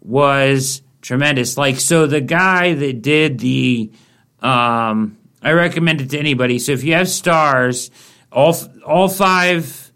was 0.02 0.82
tremendous. 1.02 1.58
Like, 1.58 1.80
so 1.80 2.08
the 2.08 2.22
guy 2.22 2.74
that 2.74 3.02
did 3.02 3.40
the, 3.40 3.92
um, 4.40 5.18
I 5.42 5.52
recommend 5.52 6.02
it 6.02 6.12
to 6.12 6.20
anybody. 6.20 6.58
So 6.60 6.72
if 6.72 6.84
you 6.84 6.94
have 6.94 7.08
Starz, 7.08 7.90
all 8.32 8.56
all 8.86 9.10
five 9.10 9.92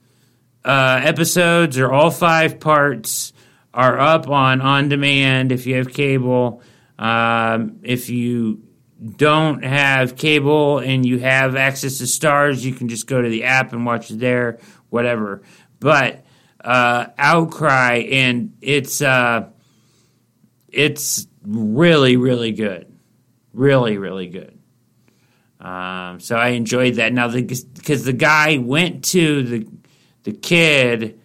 uh, 0.66 1.00
episodes 1.04 1.78
or 1.78 1.92
all 1.92 2.12
five 2.12 2.60
parts 2.60 3.32
are 3.76 4.00
up 4.00 4.30
on 4.30 4.62
on 4.62 4.90
demand. 4.90 5.52
If 5.52 5.68
you 5.68 5.76
have 5.76 5.94
cable, 5.94 6.64
um, 6.98 7.80
if 7.84 8.10
you 8.10 8.64
don't 9.18 9.64
have 9.64 10.16
cable 10.16 10.80
and 10.80 11.06
you 11.06 11.20
have 11.20 11.56
access 11.56 11.98
to 11.98 12.06
Starz, 12.06 12.64
you 12.64 12.74
can 12.74 12.88
just 12.88 13.06
go 13.06 13.22
to 13.22 13.30
the 13.30 13.44
app 13.44 13.74
and 13.74 13.86
watch 13.86 14.10
it 14.10 14.20
there, 14.20 14.60
whatever. 14.90 15.44
But 15.80 16.26
uh, 16.62 17.08
Outcry, 17.18 18.08
and 18.12 18.56
it's 18.62 19.02
uh, 19.02 19.50
it's 20.70 21.28
really, 21.44 22.16
really 22.16 22.54
good, 22.54 22.98
really, 23.54 23.98
really 23.98 24.28
good. 24.28 24.58
Um, 25.60 26.22
so 26.22 26.38
I 26.38 26.50
enjoyed 26.50 26.96
that. 26.96 27.12
Now, 27.12 27.30
because 27.30 27.66
the, 27.66 27.96
the 27.96 28.14
guy 28.14 28.58
went 28.58 29.04
to 29.06 29.44
the 29.44 29.68
the 30.24 30.32
kid 30.32 31.20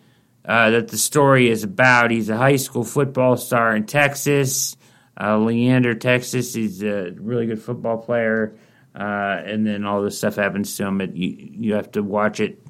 uh, 0.45 0.71
that 0.71 0.89
the 0.89 0.99
story 0.99 1.49
is 1.49 1.63
about. 1.65 2.11
He's 2.11 2.29
a 2.29 2.37
high 2.37 2.57
school 2.57 2.85
football 2.85 3.37
star 3.37 3.75
in 3.77 3.87
Texas, 3.87 4.77
uh, 5.21 5.39
Leander, 5.39 5.95
Texas. 5.95 6.55
He's 6.55 6.83
a 6.83 7.13
really 7.17 7.47
good 7.47 7.63
football 7.63 7.99
player. 7.99 8.57
Uh, 8.95 9.41
and 9.45 9.67
then 9.67 9.85
all 9.85 10.03
this 10.03 10.19
stuff 10.19 10.37
happens 10.37 10.77
to 10.77 10.87
him. 10.87 10.99
But 10.99 11.15
you, 11.17 11.29
you 11.29 11.75
have 11.75 11.93
to 11.93 12.03
watch 12.03 12.41
it. 12.41 12.63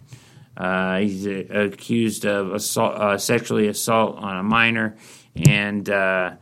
Uh, 0.57 0.99
he's 0.99 1.25
accused 1.27 2.27
of 2.27 2.53
assault, 2.53 3.21
sexually 3.21 3.69
assault 3.69 4.19
on 4.19 4.37
a 4.37 4.43
minor, 4.43 4.97
and 5.35 5.89
and 5.89 6.39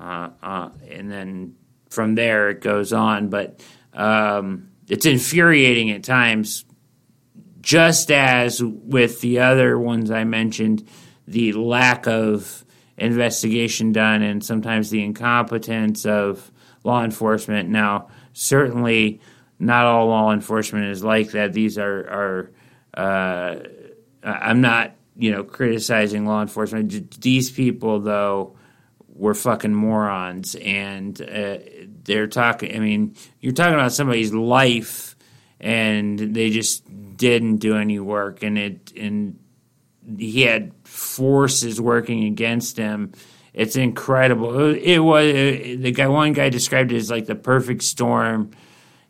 then 0.00 1.54
from 1.90 2.14
there 2.14 2.48
it 2.48 2.62
goes 2.62 2.94
on. 2.94 3.28
But 3.28 3.60
um, 3.92 4.70
it's 4.88 5.04
infuriating 5.04 5.90
at 5.90 6.02
times 6.02 6.64
just 7.68 8.10
as 8.10 8.62
with 8.64 9.20
the 9.20 9.40
other 9.40 9.78
ones 9.78 10.10
I 10.10 10.24
mentioned, 10.24 10.88
the 11.26 11.52
lack 11.52 12.06
of 12.06 12.64
investigation 12.96 13.92
done 13.92 14.22
and 14.22 14.42
sometimes 14.42 14.88
the 14.88 15.04
incompetence 15.04 16.06
of 16.06 16.50
law 16.82 17.04
enforcement. 17.04 17.68
Now, 17.68 18.08
certainly 18.32 19.20
not 19.58 19.84
all 19.84 20.06
law 20.06 20.32
enforcement 20.32 20.86
is 20.86 21.04
like 21.04 21.32
that. 21.32 21.52
These 21.52 21.76
are, 21.76 22.08
are 22.08 22.50
uh, 22.94 23.58
I'm 24.22 24.62
not, 24.62 24.94
you 25.14 25.30
know, 25.30 25.44
criticizing 25.44 26.24
law 26.24 26.40
enforcement. 26.40 27.20
These 27.20 27.50
people, 27.50 28.00
though, 28.00 28.56
were 29.08 29.34
fucking 29.34 29.74
morons, 29.74 30.54
and 30.54 31.20
uh, 31.20 31.58
they're 32.04 32.28
talking. 32.28 32.74
I 32.74 32.78
mean, 32.78 33.14
you're 33.40 33.52
talking 33.52 33.74
about 33.74 33.92
somebody's 33.92 34.32
life, 34.32 35.16
and 35.60 36.18
they 36.18 36.50
just 36.50 36.84
didn't 37.16 37.56
do 37.56 37.76
any 37.76 37.98
work, 37.98 38.42
and 38.42 38.58
it 38.58 38.92
and 38.96 39.38
he 40.18 40.42
had 40.42 40.72
forces 40.84 41.80
working 41.80 42.24
against 42.24 42.76
him. 42.76 43.12
It's 43.52 43.76
incredible. 43.76 44.74
It 44.74 44.98
was 44.98 45.32
the 45.32 45.92
guy. 45.92 46.06
One 46.08 46.32
guy 46.32 46.48
described 46.48 46.92
it 46.92 46.96
as 46.96 47.10
like 47.10 47.26
the 47.26 47.34
perfect 47.34 47.82
storm, 47.82 48.52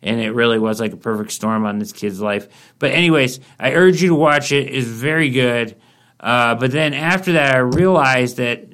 and 0.03 0.20
it 0.20 0.30
really 0.30 0.59
was 0.59 0.80
like 0.80 0.92
a 0.92 0.96
perfect 0.96 1.32
storm 1.32 1.66
on 1.66 1.78
this 1.78 1.92
kid's 1.92 2.20
life. 2.20 2.49
But 2.78 2.92
anyways, 2.92 3.40
I 3.61 3.72
urge 3.72 4.03
you 4.03 4.09
to 4.09 4.14
watch 4.14 4.51
it. 4.53 4.68
It's 4.68 4.88
very 4.88 5.30
good. 5.30 5.76
Uh, 6.18 6.55
but 6.55 6.72
then 6.72 6.94
after 6.94 7.32
that, 7.32 7.55
I 7.55 7.59
realized 7.59 8.38
that. 8.38 8.64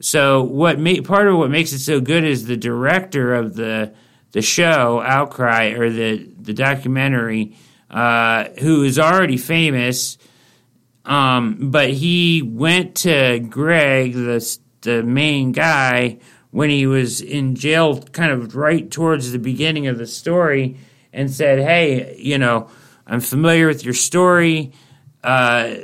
So 0.00 0.44
what 0.44 0.78
ma- 0.78 1.02
part 1.02 1.26
of 1.26 1.36
what 1.36 1.50
makes 1.50 1.72
it 1.72 1.80
so 1.80 2.00
good 2.00 2.22
is 2.22 2.46
the 2.46 2.56
director 2.56 3.34
of 3.34 3.56
the 3.56 3.92
the 4.32 4.42
show 4.42 5.00
Outcry 5.00 5.70
or 5.70 5.90
the 5.90 6.28
the 6.38 6.54
documentary 6.54 7.56
uh, 7.90 8.44
who 8.60 8.82
is 8.82 8.98
already 8.98 9.36
famous. 9.36 10.18
Um, 11.04 11.70
but 11.70 11.90
he 11.90 12.42
went 12.42 12.96
to 12.96 13.40
Greg, 13.40 14.12
the 14.12 14.58
the 14.82 15.02
main 15.02 15.52
guy, 15.52 16.18
when 16.50 16.70
he 16.70 16.86
was 16.86 17.20
in 17.20 17.54
jail, 17.54 18.00
kind 18.00 18.30
of 18.30 18.54
right 18.54 18.90
towards 18.90 19.32
the 19.32 19.38
beginning 19.38 19.86
of 19.86 19.98
the 19.98 20.06
story, 20.06 20.76
and 21.12 21.30
said, 21.30 21.58
"Hey, 21.58 22.16
you 22.18 22.36
know, 22.38 22.68
I'm 23.06 23.20
familiar 23.20 23.66
with 23.66 23.84
your 23.84 23.94
story. 23.94 24.72
Uh, 25.24 25.74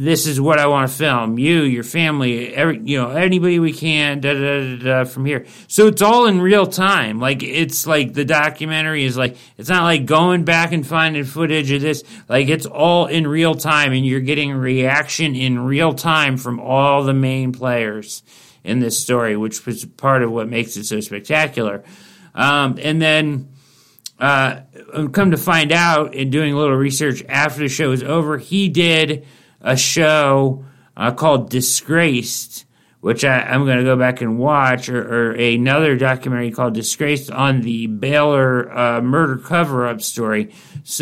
this 0.00 0.26
is 0.26 0.40
what 0.40 0.58
I 0.58 0.66
want 0.66 0.90
to 0.90 0.96
film. 0.96 1.38
You, 1.38 1.60
your 1.62 1.82
family, 1.82 2.54
every, 2.54 2.80
you 2.82 2.98
know, 2.98 3.10
anybody 3.10 3.58
we 3.58 3.74
can, 3.74 4.20
da, 4.20 4.32
da, 4.32 4.76
da, 4.76 4.76
da, 4.76 5.04
from 5.04 5.26
here. 5.26 5.44
So 5.68 5.88
it's 5.88 6.00
all 6.00 6.24
in 6.24 6.40
real 6.40 6.66
time. 6.66 7.20
Like 7.20 7.42
it's 7.42 7.86
like 7.86 8.14
the 8.14 8.24
documentary 8.24 9.04
is 9.04 9.18
like 9.18 9.36
it's 9.58 9.68
not 9.68 9.82
like 9.82 10.06
going 10.06 10.44
back 10.44 10.72
and 10.72 10.86
finding 10.86 11.24
footage 11.24 11.70
of 11.70 11.82
this. 11.82 12.02
Like 12.30 12.48
it's 12.48 12.64
all 12.64 13.08
in 13.08 13.26
real 13.26 13.54
time, 13.54 13.92
and 13.92 14.06
you're 14.06 14.20
getting 14.20 14.52
reaction 14.52 15.34
in 15.34 15.58
real 15.58 15.92
time 15.92 16.38
from 16.38 16.60
all 16.60 17.04
the 17.04 17.12
main 17.12 17.52
players 17.52 18.22
in 18.64 18.80
this 18.80 18.98
story, 18.98 19.36
which 19.36 19.66
was 19.66 19.84
part 19.84 20.22
of 20.22 20.32
what 20.32 20.48
makes 20.48 20.78
it 20.78 20.84
so 20.84 21.00
spectacular. 21.00 21.84
Um, 22.34 22.78
and 22.82 23.00
then. 23.00 23.48
Uh, 24.18 24.60
come 25.12 25.30
to 25.30 25.38
find 25.38 25.72
out 25.72 26.14
in 26.14 26.28
doing 26.28 26.52
a 26.52 26.56
little 26.58 26.76
research 26.76 27.24
after 27.26 27.60
the 27.60 27.70
show 27.70 27.88
was 27.88 28.02
over, 28.02 28.36
he 28.36 28.68
did 28.68 29.26
a 29.60 29.76
show 29.76 30.64
uh, 30.96 31.12
called 31.12 31.50
Disgraced, 31.50 32.66
which 33.00 33.24
I, 33.24 33.54
am 33.54 33.64
going 33.64 33.78
to 33.78 33.84
go 33.84 33.96
back 33.96 34.20
and 34.20 34.38
watch, 34.38 34.88
or, 34.88 35.30
or, 35.30 35.32
another 35.32 35.96
documentary 35.96 36.50
called 36.50 36.74
Disgraced 36.74 37.30
on 37.30 37.62
the 37.62 37.86
Baylor 37.86 38.70
uh, 38.76 39.00
murder 39.00 39.38
cover 39.38 39.86
up 39.86 40.02
story 40.02 40.52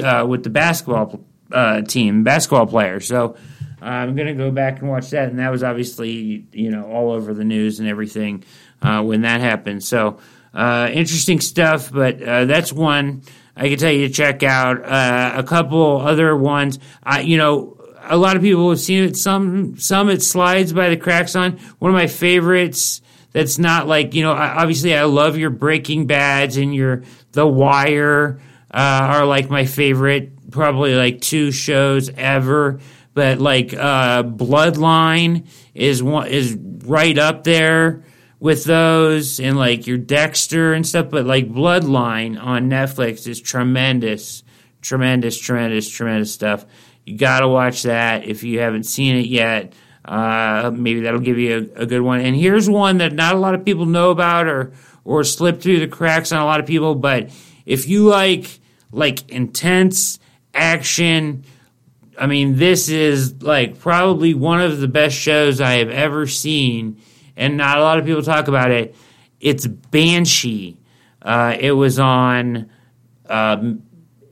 uh, 0.03 0.25
with 0.29 0.45
the 0.45 0.51
basketball 0.51 1.21
uh, 1.51 1.83
team, 1.83 2.23
basketball 2.25 2.67
player. 2.67 3.01
So 3.01 3.37
I'm 3.81 4.15
going 4.15 4.29
to 4.29 4.35
go 4.35 4.51
back 4.51 4.81
and 4.81 4.89
watch 4.89 5.11
that. 5.11 5.29
And 5.29 5.39
that 5.39 5.51
was 5.51 5.63
obviously, 5.63 6.47
you 6.53 6.71
know, 6.71 6.87
all 6.87 7.11
over 7.11 7.35
the 7.35 7.45
news 7.45 7.81
and 7.81 7.89
everything 7.89 8.45
uh, 8.83 9.03
when 9.03 9.23
that 9.23 9.41
happened. 9.41 9.83
So 9.83 10.19
uh, 10.55 10.91
interesting 10.93 11.41
stuff, 11.41 11.91
but 11.91 12.19
that's 12.19 12.73
one. 12.73 13.23
I 13.57 13.69
can 13.69 13.79
tell 13.79 13.91
you 13.91 14.07
to 14.07 14.15
check 14.15 14.45
out 14.45 14.83
a 14.85 15.43
couple 15.43 16.01
other 16.01 16.37
ones. 16.37 16.79
I, 17.03 17.23
you 17.23 17.37
know, 17.37 17.78
a 18.09 18.17
lot 18.17 18.37
of 18.37 18.43
people 18.43 18.69
have 18.71 18.81
seen 18.81 19.05
it. 19.05 19.17
Some 19.17 19.79
some 19.79 20.09
it 20.09 20.23
slides 20.23 20.73
by 20.73 20.89
the 20.89 20.97
cracks 20.97 21.37
on. 21.37 21.59
One 21.79 21.91
of 21.91 21.95
my 21.95 22.07
favorites 22.07 23.03
that's 23.33 23.59
not 23.59 23.87
like 23.87 24.15
you 24.15 24.23
know. 24.23 24.33
Obviously, 24.33 24.97
I 24.97 25.05
love 25.05 25.37
your 25.37 25.51
Breaking 25.51 26.07
Bad's 26.07 26.57
and 26.57 26.75
your 26.75 27.03
The 27.33 27.47
Wire 27.47 28.41
uh, 28.73 28.77
are 28.77 29.27
like 29.27 29.51
my 29.51 29.65
favorite. 29.65 30.51
Probably 30.51 30.95
like 30.95 31.21
two 31.21 31.53
shows 31.53 32.11
ever. 32.11 32.81
But 33.15 33.39
like 33.39 33.75
uh, 33.75 34.23
Bloodline 34.23 35.47
is 35.75 36.03
one 36.03 36.29
is 36.29 36.57
right 36.85 37.19
up 37.19 37.45
there 37.45 38.05
with 38.41 38.65
those, 38.65 39.41
and 39.41 39.57
like 39.57 39.87
your 39.87 39.99
Dexter 39.99 40.73
and 40.73 40.87
stuff. 40.87 41.11
But 41.11 41.27
like 41.27 41.49
Bloodline 41.49 42.43
on 42.43 42.71
Netflix 42.71 43.27
is 43.27 43.41
tremendous, 43.41 44.43
tremendous, 44.81 45.39
tremendous, 45.39 45.91
tremendous 45.91 46.33
stuff. 46.33 46.65
You 47.09 47.17
got 47.17 47.41
to 47.41 47.49
watch 47.49 47.85
that 47.85 48.27
if 48.27 48.43
you 48.43 48.61
haven't 48.61 48.85
seen 48.85 49.17
it 49.17 49.27
yet. 49.27 49.73
Uh, 50.05 50.71
maybe 50.75 51.01
that'll 51.01 51.21
give 51.21 51.39
you 51.39 51.71
a, 51.77 51.83
a, 51.83 51.87
good 51.87 52.01
one. 52.01 52.21
And 52.21 52.37
here's 52.37 52.69
one 52.69 52.99
that 52.99 53.13
not 53.13 53.35
a 53.35 53.39
lot 53.39 53.55
of 53.55 53.65
people 53.65 53.87
know 53.87 54.11
about 54.11 54.47
or 54.47 54.73
or 55.05 55.25
slip 55.25 55.61
through 55.61 55.81
the 55.81 55.89
cracks 55.89 56.33
on 56.33 56.41
a 56.41 56.45
lot 56.45 56.61
of 56.61 56.67
people. 56.67 56.95
But 56.95 57.31
if 57.67 57.89
you 57.89 58.05
like 58.05 58.61
like 58.93 59.29
intense 59.31 60.19
action, 60.55 61.45
I 62.19 62.27
mean, 62.27 62.57
this 62.57 62.89
is 62.89 63.43
like 63.43 63.79
probably 63.79 64.35
one 64.35 64.61
of 64.61 64.81
the 64.81 64.89
best 64.89 65.17
shows 65.17 65.61
I 65.61 65.79
have 65.79 65.91
ever 65.91 66.27
seen, 66.27 67.01
and 67.37 67.57
not 67.57 67.79
a 67.79 67.83
lot 67.83 67.99
of 67.99 68.05
people 68.05 68.23
talk 68.23 68.49
about 68.49 68.71
it. 68.71 68.95
It's 69.41 69.67
Banshee. 69.67 70.79
Uh, 71.23 71.57
it 71.59 71.73
was 71.73 71.99
on 71.99 72.71
um, 73.29 73.83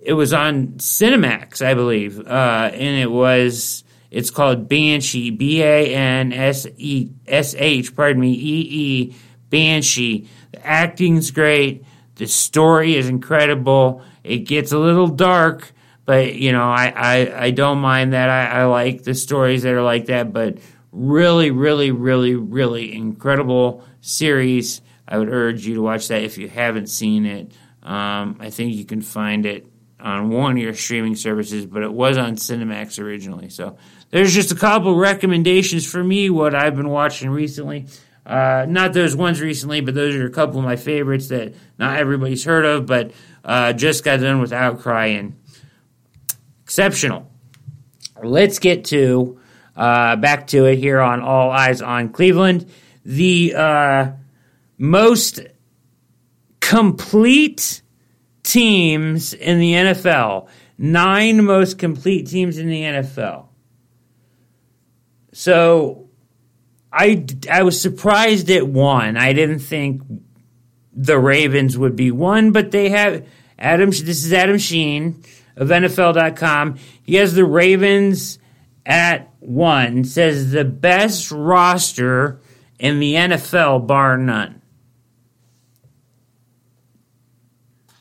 it 0.06 0.12
was 0.12 0.32
on 0.32 0.68
Cinemax, 0.78 1.66
I 1.66 1.74
believe, 1.74 2.20
uh, 2.20 2.70
and 2.72 3.00
it 3.02 3.10
was 3.10 3.82
It's 4.08 4.30
called 4.30 4.68
Banshee, 4.68 5.30
B 5.30 5.62
A 5.62 5.94
N 5.94 6.32
S 6.32 6.64
E 6.76 7.10
S 7.26 7.56
H, 7.58 7.94
pardon 7.96 8.20
me, 8.20 8.32
E 8.32 8.68
E, 8.70 9.16
Banshee. 9.50 10.28
The 10.52 10.64
acting's 10.64 11.32
great. 11.32 11.84
The 12.14 12.26
story 12.26 12.94
is 12.94 13.08
incredible. 13.08 14.02
It 14.22 14.38
gets 14.38 14.70
a 14.70 14.78
little 14.78 15.08
dark, 15.08 15.72
but 16.04 16.36
you 16.36 16.52
know, 16.52 16.70
I, 16.70 16.92
I, 16.96 17.44
I 17.46 17.50
don't 17.50 17.78
mind 17.78 18.12
that. 18.12 18.30
I, 18.30 18.60
I 18.60 18.64
like 18.66 19.02
the 19.02 19.14
stories 19.14 19.64
that 19.64 19.74
are 19.74 19.82
like 19.82 20.06
that, 20.06 20.32
but 20.32 20.58
really, 20.92 21.50
really, 21.50 21.90
really, 21.90 22.36
really 22.36 22.94
incredible 22.94 23.84
series. 24.00 24.82
I 25.08 25.18
would 25.18 25.28
urge 25.28 25.66
you 25.66 25.74
to 25.74 25.82
watch 25.82 26.08
that 26.08 26.22
if 26.22 26.38
you 26.38 26.48
haven't 26.48 26.86
seen 26.86 27.26
it. 27.26 27.52
Um, 27.82 28.36
I 28.40 28.50
think 28.50 28.74
you 28.74 28.84
can 28.84 29.02
find 29.02 29.44
it 29.44 29.66
on 30.06 30.30
one 30.30 30.52
of 30.52 30.58
your 30.58 30.72
streaming 30.72 31.16
services, 31.16 31.66
but 31.66 31.82
it 31.82 31.92
was 31.92 32.16
on 32.16 32.36
Cinemax 32.36 33.02
originally. 33.02 33.48
So 33.48 33.76
there's 34.10 34.32
just 34.32 34.52
a 34.52 34.54
couple 34.54 34.94
recommendations 34.94 35.84
for 35.84 36.02
me, 36.02 36.30
what 36.30 36.54
I've 36.54 36.76
been 36.76 36.90
watching 36.90 37.28
recently. 37.28 37.86
Uh, 38.24 38.66
not 38.68 38.92
those 38.92 39.16
ones 39.16 39.40
recently, 39.40 39.80
but 39.80 39.94
those 39.94 40.14
are 40.14 40.24
a 40.24 40.30
couple 40.30 40.60
of 40.60 40.64
my 40.64 40.76
favorites 40.76 41.28
that 41.28 41.54
not 41.76 41.98
everybody's 41.98 42.44
heard 42.44 42.64
of, 42.64 42.86
but 42.86 43.10
uh, 43.44 43.72
just 43.72 44.04
got 44.04 44.20
done 44.20 44.40
with 44.40 44.52
Outcry 44.52 45.06
and 45.06 45.36
exceptional. 46.62 47.28
Let's 48.22 48.60
get 48.60 48.84
to 48.86 49.40
uh, 49.74 50.14
back 50.16 50.46
to 50.48 50.66
it 50.66 50.76
here 50.76 51.00
on 51.00 51.20
All 51.20 51.50
Eyes 51.50 51.82
on 51.82 52.10
Cleveland. 52.10 52.70
The 53.04 53.54
uh, 53.56 54.10
most 54.78 55.40
complete 56.60 57.82
teams 58.46 59.34
in 59.34 59.58
the 59.58 59.72
NFL. 59.72 60.48
Nine 60.78 61.44
most 61.44 61.78
complete 61.78 62.28
teams 62.28 62.58
in 62.58 62.68
the 62.68 62.82
NFL. 62.82 63.48
So 65.32 66.08
I, 66.92 67.26
I 67.50 67.62
was 67.62 67.80
surprised 67.80 68.50
at 68.50 68.66
one. 68.66 69.16
I 69.16 69.32
didn't 69.32 69.58
think 69.58 70.02
the 70.92 71.18
Ravens 71.18 71.76
would 71.76 71.96
be 71.96 72.10
one, 72.10 72.52
but 72.52 72.70
they 72.70 72.88
have 72.88 73.26
Adam. 73.58 73.90
This 73.90 74.24
is 74.24 74.32
Adam 74.32 74.58
Schein 74.58 75.22
of 75.56 75.68
NFL.com. 75.68 76.76
He 77.02 77.16
has 77.16 77.34
the 77.34 77.44
Ravens 77.44 78.38
at 78.86 79.28
one. 79.40 80.04
Says 80.04 80.52
the 80.52 80.64
best 80.64 81.32
roster 81.32 82.40
in 82.78 83.00
the 83.00 83.14
NFL, 83.14 83.86
bar 83.86 84.16
none. 84.16 84.62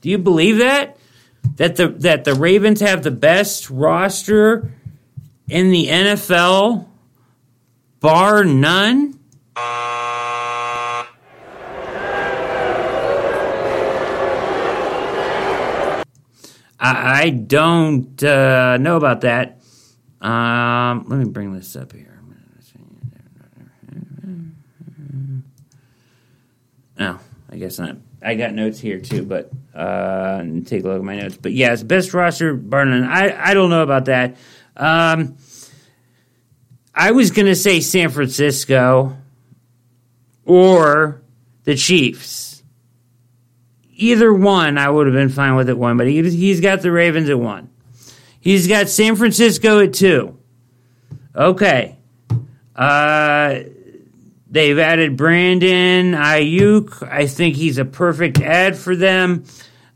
Do 0.06 0.11
you 0.11 0.19
believe 0.19 0.60
that? 0.60 0.98
That 1.56 1.77
the 1.77 1.88
that 1.88 2.26
the 2.26 2.36
Ravens 2.36 2.80
have 2.82 3.02
the 3.02 3.10
best 3.10 3.72
roster 3.72 4.72
in 5.49 5.72
the 5.72 5.88
NFL, 5.88 6.88
bar 8.02 8.44
none? 8.44 9.19
I, 16.80 17.32
don't 17.32 18.23
uh, 18.23 18.77
know 18.77 18.98
about 18.98 19.22
that. 19.22 19.60
Um, 20.22 21.06
let 21.07 21.18
me 21.18 21.26
bring 21.26 21.52
this 21.53 21.76
up 21.76 21.94
here. 21.94 22.22
Oh, 26.99 27.19
I 27.49 27.56
guess 27.56 27.80
not. 27.80 27.98
I 28.26 28.35
got 28.35 28.53
notes 28.53 28.80
here 28.80 28.99
too, 28.99 29.23
but 29.23 29.52
uh, 29.76 30.43
take 30.65 30.84
a 30.84 30.88
look 30.88 30.97
at 30.99 31.03
my 31.03 31.18
notes. 31.18 31.38
But 31.38 31.52
yes, 31.52 31.84
best 31.84 32.14
roster, 32.14 32.56
Barnum. 32.56 33.03
I 33.07 33.52
I 33.52 33.53
don't 33.53 33.69
know 33.69 33.84
about 33.84 34.06
that. 34.06 34.35
Um, 34.76 35.38
I 36.93 37.11
was 37.11 37.30
to 37.45 37.56
say 37.56 37.81
San 37.81 38.10
Francisco 38.10 39.15
or 40.43 41.22
the 41.65 41.76
Chiefs. 41.76 42.64
Either 43.97 44.34
one, 44.34 44.77
I 44.77 44.89
would 44.89 45.07
have 45.07 45.14
been 45.14 45.30
fine 45.30 45.56
with 45.56 45.69
at 45.69 45.77
one, 45.77 45.97
but 45.97 46.07
he, 46.07 46.22
he's 46.30 46.61
got 46.61 46.81
the 46.81 46.91
Ravens 46.91 47.30
at 47.30 47.39
one. 47.39 47.69
He's 48.39 48.68
got 48.68 48.89
San 48.89 49.15
Francisco 49.15 49.80
at 49.80 49.93
two. 49.93 50.38
Okay. 51.35 51.95
Uh, 52.76 53.60
they've 54.56 54.80
added 54.80 55.18
Brandon 55.18 56.14
Aiyuk. 56.14 57.06
I 57.11 57.27
think 57.27 57.57
he's 57.57 57.77
a 57.77 57.84
perfect 57.84 58.40
ad 58.40 58.77
for 58.77 58.95
them. 58.95 59.44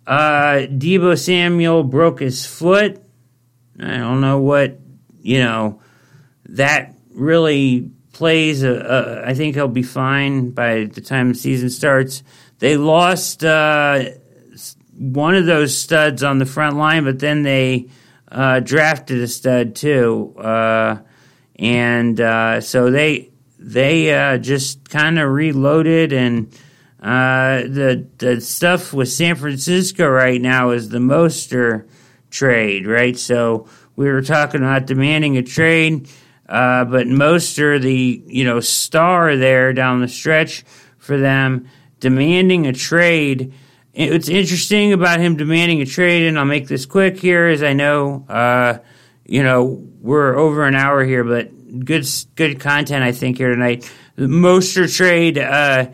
Uh, 0.05 0.67
Deebo 0.67 1.17
Samuel 1.17 1.83
broke 1.85 2.19
his 2.19 2.45
foot. 2.45 3.01
I 3.79 3.97
don't 3.97 4.19
know 4.19 4.41
what, 4.41 4.77
you 5.21 5.39
know, 5.39 5.81
that 6.49 6.93
really 7.13 7.89
plays. 8.11 8.63
A, 8.63 8.73
a, 8.73 9.29
I 9.29 9.33
think 9.33 9.55
he'll 9.55 9.69
be 9.69 9.83
fine 9.83 10.51
by 10.51 10.83
the 10.85 10.99
time 10.99 11.29
the 11.29 11.35
season 11.35 11.69
starts. 11.69 12.21
They 12.57 12.75
lost 12.75 13.45
uh, 13.45 14.09
one 14.97 15.35
of 15.35 15.45
those 15.45 15.77
studs 15.77 16.21
on 16.21 16.39
the 16.39 16.45
front 16.45 16.75
line, 16.75 17.05
but 17.05 17.19
then 17.19 17.43
they 17.43 17.87
uh, 18.29 18.59
drafted 18.59 19.21
a 19.21 19.27
stud 19.27 19.75
too, 19.75 20.35
uh, 20.37 20.97
and 21.55 22.19
uh, 22.19 22.59
so 22.59 22.91
they 22.91 23.29
they 23.59 24.13
uh, 24.13 24.37
just 24.37 24.89
kind 24.89 25.19
of 25.19 25.29
reloaded 25.29 26.13
and. 26.13 26.55
Uh, 27.01 27.61
the 27.61 28.05
the 28.17 28.41
stuff 28.41 28.91
with 28.91 29.07
San 29.07 29.33
Francisco 29.37 30.05
right 30.05 30.41
now 30.41 30.71
is 30.71 30.89
the 30.89 30.97
Mostert 30.97 31.87
trade, 32.29 32.85
right? 32.85 33.17
So 33.17 33.69
we 33.95 34.09
were 34.09 34.21
talking 34.21 34.61
about 34.61 34.85
demanding 34.85 35.37
a 35.37 35.41
trade, 35.41 36.09
uh, 36.47 36.85
but 36.85 37.07
Mostert, 37.07 37.81
the 37.81 38.23
you 38.27 38.43
know 38.43 38.59
star 38.59 39.35
there 39.35 39.73
down 39.73 40.01
the 40.01 40.07
stretch 40.07 40.63
for 40.97 41.17
them, 41.17 41.67
demanding 41.99 42.67
a 42.67 42.73
trade. 42.73 43.53
What's 43.93 44.29
interesting 44.29 44.93
about 44.93 45.19
him 45.19 45.35
demanding 45.35 45.81
a 45.81 45.85
trade, 45.85 46.27
and 46.27 46.39
I'll 46.39 46.45
make 46.45 46.67
this 46.67 46.85
quick 46.85 47.17
here, 47.17 47.49
is 47.49 47.63
I 47.63 47.73
know, 47.73 48.25
uh, 48.29 48.77
you 49.25 49.43
know, 49.43 49.85
we're 49.99 50.35
over 50.35 50.63
an 50.63 50.75
hour 50.75 51.03
here, 51.03 51.23
but 51.23 51.51
good 51.85 52.07
good 52.35 52.59
content 52.59 53.03
I 53.03 53.11
think 53.11 53.37
here 53.37 53.49
tonight. 53.49 53.89
The 54.15 54.25
Mostert 54.25 54.95
trade, 54.95 55.37
uh, 55.37 55.87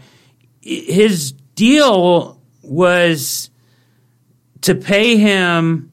his 0.62 1.32
deal 1.32 2.42
was 2.62 3.50
to 4.62 4.76
pay 4.76 5.18
him 5.18 5.92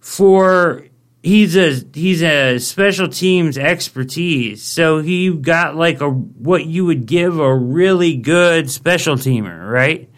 for 0.00 0.86
he's 1.22 1.56
a 1.56 1.80
he's 1.94 2.22
a 2.22 2.58
special 2.58 3.08
teams 3.08 3.58
expertise. 3.58 4.62
So 4.62 5.00
he 5.00 5.30
got 5.34 5.76
like 5.76 6.00
a 6.00 6.08
what 6.08 6.64
you 6.64 6.84
would 6.84 7.06
give 7.06 7.38
a 7.38 7.54
really 7.54 8.16
good 8.16 8.70
special 8.70 9.16
teamer, 9.16 9.70
right? 9.70 10.10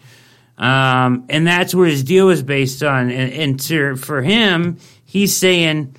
Um, 0.59 1.25
and 1.29 1.47
that's 1.47 1.73
what 1.73 1.87
his 1.87 2.03
deal 2.03 2.27
was 2.27 2.43
based 2.43 2.83
on. 2.83 3.09
And, 3.09 3.31
and 3.31 3.59
to, 3.61 3.95
for 3.95 4.21
him, 4.21 4.77
he's 5.05 5.35
saying, 5.35 5.95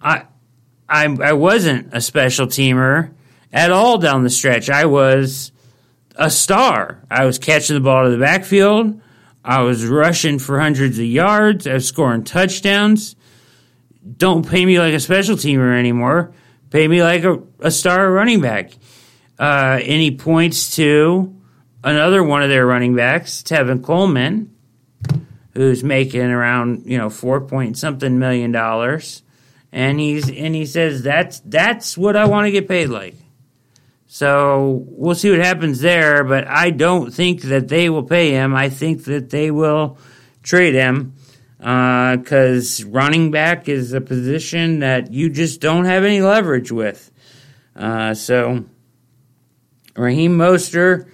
I, 0.00 0.26
I, 0.90 1.04
I 1.04 1.32
wasn't 1.32 1.94
a 1.94 2.00
special 2.00 2.46
teamer 2.46 3.12
at 3.52 3.70
all 3.70 3.98
down 3.98 4.24
the 4.24 4.30
stretch. 4.30 4.68
I 4.68 4.86
was 4.86 5.52
a 6.16 6.30
star. 6.30 7.02
I 7.10 7.24
was 7.24 7.38
catching 7.38 7.74
the 7.74 7.80
ball 7.80 8.04
to 8.04 8.10
the 8.10 8.18
backfield. 8.18 9.00
I 9.44 9.62
was 9.62 9.86
rushing 9.86 10.38
for 10.38 10.60
hundreds 10.60 10.98
of 10.98 11.06
yards. 11.06 11.66
I 11.66 11.74
was 11.74 11.86
scoring 11.86 12.24
touchdowns 12.24 13.16
don't 14.16 14.48
pay 14.48 14.64
me 14.64 14.78
like 14.78 14.94
a 14.94 15.00
special 15.00 15.36
teamer 15.36 15.78
anymore. 15.78 16.32
Pay 16.70 16.88
me 16.88 17.02
like 17.02 17.24
a, 17.24 17.42
a 17.60 17.70
star 17.70 18.10
running 18.10 18.40
back. 18.40 18.72
Uh, 19.38 19.78
and 19.80 20.00
he 20.00 20.10
points 20.10 20.76
to 20.76 21.34
another 21.82 22.22
one 22.22 22.42
of 22.42 22.48
their 22.48 22.66
running 22.66 22.94
backs, 22.94 23.42
Tevin 23.42 23.82
Coleman, 23.82 24.54
who's 25.54 25.82
making 25.82 26.22
around 26.22 26.84
you 26.84 26.98
know 26.98 27.10
four 27.10 27.40
point 27.40 27.78
something 27.78 28.18
million 28.18 28.52
dollars, 28.52 29.22
and 29.72 30.00
he's 30.00 30.28
and 30.28 30.54
he 30.54 30.66
says 30.66 31.02
that's 31.02 31.40
that's 31.40 31.96
what 31.96 32.16
I 32.16 32.26
want 32.26 32.46
to 32.46 32.50
get 32.50 32.68
paid 32.68 32.88
like. 32.88 33.14
So 34.06 34.84
we'll 34.88 35.14
see 35.14 35.30
what 35.30 35.38
happens 35.38 35.80
there, 35.80 36.24
but 36.24 36.46
I 36.48 36.70
don't 36.70 37.12
think 37.14 37.42
that 37.42 37.68
they 37.68 37.88
will 37.88 38.02
pay 38.02 38.32
him. 38.32 38.56
I 38.56 38.68
think 38.68 39.04
that 39.04 39.30
they 39.30 39.52
will 39.52 39.98
trade 40.42 40.74
him 40.74 41.14
because 41.58 42.82
uh, 42.84 42.88
running 42.88 43.30
back 43.30 43.68
is 43.68 43.92
a 43.92 44.00
position 44.00 44.80
that 44.80 45.12
you 45.12 45.30
just 45.30 45.60
don't 45.60 45.84
have 45.84 46.02
any 46.02 46.20
leverage 46.20 46.72
with. 46.72 47.12
Uh, 47.76 48.14
so 48.14 48.64
Raheem 49.94 50.36
Mostert 50.36 51.08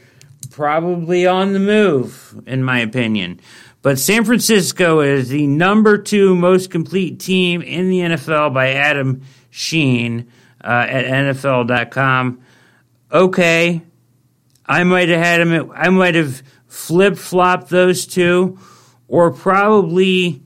probably 0.51 1.27
on 1.27 1.53
the 1.53 1.59
move, 1.59 2.43
in 2.47 2.63
my 2.63 2.79
opinion. 2.79 3.41
But 3.87 4.01
San 4.01 4.25
Francisco 4.25 4.99
is 4.99 5.29
the 5.29 5.47
number 5.47 5.97
two 5.97 6.35
most 6.35 6.73
complete 6.73 7.21
team 7.21 7.63
in 7.63 7.89
the 7.89 8.01
NFL 8.01 8.53
by 8.53 8.73
Adam 8.73 9.23
Schein 9.49 10.27
uh, 10.61 10.87
at 10.89 11.05
NFL.com. 11.05 12.41
Okay, 13.13 13.83
I 14.67 14.83
might 14.83 15.09
have 15.09 15.21
had 15.21 15.41
him. 15.41 15.71
I 15.73 15.91
might 15.91 16.17
have 16.17 16.43
flip 16.67 17.17
flopped 17.17 17.69
those 17.69 18.09
two 18.09 18.59
or 19.07 19.31
probably 19.31 20.43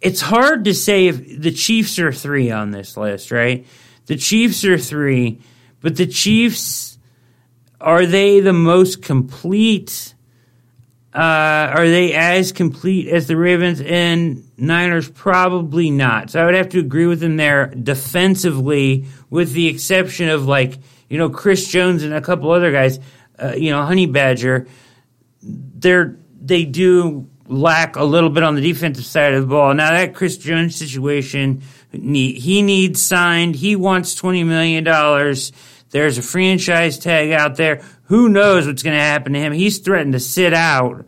it's 0.00 0.20
hard 0.20 0.64
to 0.64 0.74
say 0.74 1.06
if 1.06 1.40
the 1.40 1.52
Chiefs 1.52 2.00
are 2.00 2.10
three 2.10 2.50
on 2.50 2.72
this 2.72 2.96
list, 2.96 3.30
right? 3.30 3.64
The 4.06 4.16
Chiefs 4.16 4.64
are 4.64 4.78
three, 4.78 5.38
but 5.80 5.94
the 5.94 6.08
Chiefs 6.08 6.98
are 7.80 8.04
they 8.04 8.40
the 8.40 8.52
most 8.52 9.00
complete? 9.00 10.16
Uh, 11.12 11.18
are 11.74 11.88
they 11.88 12.12
as 12.12 12.52
complete 12.52 13.08
as 13.08 13.26
the 13.26 13.36
Ravens 13.36 13.80
and 13.80 14.48
Niners? 14.56 15.10
Probably 15.10 15.90
not. 15.90 16.30
So 16.30 16.40
I 16.40 16.44
would 16.44 16.54
have 16.54 16.68
to 16.70 16.78
agree 16.78 17.06
with 17.06 17.18
them 17.18 17.36
there 17.36 17.66
defensively, 17.66 19.06
with 19.28 19.52
the 19.52 19.66
exception 19.66 20.28
of 20.28 20.46
like 20.46 20.78
you 21.08 21.18
know 21.18 21.28
Chris 21.28 21.66
Jones 21.66 22.04
and 22.04 22.14
a 22.14 22.20
couple 22.20 22.52
other 22.52 22.70
guys. 22.70 23.00
Uh, 23.38 23.54
you 23.56 23.70
know, 23.70 23.82
Honey 23.82 24.06
Badger. 24.06 24.68
They're 25.42 26.16
they 26.40 26.64
do 26.64 27.28
lack 27.48 27.96
a 27.96 28.04
little 28.04 28.30
bit 28.30 28.44
on 28.44 28.54
the 28.54 28.60
defensive 28.60 29.04
side 29.04 29.34
of 29.34 29.40
the 29.40 29.48
ball. 29.48 29.74
Now 29.74 29.90
that 29.90 30.14
Chris 30.14 30.38
Jones 30.38 30.76
situation, 30.76 31.62
he 31.90 32.62
needs 32.62 33.02
signed. 33.02 33.56
He 33.56 33.74
wants 33.74 34.14
twenty 34.14 34.44
million 34.44 34.84
dollars. 34.84 35.50
There's 35.90 36.18
a 36.18 36.22
franchise 36.22 36.98
tag 36.98 37.32
out 37.32 37.56
there. 37.56 37.82
Who 38.04 38.28
knows 38.28 38.66
what's 38.66 38.82
going 38.82 38.96
to 38.96 39.02
happen 39.02 39.32
to 39.32 39.38
him? 39.38 39.52
He's 39.52 39.78
threatened 39.78 40.12
to 40.12 40.20
sit 40.20 40.54
out. 40.54 41.04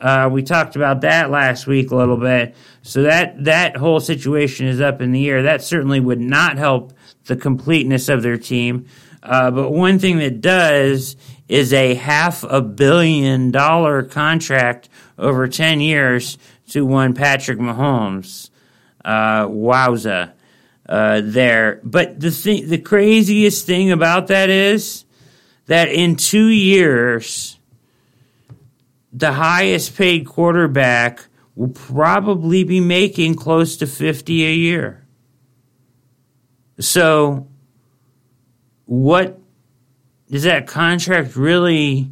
Uh, 0.00 0.28
we 0.30 0.42
talked 0.42 0.76
about 0.76 1.00
that 1.02 1.30
last 1.30 1.66
week 1.66 1.90
a 1.90 1.96
little 1.96 2.16
bit. 2.16 2.54
So 2.82 3.02
that 3.02 3.44
that 3.44 3.76
whole 3.76 4.00
situation 4.00 4.66
is 4.66 4.80
up 4.80 5.00
in 5.00 5.12
the 5.12 5.28
air. 5.30 5.44
That 5.44 5.62
certainly 5.62 6.00
would 6.00 6.20
not 6.20 6.58
help 6.58 6.92
the 7.26 7.36
completeness 7.36 8.08
of 8.08 8.22
their 8.22 8.36
team. 8.36 8.86
Uh, 9.22 9.50
but 9.50 9.70
one 9.70 9.98
thing 9.98 10.18
that 10.18 10.42
does 10.42 11.16
is 11.48 11.72
a 11.72 11.94
half 11.94 12.44
a 12.44 12.60
billion 12.60 13.50
dollar 13.50 14.02
contract 14.02 14.88
over 15.18 15.48
10 15.48 15.80
years 15.80 16.36
to 16.68 16.84
one 16.84 17.14
Patrick 17.14 17.58
Mahomes. 17.58 18.50
Uh, 19.04 19.46
wowza. 19.46 20.32
Uh, 20.86 21.22
there. 21.24 21.80
But 21.82 22.20
the 22.20 22.30
thing, 22.30 22.68
the 22.68 22.76
craziest 22.76 23.64
thing 23.64 23.90
about 23.90 24.26
that 24.26 24.50
is 24.50 25.06
that 25.64 25.88
in 25.88 26.16
two 26.16 26.48
years, 26.48 27.58
the 29.10 29.32
highest 29.32 29.96
paid 29.96 30.26
quarterback 30.26 31.26
will 31.54 31.68
probably 31.68 32.64
be 32.64 32.80
making 32.80 33.36
close 33.36 33.76
to 33.78 33.86
50 33.86 34.44
a 34.44 34.52
year. 34.52 35.06
So, 36.80 37.46
what 38.86 39.38
is 40.28 40.42
that 40.42 40.66
contract 40.66 41.36
really 41.36 42.10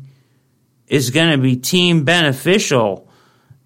is 0.86 1.10
going 1.10 1.32
to 1.32 1.38
be 1.38 1.56
team 1.56 2.04
beneficial 2.04 3.08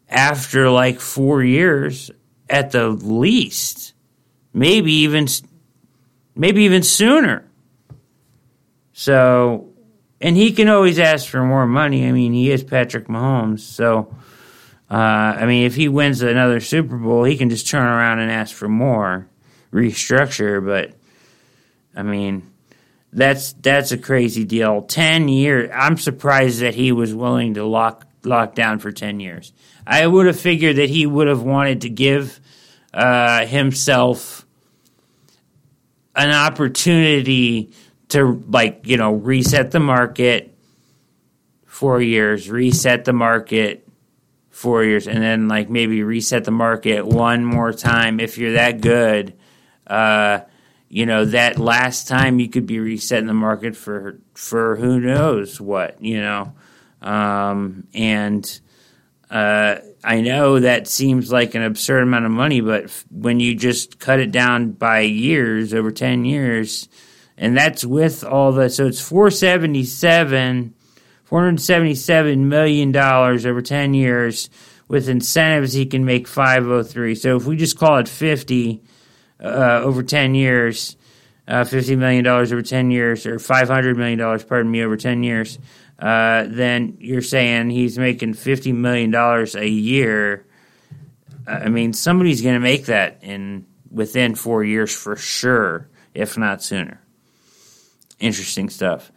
after 0.08 0.70
like 0.70 1.00
four 1.00 1.42
years 1.42 2.10
at 2.48 2.70
the 2.70 2.88
least, 2.88 3.92
maybe 4.56 4.92
even 4.92 5.28
maybe 6.34 6.62
even 6.62 6.82
sooner. 6.82 7.44
So, 8.94 9.68
and 10.20 10.36
he 10.36 10.52
can 10.52 10.68
always 10.68 10.98
ask 10.98 11.28
for 11.28 11.44
more 11.44 11.66
money. 11.66 12.08
I 12.08 12.12
mean, 12.12 12.32
he 12.32 12.50
is 12.50 12.64
Patrick 12.64 13.06
Mahomes, 13.06 13.60
so. 13.60 14.12
Uh, 14.88 14.94
I 14.94 15.46
mean, 15.46 15.66
if 15.66 15.74
he 15.74 15.88
wins 15.88 16.22
another 16.22 16.60
Super 16.60 16.96
Bowl, 16.96 17.24
he 17.24 17.36
can 17.36 17.50
just 17.50 17.68
turn 17.68 17.82
around 17.82 18.20
and 18.20 18.30
ask 18.30 18.54
for 18.54 18.68
more, 18.68 19.26
restructure. 19.72 20.64
But 20.64 20.94
I 21.96 22.04
mean, 22.04 22.48
that's 23.12 23.52
that's 23.54 23.90
a 23.90 23.98
crazy 23.98 24.44
deal. 24.44 24.82
Ten 24.82 25.26
years. 25.26 25.70
I'm 25.74 25.96
surprised 25.96 26.60
that 26.60 26.76
he 26.76 26.92
was 26.92 27.12
willing 27.12 27.54
to 27.54 27.64
lock 27.64 28.06
lock 28.22 28.54
down 28.54 28.78
for 28.78 28.92
ten 28.92 29.18
years. 29.18 29.52
I 29.84 30.06
would 30.06 30.26
have 30.26 30.38
figured 30.38 30.76
that 30.76 30.88
he 30.88 31.04
would 31.04 31.26
have 31.26 31.42
wanted 31.42 31.80
to 31.80 31.88
give 31.88 32.38
uh, 32.94 33.44
himself 33.44 34.45
an 36.16 36.30
opportunity 36.30 37.72
to 38.08 38.42
like 38.48 38.82
you 38.84 38.96
know 38.96 39.14
reset 39.14 39.70
the 39.70 39.80
market 39.80 40.56
four 41.66 42.00
years, 42.00 42.50
reset 42.50 43.04
the 43.04 43.12
market 43.12 43.86
four 44.50 44.82
years, 44.82 45.06
and 45.06 45.22
then 45.22 45.48
like 45.48 45.68
maybe 45.68 46.02
reset 46.02 46.44
the 46.44 46.50
market 46.50 47.06
one 47.06 47.44
more 47.44 47.72
time 47.72 48.20
if 48.20 48.38
you're 48.38 48.54
that 48.54 48.80
good. 48.80 49.34
Uh, 49.86 50.40
you 50.88 51.04
know 51.04 51.24
that 51.24 51.58
last 51.58 52.08
time 52.08 52.38
you 52.38 52.48
could 52.48 52.66
be 52.66 52.78
resetting 52.78 53.26
the 53.26 53.34
market 53.34 53.76
for 53.76 54.18
for 54.34 54.76
who 54.76 55.00
knows 55.00 55.60
what 55.60 56.00
you 56.02 56.20
know 56.20 56.54
um, 57.02 57.86
and 57.94 58.60
uh, 59.30 59.76
I 60.04 60.20
know 60.20 60.60
that 60.60 60.86
seems 60.86 61.32
like 61.32 61.54
an 61.54 61.62
absurd 61.62 62.02
amount 62.02 62.26
of 62.26 62.30
money, 62.30 62.60
but 62.60 62.84
f- 62.84 63.04
when 63.10 63.40
you 63.40 63.54
just 63.54 63.98
cut 63.98 64.20
it 64.20 64.30
down 64.30 64.72
by 64.72 65.00
years 65.00 65.74
over 65.74 65.90
ten 65.90 66.24
years, 66.24 66.88
and 67.36 67.56
that's 67.56 67.84
with 67.84 68.24
all 68.24 68.52
the 68.52 68.68
so 68.70 68.86
it's 68.86 69.00
four 69.00 69.30
seventy 69.30 69.84
seven, 69.84 70.74
four 71.24 71.42
hundred 71.42 71.60
seventy 71.60 71.94
seven 71.94 72.48
million 72.48 72.92
dollars 72.92 73.44
over 73.46 73.62
ten 73.62 73.94
years 73.94 74.48
with 74.88 75.08
incentives 75.08 75.72
he 75.72 75.86
can 75.86 76.04
make 76.04 76.28
five 76.28 76.66
oh 76.66 76.82
three. 76.82 77.14
So 77.16 77.36
if 77.36 77.44
we 77.46 77.56
just 77.56 77.78
call 77.78 77.98
it 77.98 78.08
fifty 78.08 78.82
uh, 79.42 79.80
over 79.84 80.02
10 80.02 80.34
years, 80.34 80.96
uh, 81.48 81.64
$50 81.64 81.98
million 81.98 82.26
over 82.26 82.62
10 82.62 82.90
years, 82.90 83.26
or 83.26 83.36
$500 83.36 83.96
million, 83.96 84.18
pardon 84.18 84.70
me, 84.70 84.82
over 84.82 84.96
10 84.96 85.22
years, 85.22 85.58
uh, 85.98 86.44
then 86.48 86.98
you're 87.00 87.22
saying 87.22 87.70
he's 87.70 87.98
making 87.98 88.34
$50 88.34 88.74
million 88.74 89.14
a 89.14 89.66
year. 89.66 90.46
I 91.46 91.68
mean, 91.68 91.92
somebody's 91.92 92.42
going 92.42 92.54
to 92.54 92.60
make 92.60 92.86
that 92.86 93.18
in 93.22 93.66
within 93.90 94.34
four 94.34 94.62
years 94.62 94.94
for 94.94 95.16
sure, 95.16 95.88
if 96.12 96.36
not 96.36 96.62
sooner. 96.62 97.00
Interesting 98.18 98.68
stuff. 98.68 99.10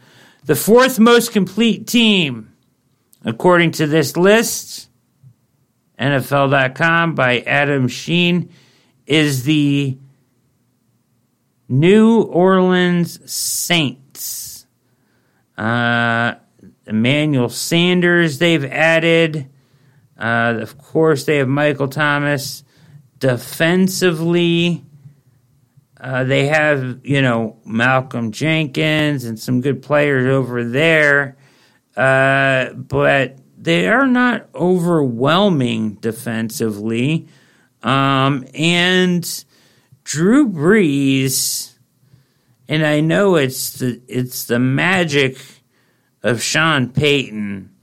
The 0.45 0.55
fourth 0.55 0.99
most 0.99 1.33
complete 1.33 1.85
team, 1.85 2.53
according 3.25 3.71
to 3.71 3.87
this 3.87 4.15
list, 4.15 4.89
NFL.com 5.99 7.15
by 7.15 7.39
Adam 7.41 7.89
Schein, 7.89 8.53
is 9.05 9.43
the 9.43 9.97
New 11.67 12.21
Orleans 12.21 13.31
Saints. 13.31 14.65
Uh, 15.57 16.35
Emmanuel 16.89 17.49
Sanders, 17.49 18.39
they've 18.39 18.65
added. 18.65 19.47
Uh, 20.17 20.57
of 20.59 20.77
course, 20.77 21.23
they 21.25 21.37
have 21.37 21.47
Michael 21.47 21.87
Thomas. 21.87 22.63
Defensively, 23.19 24.83
uh, 26.01 26.23
they 26.23 26.47
have, 26.47 26.99
you 27.03 27.21
know, 27.21 27.57
Malcolm 27.63 28.31
Jenkins 28.31 29.23
and 29.23 29.39
some 29.39 29.61
good 29.61 29.83
players 29.83 30.25
over 30.25 30.63
there. 30.63 31.37
Uh, 31.95 32.73
but 32.73 33.37
they 33.55 33.87
are 33.87 34.07
not 34.07 34.49
overwhelming 34.55 35.95
defensively. 35.95 37.27
Um, 37.83 38.45
and 38.55 39.45
Drew 40.03 40.49
Brees, 40.49 41.73
and 42.67 42.85
I 42.85 43.01
know 43.01 43.35
it's 43.35 43.73
the 43.73 44.01
it's 44.07 44.45
the 44.45 44.59
magic 44.59 45.37
of 46.23 46.41
Sean 46.41 46.89
Payton 46.89 47.73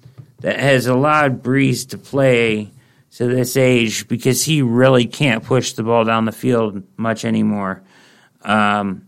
that 0.41 0.59
has 0.59 0.87
allowed 0.87 1.43
Brees 1.43 1.89
to 1.91 1.99
play 1.99 2.71
to 3.13 3.27
this 3.27 3.57
age 3.57 4.09
because 4.09 4.45
he 4.45 4.61
really 4.63 5.07
can't 5.07 5.43
push 5.43 5.73
the 5.73 5.83
ball 5.83 6.05
down 6.05 6.27
the 6.27 6.33
field 6.33 6.83
much 6.97 7.25
anymore. 7.25 7.83
Um, 8.43 9.07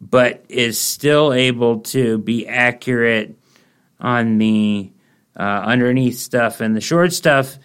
but 0.00 0.44
is 0.48 0.78
still 0.78 1.32
able 1.32 1.80
to 1.80 2.18
be 2.18 2.46
accurate 2.46 3.34
on 3.98 4.38
the 4.38 4.90
uh, 5.38 5.42
underneath 5.42 6.18
stuff 6.18 6.60
and 6.60 6.76
the 6.76 6.80
short 6.80 7.12
stuff 7.12 7.58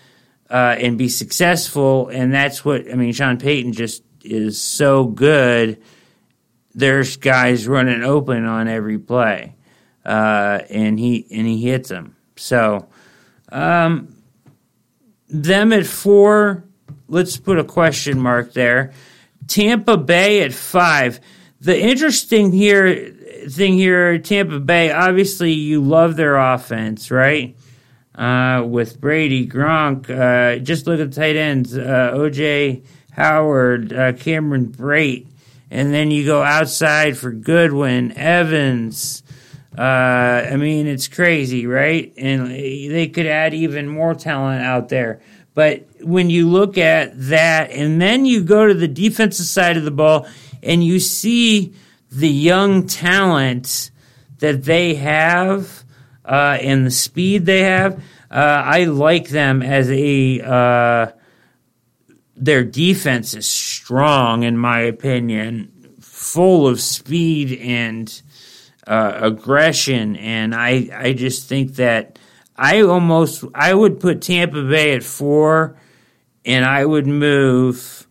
uh, 0.50 0.76
and 0.80 0.98
be 0.98 1.10
successful. 1.10 2.08
And 2.08 2.34
that's 2.34 2.64
what, 2.64 2.90
I 2.90 2.96
mean, 2.96 3.14
Sean 3.14 3.38
Payton 3.38 3.74
just 3.74 4.04
is 4.24 4.62
so 4.62 5.06
good. 5.06 5.82
There's 6.74 7.18
guys 7.18 7.68
running 7.68 8.04
open 8.04 8.46
on 8.46 8.68
every 8.68 8.98
play, 8.98 9.56
uh, 10.06 10.60
and 10.70 11.00
he 11.00 11.28
and 11.32 11.48
he 11.48 11.62
hits 11.62 11.90
them. 11.90 12.16
So, 12.36 12.88
um, 13.52 14.16
them 15.30 15.74
at 15.74 15.86
four. 15.86 16.64
Let's 17.08 17.38
put 17.38 17.60
a 17.60 17.64
question 17.64 18.20
mark 18.20 18.54
there. 18.54 18.94
Tampa 19.48 19.98
Bay 19.98 20.44
at 20.44 20.54
five. 20.54 21.20
The 21.60 21.80
interesting 21.80 22.52
here 22.52 23.14
thing 23.50 23.74
here, 23.74 24.18
Tampa 24.20 24.60
Bay. 24.60 24.92
Obviously, 24.92 25.52
you 25.52 25.82
love 25.82 26.16
their 26.16 26.38
offense, 26.38 27.12
right? 27.12 27.56
Uh, 28.16 28.64
with 28.66 29.00
Brady, 29.00 29.48
Gronk. 29.48 30.10
Uh, 30.10 30.60
just 30.60 30.86
look 30.88 31.00
at 31.00 31.12
the 31.12 31.16
tight 31.16 31.36
ends. 31.36 31.78
Uh, 31.78 32.12
OJ 32.14 32.84
Howard, 33.12 33.94
uh, 33.94 34.14
Cameron 34.14 34.68
Brate, 34.68 35.28
and 35.70 35.94
then 35.94 36.12
you 36.12 36.26
go 36.26 36.44
outside 36.44 37.18
for 37.18 37.32
Goodwin, 37.32 38.12
Evans. 38.14 39.21
Uh, 39.78 39.82
I 40.52 40.56
mean, 40.58 40.88
it's 40.88 41.08
crazy, 41.08 41.66
right? 41.66 42.14
And 42.18 42.52
they 42.52 43.08
could 43.08 43.26
add 43.26 43.54
even 43.54 43.88
more 43.88 44.14
talent 44.14 44.64
out 44.64 44.90
there. 44.90 45.22
But 45.54 45.88
when 46.02 46.30
you 46.30 46.50
look 46.50 46.78
at 46.78 47.12
that, 47.30 47.72
and 47.72 48.02
then 48.02 48.26
you 48.26 48.44
go 48.44 48.68
to 48.68 48.74
the 48.74 48.88
defensive 48.88 49.46
side 49.46 49.78
of 49.78 49.84
the 49.84 49.92
ball, 49.92 50.28
and 50.62 50.84
you 50.84 51.00
see 51.00 51.74
the 52.12 52.30
young 52.30 52.88
talent 52.88 53.92
that 54.40 54.64
they 54.64 54.96
have 54.96 55.84
uh, 56.26 56.58
and 56.62 56.86
the 56.86 56.92
speed 56.92 57.46
they 57.46 57.62
have, 57.62 58.04
uh, 58.30 58.64
I 58.66 58.86
like 58.86 59.30
them 59.30 59.62
as 59.62 59.90
a. 59.92 60.42
Uh, 60.42 61.12
their 62.36 62.64
defense 62.64 63.36
is 63.36 63.46
strong, 63.46 64.42
in 64.44 64.58
my 64.58 64.80
opinion, 64.80 65.96
full 66.00 66.68
of 66.68 66.82
speed 66.82 67.60
and 67.62 68.22
uh, 68.88 69.20
aggression, 69.22 70.16
and 70.16 70.56
I 70.56 70.90
I 70.94 71.14
just 71.14 71.48
think 71.48 71.76
that 71.76 72.20
I 72.56 72.82
almost 72.82 73.44
I 73.54 73.74
would 73.74 74.00
put 74.00 74.22
Tampa 74.22 74.64
Bay 74.64 74.94
at 74.94 75.04
four, 75.04 75.78
and 76.46 76.66
I 76.66 76.86
would 76.86 77.08
move 77.08 78.08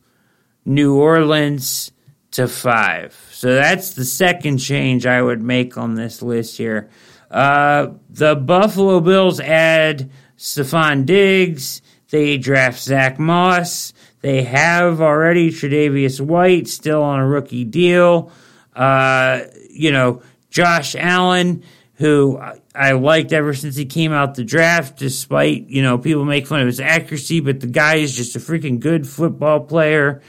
New 0.64 0.96
Orleans 0.96 1.92
to 2.32 2.46
five. 2.46 3.16
So 3.32 3.54
that's 3.54 3.94
the 3.94 4.04
second 4.04 4.58
change 4.58 5.06
I 5.06 5.22
would 5.22 5.42
make 5.42 5.76
on 5.76 5.94
this 5.94 6.22
list 6.22 6.56
here. 6.56 6.88
Uh, 7.30 7.94
the 8.08 8.36
Buffalo 8.36 9.00
Bills 9.00 9.40
add 9.40 10.10
Stefon 10.36 11.06
Diggs. 11.06 11.82
They 12.10 12.38
draft 12.38 12.80
Zach 12.80 13.18
Moss. 13.18 13.92
They 14.20 14.42
have 14.42 15.00
already 15.00 15.50
Tre'Davious 15.50 16.20
White 16.20 16.68
still 16.68 17.02
on 17.02 17.20
a 17.20 17.26
rookie 17.26 17.64
deal. 17.64 18.32
Uh, 18.74 19.42
you 19.70 19.90
know, 19.92 20.22
Josh 20.50 20.94
Allen, 20.96 21.62
who 21.94 22.40
I 22.74 22.92
liked 22.92 23.32
ever 23.32 23.54
since 23.54 23.76
he 23.76 23.84
came 23.84 24.12
out 24.12 24.34
the 24.34 24.44
draft, 24.44 24.98
despite, 24.98 25.68
you 25.68 25.82
know, 25.82 25.98
people 25.98 26.24
make 26.24 26.46
fun 26.46 26.60
of 26.60 26.66
his 26.66 26.80
accuracy, 26.80 27.40
but 27.40 27.60
the 27.60 27.66
guy 27.66 27.96
is 27.96 28.14
just 28.14 28.36
a 28.36 28.38
freaking 28.38 28.80
good 28.80 29.06
football 29.06 29.60
player. 29.60 30.22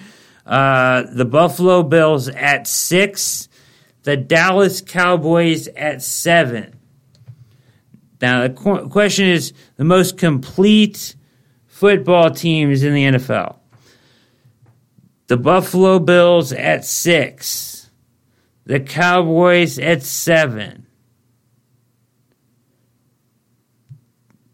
Uh, 0.45 1.03
the 1.14 1.26
Buffalo 1.26 1.84
Bills 1.84 2.27
at 2.27 2.68
six, 2.68 3.48
the 4.03 4.18
Dallas 4.18 4.81
Cowboys 4.81 5.68
at 5.69 6.02
seven. 6.02 6.77
Now, 8.22 8.48
the 8.48 8.49
qu- 8.49 8.89
question 8.89 9.27
is 9.27 9.53
the 9.77 9.84
most 9.84 10.18
complete 10.18 11.15
football 11.68 12.31
teams 12.31 12.84
in 12.84 12.93
the 12.93 13.03
NFL. 13.06 13.57
The 15.27 15.38
Buffalo 15.38 15.99
Bills 15.99 16.52
at 16.52 16.85
six, 16.85 17.80
the 18.72 18.80
Cowboys 18.80 19.77
at 19.77 20.02
seven, 20.02 20.88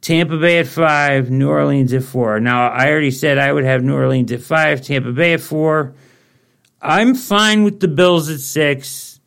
Tampa 0.01 0.39
Bay 0.39 0.57
at 0.57 0.65
five, 0.65 1.29
New 1.29 1.47
Orleans 1.47 1.93
at 1.93 2.01
four. 2.01 2.39
Now, 2.39 2.67
I 2.69 2.89
already 2.89 3.11
said 3.11 3.37
I 3.37 3.53
would 3.53 3.63
have 3.63 3.83
New 3.83 3.93
Orleans 3.93 4.31
at 4.31 4.41
five, 4.41 4.81
Tampa 4.81 5.11
Bay 5.11 5.33
at 5.33 5.41
four. 5.41 5.93
I'm 6.81 7.13
fine 7.13 7.63
with 7.63 7.79
the 7.79 7.87
Bills 7.87 8.27
at 8.27 8.39
six. 8.39 9.19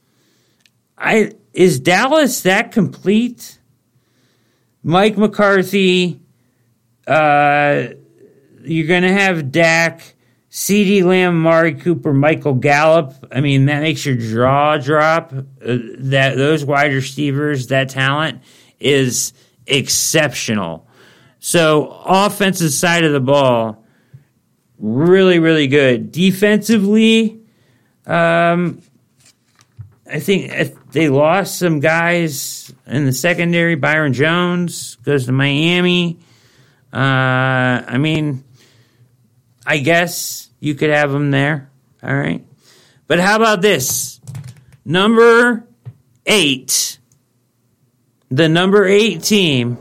I 0.99 1.35
is 1.53 1.79
Dallas 1.79 2.41
that 2.41 2.73
complete? 2.73 3.61
Mike 4.83 5.17
McCarthy, 5.17 6.21
uh, 7.07 7.91
you're 8.65 8.89
going 8.89 9.05
to 9.05 9.13
have 9.13 9.53
Dak, 9.53 10.17
CeeDee 10.51 11.05
Lamb, 11.05 11.41
Mari 11.41 11.75
Cooper, 11.75 12.13
Michael 12.13 12.55
Gallup. 12.55 13.15
I 13.31 13.41
mean, 13.41 13.67
that 13.67 13.81
makes 13.81 14.05
your 14.05 14.17
jaw 14.17 14.79
drop. 14.79 15.33
Uh, 15.33 15.45
that 15.99 16.37
those 16.37 16.65
wide 16.65 16.93
receivers, 16.93 17.69
that 17.69 17.91
talent 17.91 18.43
is 18.81 19.33
exceptional. 19.67 20.89
So, 21.39 21.89
offensive 22.05 22.73
side 22.73 23.05
of 23.05 23.13
the 23.13 23.21
ball, 23.21 23.85
really, 24.79 25.39
really 25.39 25.69
good. 25.69 26.11
Defensively, 26.11 27.41
um, 28.07 28.83
I 30.13 30.19
think 30.19 30.51
they 30.91 31.09
lost 31.09 31.59
some 31.59 31.79
guys 31.79 32.73
in 32.87 33.07
the 33.07 33.13
secondary. 33.13 33.77
Byron 33.77 34.13
Jones 34.13 34.97
goes 34.97 35.27
to 35.27 35.33
Miami. 35.33 36.19
Uh, 36.93 36.97
I 37.87 37.99
mean, 37.99 38.43
I 39.67 39.79
guess 39.79 40.49
you 40.61 40.75
could 40.75 40.91
have 40.91 41.11
them 41.13 41.31
there. 41.31 41.71
All 42.03 42.15
right. 42.15 42.45
But 43.07 43.21
how 43.21 43.37
about 43.37 43.61
this? 43.61 44.21
Number 44.85 45.67
eight 46.27 46.91
the 48.31 48.49
number 48.49 48.87
eight 48.87 49.23
team, 49.23 49.77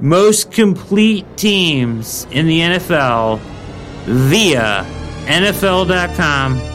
most 0.00 0.50
complete 0.50 1.36
teams 1.36 2.26
in 2.30 2.46
the 2.46 2.60
NFL 2.60 3.38
via 4.06 4.84
NFL.com. 5.26 6.67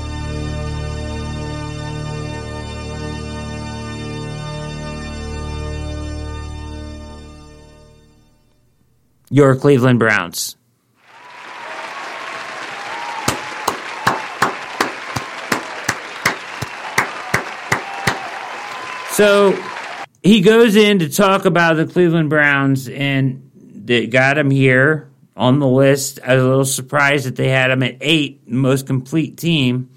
Your 9.34 9.56
Cleveland 9.56 9.98
Browns. 9.98 10.58
So 19.14 19.60
he 20.22 20.42
goes 20.42 20.76
in 20.76 21.00
to 21.00 21.10
talk 21.10 21.46
about 21.46 21.78
the 21.78 21.88
Cleveland 21.88 22.30
Browns, 22.30 22.88
and 22.88 23.50
they 23.56 24.06
got 24.06 24.38
him 24.38 24.52
here 24.52 25.10
on 25.36 25.58
the 25.58 25.68
list. 25.68 26.20
I 26.24 26.36
was 26.36 26.44
a 26.44 26.48
little 26.48 26.66
surprised 26.66 27.26
that 27.26 27.36
they 27.36 27.50
had 27.50 27.72
him 27.72 27.82
at 27.82 27.98
eight, 28.02 28.48
most 28.48 28.86
complete 28.86 29.38
team, 29.38 29.90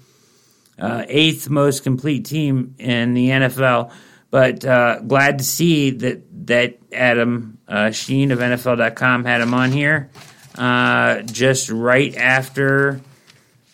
uh, 0.79 1.05
eighth 1.07 1.47
most 1.47 1.83
complete 1.83 2.25
team 2.25 2.73
in 2.79 3.13
the 3.13 3.29
NFL. 3.29 3.91
But 4.31 4.65
uh, 4.65 5.01
glad 5.01 5.37
to 5.37 5.43
see 5.43 5.91
that 5.91 6.23
that 6.47 6.79
Adam 6.91 7.56
uh, 7.67 7.91
Schein 7.91 8.31
of 8.31 8.39
NFL.com 8.39 9.25
had 9.25 9.41
him 9.41 9.53
on 9.53 9.71
here 9.71 10.09
uh, 10.57 11.21
just 11.21 11.69
right 11.69 12.15
after 12.15 13.01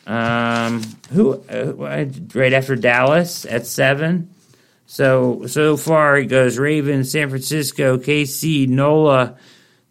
um, 0.05 0.83
who 1.11 1.33
uh, 1.49 1.73
right 2.33 2.53
after 2.53 2.75
Dallas 2.75 3.45
at 3.45 3.65
seven. 3.65 4.29
So 4.85 5.47
so 5.47 5.77
far 5.77 6.17
it 6.17 6.25
goes 6.25 6.57
Ravens, 6.57 7.11
San 7.11 7.29
Francisco, 7.29 7.97
KC, 7.97 8.67
NOLA, 8.67 9.37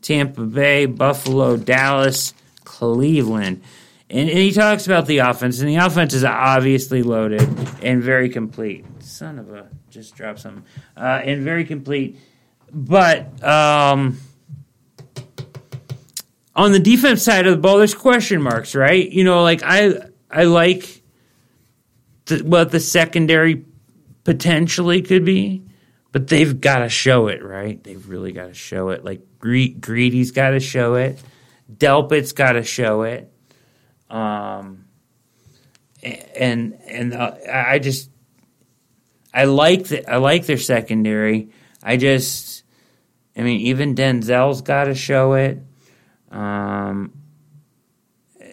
Tampa 0.02 0.42
Bay, 0.42 0.86
Buffalo, 0.86 1.56
Dallas, 1.56 2.34
Cleveland. 2.64 3.62
And, 4.10 4.28
and, 4.28 4.38
he 4.38 4.52
talks 4.52 4.86
about 4.86 5.06
the 5.06 5.18
offense, 5.18 5.60
and 5.60 5.68
the 5.70 5.76
offense 5.76 6.12
is 6.12 6.22
obviously 6.22 7.02
loaded 7.02 7.40
and 7.82 8.02
very 8.02 8.28
complete. 8.28 8.84
Son 8.98 9.38
of 9.38 9.50
a, 9.54 9.68
just 9.88 10.14
drop 10.14 10.38
something. 10.38 10.64
Uh, 10.94 11.22
and 11.24 11.42
very 11.42 11.64
complete. 11.64 12.18
But 12.72 13.44
um, 13.44 14.18
on 16.56 16.72
the 16.72 16.78
defense 16.78 17.22
side 17.22 17.46
of 17.46 17.52
the 17.52 17.60
ball, 17.60 17.78
there's 17.78 17.94
question 17.94 18.40
marks, 18.40 18.74
right? 18.74 19.08
You 19.10 19.24
know, 19.24 19.42
like 19.42 19.62
I 19.62 19.92
I 20.30 20.44
like 20.44 21.02
the, 22.26 22.38
what 22.38 22.70
the 22.70 22.80
secondary 22.80 23.64
potentially 24.24 25.02
could 25.02 25.24
be, 25.24 25.64
but 26.12 26.28
they've 26.28 26.60
got 26.60 26.78
to 26.78 26.88
show 26.88 27.28
it, 27.28 27.42
right? 27.42 27.82
They've 27.82 28.08
really 28.08 28.32
got 28.32 28.46
to 28.46 28.54
show 28.54 28.88
it. 28.88 29.04
Like 29.04 29.20
Gre- 29.38 29.78
Greedy's 29.78 30.30
got 30.30 30.50
to 30.50 30.60
show 30.60 30.94
it. 30.94 31.22
Delpit's 31.74 32.32
got 32.32 32.52
to 32.52 32.62
show 32.62 33.02
it. 33.02 33.32
Um, 34.08 34.86
and 36.02 36.74
and 36.86 37.14
uh, 37.14 37.34
I 37.50 37.78
just 37.78 38.10
I 39.32 39.44
like 39.44 39.84
the, 39.84 40.10
I 40.10 40.16
like 40.16 40.46
their 40.46 40.58
secondary. 40.58 41.50
I 41.82 41.96
just 41.96 42.61
I 43.36 43.42
mean 43.42 43.60
even 43.60 43.94
Denzel's 43.94 44.62
got 44.62 44.84
to 44.84 44.94
show 44.94 45.34
it. 45.34 45.58
Um, 46.30 47.12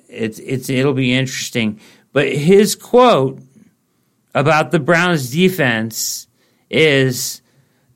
it's 0.08 0.40
it's 0.40 0.70
it'll 0.70 0.94
be 0.94 1.14
interesting. 1.14 1.80
But 2.12 2.34
his 2.34 2.76
quote 2.76 3.42
about 4.34 4.72
the 4.72 4.80
Browns 4.80 5.32
defense 5.32 6.28
is 6.70 7.42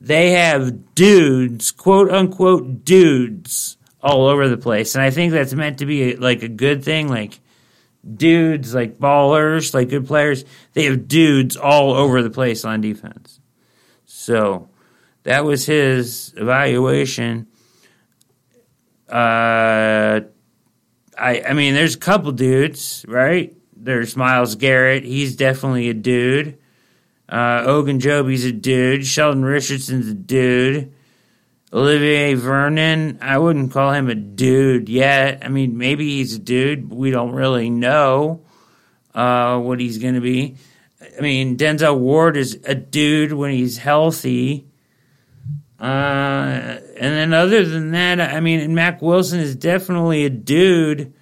they 0.00 0.32
have 0.32 0.94
dudes, 0.94 1.70
quote 1.70 2.10
unquote 2.10 2.84
dudes, 2.84 3.76
all 4.02 4.26
over 4.26 4.48
the 4.48 4.56
place. 4.56 4.94
And 4.94 5.02
I 5.02 5.10
think 5.10 5.32
that's 5.32 5.54
meant 5.54 5.78
to 5.78 5.86
be 5.86 6.16
like 6.16 6.42
a 6.42 6.48
good 6.48 6.84
thing, 6.84 7.08
like 7.08 7.40
dudes, 8.16 8.74
like 8.74 8.98
ballers, 8.98 9.74
like 9.74 9.88
good 9.88 10.06
players. 10.06 10.44
They 10.74 10.84
have 10.84 11.08
dudes 11.08 11.56
all 11.56 11.94
over 11.94 12.22
the 12.22 12.30
place 12.30 12.64
on 12.64 12.80
defense. 12.80 13.40
So 14.04 14.68
that 15.24 15.44
was 15.44 15.66
his 15.66 16.32
evaluation. 16.36 17.46
Uh, 19.08 20.20
I 21.18 21.42
I 21.48 21.52
mean, 21.52 21.74
there's 21.74 21.96
a 21.96 21.98
couple 21.98 22.32
dudes, 22.32 23.04
right? 23.08 23.54
There's 23.76 24.16
Myles 24.16 24.54
Garrett. 24.54 25.04
He's 25.04 25.36
definitely 25.36 25.90
a 25.90 25.94
dude. 25.94 26.58
Uh, 27.28 27.62
Ogunjobi's 27.62 28.44
a 28.44 28.52
dude. 28.52 29.06
Sheldon 29.06 29.44
Richardson's 29.44 30.08
a 30.08 30.14
dude. 30.14 30.92
Olivier 31.72 32.34
Vernon, 32.34 33.18
I 33.20 33.38
wouldn't 33.38 33.72
call 33.72 33.92
him 33.92 34.08
a 34.08 34.14
dude 34.14 34.88
yet. 34.88 35.44
I 35.44 35.48
mean, 35.48 35.76
maybe 35.76 36.08
he's 36.08 36.36
a 36.36 36.38
dude, 36.38 36.88
but 36.88 36.96
we 36.96 37.10
don't 37.10 37.32
really 37.32 37.68
know 37.68 38.44
uh, 39.12 39.58
what 39.58 39.80
he's 39.80 39.98
going 39.98 40.14
to 40.14 40.20
be. 40.20 40.54
I 41.18 41.20
mean, 41.20 41.56
Denzel 41.56 41.98
Ward 41.98 42.36
is 42.36 42.60
a 42.64 42.76
dude 42.76 43.32
when 43.32 43.50
he's 43.50 43.78
healthy. 43.78 44.68
Uh, 45.84 46.80
and 46.96 47.14
then 47.14 47.34
other 47.34 47.62
than 47.62 47.90
that, 47.90 48.18
I 48.18 48.40
mean, 48.40 48.74
Mack 48.74 49.02
Wilson 49.02 49.38
is 49.40 49.54
definitely 49.54 50.24
a 50.24 50.30
dude. 50.30 51.12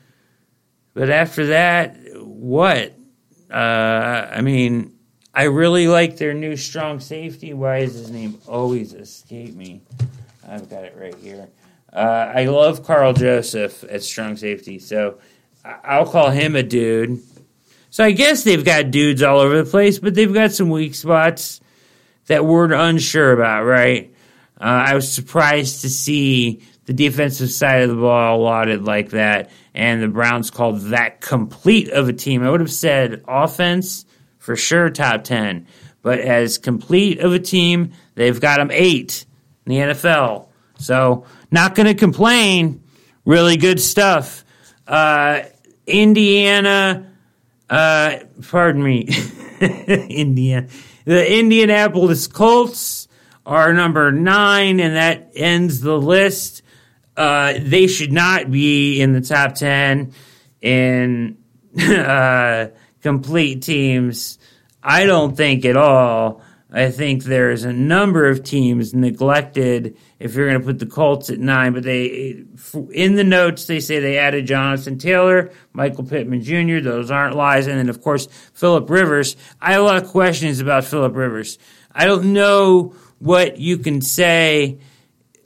But 0.95 1.11
after 1.11 1.47
that, 1.47 1.97
what? 2.21 2.95
Uh, 3.51 3.55
I 3.57 4.41
mean, 4.41 4.95
I 5.35 5.45
really 5.45 5.89
like 5.89 6.17
their 6.17 6.33
new 6.33 6.57
strong 6.57 7.01
safety. 7.01 7.53
Why 7.53 7.79
is 7.79 7.95
his 7.95 8.11
name 8.13 8.39
always 8.47 8.95
escape 8.95 9.57
me? 9.57 9.83
I've 10.49 10.71
got 10.71 10.85
it 10.85 10.95
right 10.97 11.17
here. 11.17 11.49
Uh, 11.93 12.33
I 12.33 12.45
love 12.45 12.85
Karl 12.85 13.15
Joseph 13.15 13.83
at 13.91 14.05
strong 14.05 14.37
safety, 14.37 14.79
so 14.79 15.19
I'll 15.65 16.07
call 16.07 16.31
him 16.31 16.55
a 16.55 16.63
dude. 16.63 17.21
So 17.91 18.05
I 18.05 18.13
guess 18.13 18.45
they've 18.45 18.65
got 18.65 18.93
dudes 18.93 19.25
all 19.25 19.41
over 19.41 19.61
the 19.61 19.69
place, 19.69 19.99
but 19.99 20.15
they've 20.15 20.33
got 20.33 20.53
some 20.53 20.71
weak 20.71 20.95
spots 20.95 21.61
that 22.27 22.45
we're 22.45 22.73
unsure 22.73 23.33
about, 23.33 23.65
right? 23.65 24.13
Uh, 24.63 24.85
I 24.87 24.95
was 24.95 25.13
surprised 25.13 25.83
to 25.83 25.91
see 25.91 26.63
the 26.87 26.93
defensive 26.93 27.51
side 27.51 27.83
of 27.83 27.89
the 27.91 27.97
ball 27.97 28.41
allotted 28.41 28.85
like 28.85 29.11
that, 29.11 29.51
and 29.75 30.03
the 30.03 30.09
Browns 30.09 30.51
called 30.51 30.81
that 30.83 31.21
complete 31.21 31.91
of 31.91 32.09
a 32.09 32.13
team. 32.13 32.43
I 32.43 32.51
would 32.51 32.61
have 32.61 32.73
said 32.73 33.25
offense 33.27 34.05
for 34.39 34.57
sure 34.57 34.89
top 34.89 35.25
10, 35.25 35.67
but 36.03 36.21
as 36.21 36.59
complete 36.59 37.19
of 37.19 37.33
a 37.33 37.39
team, 37.39 37.93
they've 38.15 38.41
got 38.41 38.59
them 38.59 38.71
eight 38.73 39.27
in 39.67 39.73
the 39.73 39.79
NFL. 39.93 40.49
So, 40.79 41.27
not 41.51 41.75
going 41.75 41.87
to 41.87 41.95
complain. 41.95 42.83
Really 43.25 43.57
good 43.57 43.81
stuff. 43.81 44.45
Uh, 44.87 45.43
Indiana 45.87 47.13
uh, 47.73 48.19
pardon 48.51 48.83
me, 48.83 49.09
Indiana. 49.61 50.69
The 51.07 51.39
Indianapolis 51.39 52.27
Colts 52.27 53.02
are 53.45 53.73
number 53.73 54.13
nine, 54.13 54.81
and 54.81 54.97
that 54.97 55.33
ends 55.35 55.81
the 55.81 55.99
list. 55.99 56.63
Uh, 57.17 57.55
they 57.59 57.87
should 57.87 58.13
not 58.13 58.51
be 58.51 59.01
in 59.01 59.13
the 59.13 59.21
top 59.21 59.55
10 59.55 60.13
in 60.61 61.37
uh, 61.81 62.69
complete 63.03 63.63
teams. 63.63 64.39
I 64.83 65.05
don't 65.05 65.37
think 65.37 65.65
at 65.65 65.77
all. 65.77 66.43
I 66.75 66.91
think 66.91 67.25
there's 67.25 67.65
a 67.65 67.73
number 67.73 68.29
of 68.29 68.45
teams 68.45 68.95
neglected 68.95 69.99
if 70.19 70.35
you're 70.35 70.49
going 70.49 70.59
to 70.59 70.65
put 70.65 70.79
the 70.79 70.87
Colts 70.87 71.29
at 71.29 71.39
nine. 71.39 71.75
But 71.75 71.83
they, 71.83 72.45
in 72.93 73.17
the 73.17 73.25
notes, 73.25 73.67
they 73.67 73.79
say 73.79 74.01
they 74.01 74.17
added 74.17 74.47
Jonathan 74.47 74.97
Taylor, 74.97 75.51
Michael 75.75 76.05
Pittman 76.05 76.43
Jr. 76.43 76.81
Those 76.81 77.11
aren't 77.11 77.37
lies. 77.37 77.67
And 77.67 77.79
then, 77.79 77.91
of 77.91 78.01
course, 78.01 78.27
Philip 78.55 78.89
Rivers. 78.89 79.37
I 79.61 79.73
have 79.73 79.83
a 79.83 79.85
lot 79.85 80.03
of 80.03 80.09
questions 80.09 80.61
about 80.61 80.85
Philip 80.85 81.15
Rivers. 81.15 81.59
I 81.95 82.07
don't 82.07 82.33
know 82.33 82.95
what 83.23 83.59
you 83.59 83.79
can 83.79 84.01
say 84.01 84.79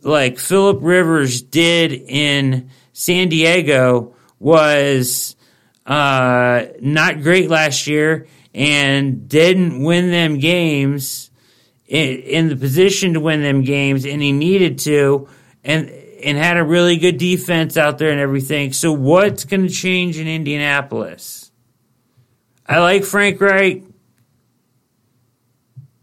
like 0.03 0.39
Philip 0.39 0.79
Rivers 0.81 1.43
did 1.43 1.93
in 1.93 2.71
San 2.93 3.29
Diego 3.29 4.15
was 4.39 5.37
uh, 5.85 6.65
not 6.81 7.23
great 7.23 7.51
last 7.51 7.87
year 7.87 8.27
and 8.55 9.29
didn't 9.29 9.83
win 9.83 10.11
them 10.11 10.39
games 10.39 11.31
in, 11.87 12.21
in 12.21 12.49
the 12.49 12.57
position 12.57 13.13
to 13.13 13.21
win 13.21 13.43
them 13.43 13.63
games, 13.63 14.07
and 14.07 14.23
he 14.23 14.33
needed 14.33 14.79
to, 14.81 15.29
and 15.63 15.91
and 16.25 16.39
had 16.39 16.57
a 16.57 16.65
really 16.65 16.97
good 16.97 17.19
defense 17.19 17.77
out 17.77 17.99
there 17.99 18.11
and 18.11 18.19
everything. 18.19 18.73
So 18.73 18.93
what's 18.93 19.45
going 19.45 19.67
to 19.67 19.73
change 19.73 20.19
in 20.19 20.27
Indianapolis? 20.27 21.53
I 22.67 22.79
like 22.81 23.05
Frank 23.05 23.41
Reich. 23.41 23.83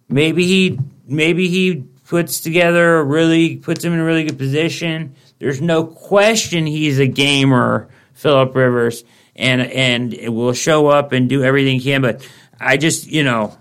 Maybe 0.07 0.45
he 0.45 0.79
maybe 1.05 1.47
he 1.47 1.83
puts 2.05 2.41
together 2.41 2.97
a 2.97 3.03
really 3.03 3.57
puts 3.57 3.83
him 3.83 3.93
in 3.93 3.99
a 3.99 4.05
really 4.05 4.23
good 4.23 4.37
position. 4.37 5.15
There's 5.39 5.61
no 5.61 5.85
question 5.85 6.65
he's 6.65 6.99
a 6.99 7.07
gamer, 7.07 7.89
Philip 8.13 8.55
Rivers, 8.55 9.03
and 9.35 9.61
and 9.61 10.35
will 10.35 10.53
show 10.53 10.87
up 10.87 11.11
and 11.11 11.27
do 11.27 11.43
everything 11.43 11.79
he 11.79 11.91
can. 11.91 12.01
But 12.01 12.27
I 12.59 12.77
just 12.77 13.07
you 13.07 13.23
know 13.23 13.57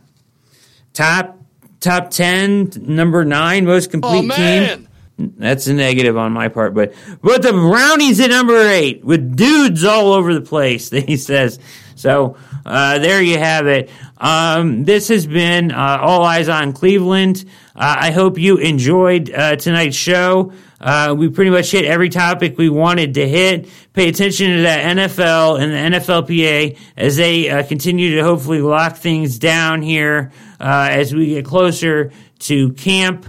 top 0.93 1.39
top 1.81 2.11
ten, 2.11 2.71
number 2.77 3.25
nine 3.25 3.65
most 3.65 3.91
complete 3.91 4.31
oh, 4.31 4.37
team. 4.37 4.89
That's 5.19 5.67
a 5.67 5.75
negative 5.75 6.17
on 6.17 6.33
my 6.33 6.49
part, 6.49 6.75
but 6.75 6.95
but 7.23 7.43
the 7.43 7.53
Brownies 7.53 8.19
at 8.21 8.31
number 8.31 8.59
eight 8.59 9.05
with 9.05 9.37
dudes 9.37 9.85
all 9.85 10.13
over 10.13 10.35
the 10.35 10.41
place. 10.41 10.91
He 11.03 11.17
says 11.17 11.59
so. 11.95 12.37
Uh, 12.65 12.99
there 13.01 13.21
you 13.21 13.39
have 13.39 13.67
it. 13.67 13.91
Um, 14.19 14.85
this 14.85 15.09
has 15.09 15.27
been 15.27 15.73
uh, 15.73 15.99
All 16.01 16.23
Eyes 16.23 16.49
on 16.49 16.73
Cleveland. 16.73 17.45
Uh, 17.75 17.97
I 17.99 18.11
hope 18.13 18.39
you 18.39 18.57
enjoyed 18.59 19.33
uh, 19.33 19.57
tonight's 19.57 19.97
show. 19.97 20.53
Uh, 20.81 21.15
we 21.19 21.29
pretty 21.29 21.51
much 21.51 21.73
hit 21.73 21.85
every 21.85 22.09
topic 22.09 22.57
we 22.57 22.69
wanted 22.69 23.15
to 23.15 23.29
hit. 23.29 23.69
Pay 23.95 24.09
attention 24.09 24.57
to 24.57 24.63
that 24.63 24.97
NFL 24.97 25.61
and 25.61 25.73
the 25.73 25.99
NFLPA 25.99 26.79
as 26.97 27.17
they 27.17 27.51
uh, 27.51 27.65
continue 27.65 28.15
to 28.17 28.23
hopefully 28.23 28.61
lock 28.61 28.97
things 28.97 29.39
down 29.39 29.83
here 29.83 30.31
as 30.61 31.13
we 31.13 31.27
get 31.35 31.45
closer 31.45 32.13
to 32.39 32.73
camp 32.75 33.27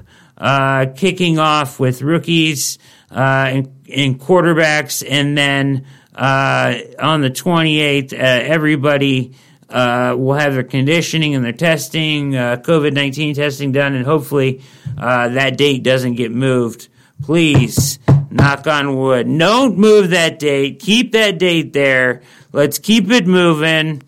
kicking 0.95 1.39
off 1.39 1.79
with 1.79 2.01
rookies 2.01 2.77
and, 3.09 3.67
and 3.93 4.19
quarterbacks, 4.19 5.05
and 5.07 5.37
then 5.37 5.85
uh, 6.15 6.77
on 6.99 7.21
the 7.21 7.29
28th, 7.29 8.13
uh, 8.13 8.17
everybody 8.17 9.35
uh, 9.69 10.15
will 10.17 10.35
have 10.35 10.53
their 10.53 10.63
conditioning 10.63 11.33
and 11.33 11.43
their 11.43 11.53
testing, 11.53 12.35
uh, 12.35 12.57
COVID 12.57 12.93
19 12.93 13.35
testing 13.35 13.71
done, 13.71 13.95
and 13.95 14.05
hopefully 14.05 14.61
uh, 14.97 15.29
that 15.29 15.57
date 15.57 15.83
doesn't 15.83 16.15
get 16.15 16.31
moved. 16.31 16.89
Please, 17.23 17.99
knock 18.29 18.67
on 18.67 18.95
wood. 18.97 19.25
Don't 19.37 19.77
move 19.77 20.11
that 20.11 20.39
date. 20.39 20.79
Keep 20.79 21.13
that 21.13 21.39
date 21.39 21.73
there. 21.73 22.21
Let's 22.51 22.77
keep 22.77 23.09
it 23.09 23.25
moving. 23.25 24.03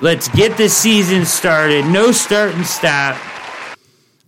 Let's 0.00 0.28
get 0.28 0.56
the 0.56 0.68
season 0.68 1.24
started. 1.24 1.86
No 1.86 2.12
start 2.12 2.54
and 2.54 2.66
stop. 2.66 3.16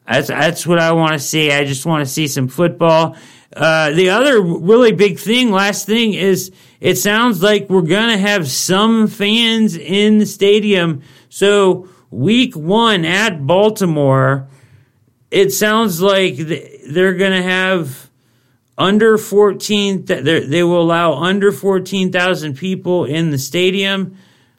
That's, 0.08 0.28
that's 0.28 0.66
what 0.66 0.78
I 0.78 0.92
want 0.92 1.12
to 1.12 1.18
see. 1.18 1.52
I 1.52 1.64
just 1.64 1.84
want 1.84 2.06
to 2.06 2.10
see 2.10 2.28
some 2.28 2.48
football. 2.48 3.16
Uh, 3.54 3.90
the 3.90 4.10
other 4.10 4.40
really 4.40 4.92
big 4.92 5.18
thing, 5.18 5.50
last 5.50 5.86
thing, 5.86 6.14
is 6.14 6.50
it 6.80 6.96
sounds 6.96 7.42
like 7.42 7.68
we're 7.68 7.82
going 7.82 8.10
to 8.10 8.18
have 8.18 8.48
some 8.48 9.08
fans 9.08 9.76
in 9.76 10.18
the 10.18 10.26
stadium. 10.26 11.02
So, 11.28 11.88
week 12.10 12.54
one 12.54 13.04
at 13.04 13.46
Baltimore, 13.46 14.48
it 15.30 15.52
sounds 15.52 16.00
like 16.00 16.36
they're 16.36 17.14
going 17.14 17.32
to 17.32 17.42
have 17.42 18.08
under 18.78 19.18
14, 19.18 20.04
they 20.04 20.62
will 20.62 20.80
allow 20.80 21.14
under 21.14 21.50
14,000 21.50 22.56
people 22.56 23.04
in 23.04 23.30
the 23.30 23.38
stadium. 23.38 24.16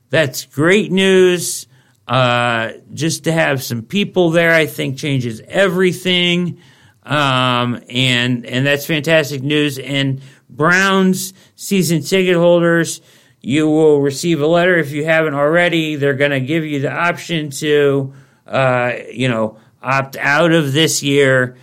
That's 0.09 0.45
great 0.45 0.91
news. 0.91 1.67
Uh, 2.09 2.71
just 2.91 3.25
to 3.25 3.31
have 3.31 3.61
some 3.61 3.83
people 3.83 4.31
there, 4.31 4.51
I 4.51 4.65
think 4.65 4.97
changes 4.97 5.43
everything. 5.47 6.57
Um, 7.03 7.83
and, 7.87 8.47
and 8.47 8.65
that's 8.65 8.87
fantastic 8.87 9.43
news. 9.43 9.77
And 9.77 10.19
Browns 10.49 11.35
season 11.55 12.01
ticket 12.01 12.35
holders, 12.35 13.01
you 13.41 13.67
will 13.67 14.01
receive 14.01 14.41
a 14.41 14.47
letter 14.47 14.75
if 14.79 14.91
you 14.91 15.05
haven't 15.05 15.35
already. 15.35 15.97
They're 15.97 16.15
going 16.15 16.31
to 16.31 16.39
give 16.39 16.65
you 16.65 16.79
the 16.79 16.91
option 16.91 17.51
to, 17.51 18.11
uh, 18.47 18.93
you 19.11 19.29
know, 19.29 19.59
opt 19.79 20.17
out 20.17 20.51
of 20.51 20.73
this 20.73 21.03
year, 21.03 21.57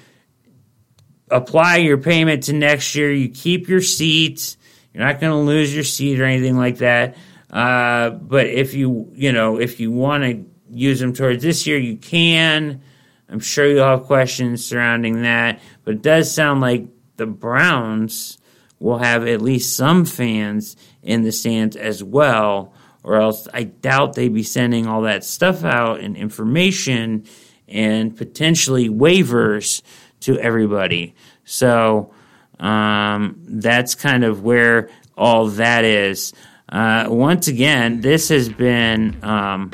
apply 1.28 1.78
your 1.78 1.98
payment 1.98 2.44
to 2.44 2.52
next 2.52 2.94
year. 2.94 3.12
You 3.12 3.30
keep 3.30 3.68
your 3.68 3.82
seat. 3.82 4.56
You're 4.94 5.04
not 5.04 5.20
going 5.20 5.32
to 5.32 5.38
lose 5.38 5.74
your 5.74 5.84
seat 5.84 6.20
or 6.20 6.24
anything 6.24 6.56
like 6.56 6.78
that. 6.78 7.16
Uh, 7.50 8.10
but 8.10 8.46
if 8.46 8.74
you, 8.74 9.10
you 9.14 9.32
know, 9.32 9.58
if 9.58 9.80
you 9.80 9.90
want 9.90 10.24
to 10.24 10.44
use 10.70 11.00
them 11.00 11.12
towards 11.12 11.42
this 11.42 11.66
year, 11.66 11.78
you 11.78 11.96
can. 11.96 12.80
I'm 13.28 13.40
sure 13.40 13.66
you'll 13.66 13.84
have 13.84 14.04
questions 14.04 14.64
surrounding 14.64 15.22
that, 15.22 15.60
but 15.84 15.94
it 15.94 16.02
does 16.02 16.32
sound 16.32 16.60
like 16.60 16.86
the 17.16 17.26
Browns 17.26 18.38
will 18.78 18.98
have 18.98 19.26
at 19.26 19.42
least 19.42 19.74
some 19.74 20.04
fans 20.04 20.76
in 21.02 21.22
the 21.22 21.32
stands 21.32 21.76
as 21.76 22.04
well, 22.04 22.72
or 23.02 23.16
else 23.16 23.48
I 23.52 23.64
doubt 23.64 24.14
they'd 24.14 24.32
be 24.32 24.42
sending 24.42 24.86
all 24.86 25.02
that 25.02 25.24
stuff 25.24 25.64
out 25.64 26.00
and 26.00 26.16
information 26.16 27.24
and 27.68 28.16
potentially 28.16 28.88
waivers 28.88 29.82
to 30.20 30.38
everybody. 30.38 31.14
So 31.44 32.12
um, 32.60 33.36
that's 33.46 33.94
kind 33.94 34.24
of 34.24 34.42
where 34.42 34.90
all 35.16 35.48
that 35.48 35.84
is. 35.84 36.32
Uh, 36.76 37.06
once 37.08 37.48
again, 37.48 38.02
this 38.02 38.28
has 38.28 38.50
been 38.50 39.16
um, 39.24 39.70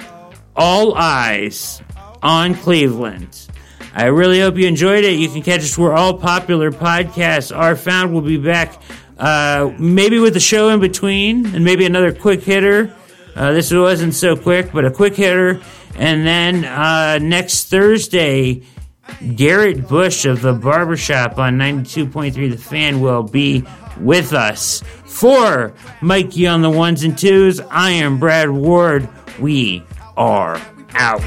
All 0.55 0.95
Eyes 0.95 1.83
on 2.23 2.55
Cleveland. 2.55 3.49
I 3.93 4.05
really 4.05 4.39
hope 4.39 4.57
you 4.57 4.69
enjoyed 4.69 5.03
it. 5.03 5.19
You 5.19 5.29
can 5.29 5.43
catch 5.43 5.63
us 5.63 5.77
where 5.77 5.95
all 5.95 6.17
popular 6.17 6.71
podcasts 6.71 7.55
are 7.55 7.75
found. 7.75 8.13
We'll 8.13 8.23
be 8.23 8.37
back 8.37 8.81
uh, 9.19 9.73
maybe 9.81 10.21
with 10.21 10.37
a 10.37 10.41
show 10.41 10.69
in 10.69 10.79
between 10.79 11.53
and 11.57 11.65
maybe 11.65 11.87
another 11.87 12.13
quick 12.13 12.45
hitter. 12.45 12.95
Uh, 13.35 13.51
this 13.51 13.73
wasn't 13.73 14.15
so 14.15 14.37
quick, 14.37 14.71
but 14.73 14.85
a 14.85 14.91
quick 14.93 15.17
hitter. 15.17 15.61
And 15.97 16.25
then 16.25 16.65
uh, 16.65 17.19
next 17.19 17.69
Thursday, 17.69 18.63
Garrett 19.35 19.89
Bush 19.89 20.25
of 20.25 20.41
the 20.41 20.53
Barbershop 20.53 21.37
on 21.37 21.59
92.3 21.59 22.33
The 22.33 22.57
Fan 22.57 23.01
will 23.01 23.25
be 23.25 23.65
with 23.99 24.33
us. 24.33 24.85
For 25.13 25.73
Mikey 26.01 26.49
on 26.49 26.63
the 26.63 26.71
ones 26.71 27.05
and 27.05 27.17
twos, 27.17 27.61
I 27.61 27.91
am 27.91 28.19
Brad 28.19 28.51
Ward. 28.51 29.09
We 29.39 29.85
are 30.17 30.61
out. 30.95 31.23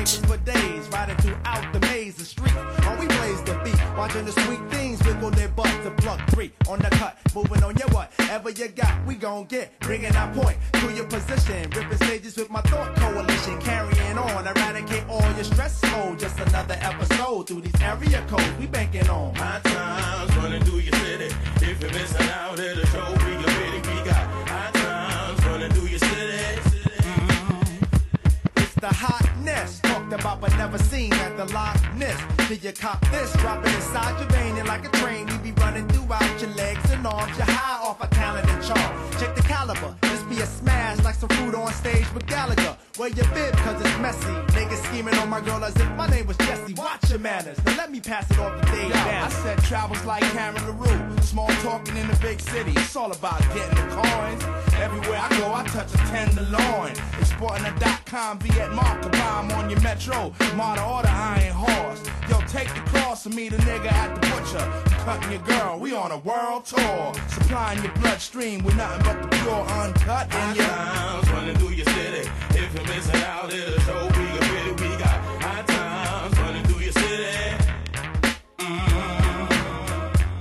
Watching 3.96 4.26
the 4.26 4.32
sweet 4.34 4.60
things 4.70 5.02
wiggle 5.06 5.32
their 5.32 5.48
butt 5.48 5.65
to 5.86 5.92
plug 6.02 6.20
three 6.32 6.52
on 6.68 6.80
the 6.80 6.90
cut, 6.90 7.16
moving 7.36 7.64
on 7.64 7.76
your 7.78 7.88
whatever 7.90 8.50
you 8.50 8.68
got, 8.70 9.06
we 9.06 9.14
gon' 9.14 9.46
get. 9.46 9.80
Bringing 9.82 10.16
our 10.16 10.34
point 10.34 10.58
to 10.74 10.92
your 10.92 11.06
position, 11.06 11.70
ripping 11.70 11.98
stages 11.98 12.36
with 12.38 12.50
my 12.50 12.62
thought 12.62 12.96
coalition, 12.96 13.62
carrying 13.62 14.18
on, 14.18 14.48
eradicate 14.48 15.08
all 15.08 15.22
your 15.34 15.44
stress. 15.44 15.80
Oh, 15.84 16.16
just 16.18 16.40
another 16.40 16.78
episode 16.82 17.48
through 17.48 17.62
these 17.62 17.82
area 17.82 18.26
codes 18.28 18.52
we 18.60 18.66
banking 18.66 19.08
on. 19.10 19.34
My 19.36 19.60
time's 19.64 20.36
running 20.38 20.64
through 20.64 20.80
your 20.80 20.96
city. 20.96 21.36
If 21.62 21.80
you're 21.80 21.92
missing 21.92 22.30
out 22.30 22.58
the 22.58 22.86
show, 22.88 23.14
we 23.24 23.32
your 23.34 23.44
pity. 23.44 23.78
We 23.78 24.10
got 24.10 24.26
high 24.50 24.72
times 24.72 25.46
running 25.46 25.72
through 25.72 25.88
your 25.88 26.00
city. 26.00 26.75
The 28.86 28.94
hotness 28.94 29.80
talked 29.80 30.14
about 30.14 30.42
but 30.42 30.56
never 30.58 30.78
seen 30.78 31.12
at 31.14 31.36
the 31.38 31.46
Loch 31.46 31.82
Ness. 31.96 32.22
Till 32.48 32.58
you 32.58 32.72
cop 32.72 33.02
this, 33.10 33.34
dropping 33.38 33.74
inside 33.74 34.14
your 34.20 34.30
vein 34.30 34.56
and 34.58 34.68
like 34.68 34.86
a 34.86 34.92
train, 35.00 35.26
we 35.26 35.50
be 35.50 35.52
running 35.54 35.88
throughout 35.88 36.40
your 36.40 36.52
legs 36.52 36.92
and 36.92 37.08
arms. 37.08 37.36
You're 37.36 37.48
high 37.50 37.84
off 37.84 38.00
a 38.04 38.08
talent 38.14 38.48
and 38.48 38.64
charm. 38.64 39.12
Check 39.20 39.36
the 39.36 39.42
caliber, 39.42 39.96
be 40.36 40.42
a 40.42 40.46
smash 40.46 41.04
like 41.04 41.16
some 41.16 41.30
fruit 41.30 41.56
on 41.56 41.72
stage 41.74 42.06
with 42.14 42.26
Gallagher. 42.28 42.78
Wear 42.98 43.10
your 43.10 43.28
bib 43.34 43.56
cause 43.58 43.80
it's 43.80 44.00
messy. 44.00 44.34
Niggas 44.58 44.84
scheming 44.88 45.16
on 45.16 45.30
my 45.30 45.42
girl 45.42 45.64
as 45.64 45.76
if 45.76 45.90
my 45.92 46.08
name 46.08 46.28
was 46.28 46.38
Jesse. 46.38 46.74
Watch 46.74 47.10
your 47.10 47.20
manners. 47.20 47.58
Now 47.66 47.78
let 47.78 47.92
me 47.92 48.00
pass 48.00 48.30
it 48.30 48.40
off 48.40 48.60
to 48.60 48.72
Dave 48.72 48.90
Yo, 48.90 48.96
I 48.96 49.30
said 49.30 49.58
travels 49.64 50.04
like 50.06 50.24
Karen 50.24 50.66
LaRue. 50.66 51.22
Small 51.22 51.50
talking 51.62 51.96
in 51.98 52.08
the 52.08 52.18
big 52.18 52.40
city. 52.40 52.72
It's 52.72 52.96
all 52.96 53.12
about 53.12 53.40
getting 53.54 53.76
the 53.76 53.88
coins. 53.96 54.44
Everywhere 54.76 55.20
I 55.22 55.30
go, 55.40 55.54
I 55.54 55.64
touch 55.68 55.94
a 55.94 55.98
tenderloin. 55.98 56.92
Exporting 57.20 57.66
a 57.66 57.80
dot 57.80 58.06
com, 58.06 58.38
be 58.38 58.50
at 58.60 58.72
mark 58.74 59.12
bomb 59.12 59.52
on 59.52 59.70
your 59.70 59.80
metro. 59.82 60.34
Model 60.56 60.86
order, 60.86 61.10
I 61.10 61.44
ain't 61.46 61.56
horse. 61.56 62.04
Yo, 62.30 62.40
take 62.48 62.70
the 62.74 62.82
cross 62.92 63.26
and 63.26 63.36
meet 63.36 63.54
a 63.54 63.58
nigga 63.58 63.92
at 63.92 64.16
the 64.16 64.22
butcher. 64.28 64.96
Cutting 65.06 65.32
your 65.32 65.42
girl, 65.42 65.80
we 65.80 65.94
on 65.94 66.12
a 66.12 66.18
world 66.20 66.66
tour. 66.66 67.14
Supplying 67.30 67.84
your 67.84 67.94
bloodstream 67.94 68.64
with 68.64 68.76
nothing 68.76 69.04
but 69.06 69.22
the 69.22 69.28
pure 69.38 69.62
uncut 69.80 70.25
in 70.34 70.56
your 70.56 71.34
running 71.34 71.56
through 71.58 71.72
your 71.72 71.86
city. 71.86 72.30
If 72.52 72.74
you're 72.74 72.88
missing 72.88 73.22
out, 73.24 73.54
it'll 73.54 73.80
show 73.82 74.08
we 74.18 74.26
a 74.26 74.42
pity. 74.42 74.72
We 74.72 74.90
got 74.98 75.18
high 75.42 75.64
times 75.64 76.40
running 76.40 76.64
through 76.66 76.82
your 76.82 76.92
city. 76.94 77.56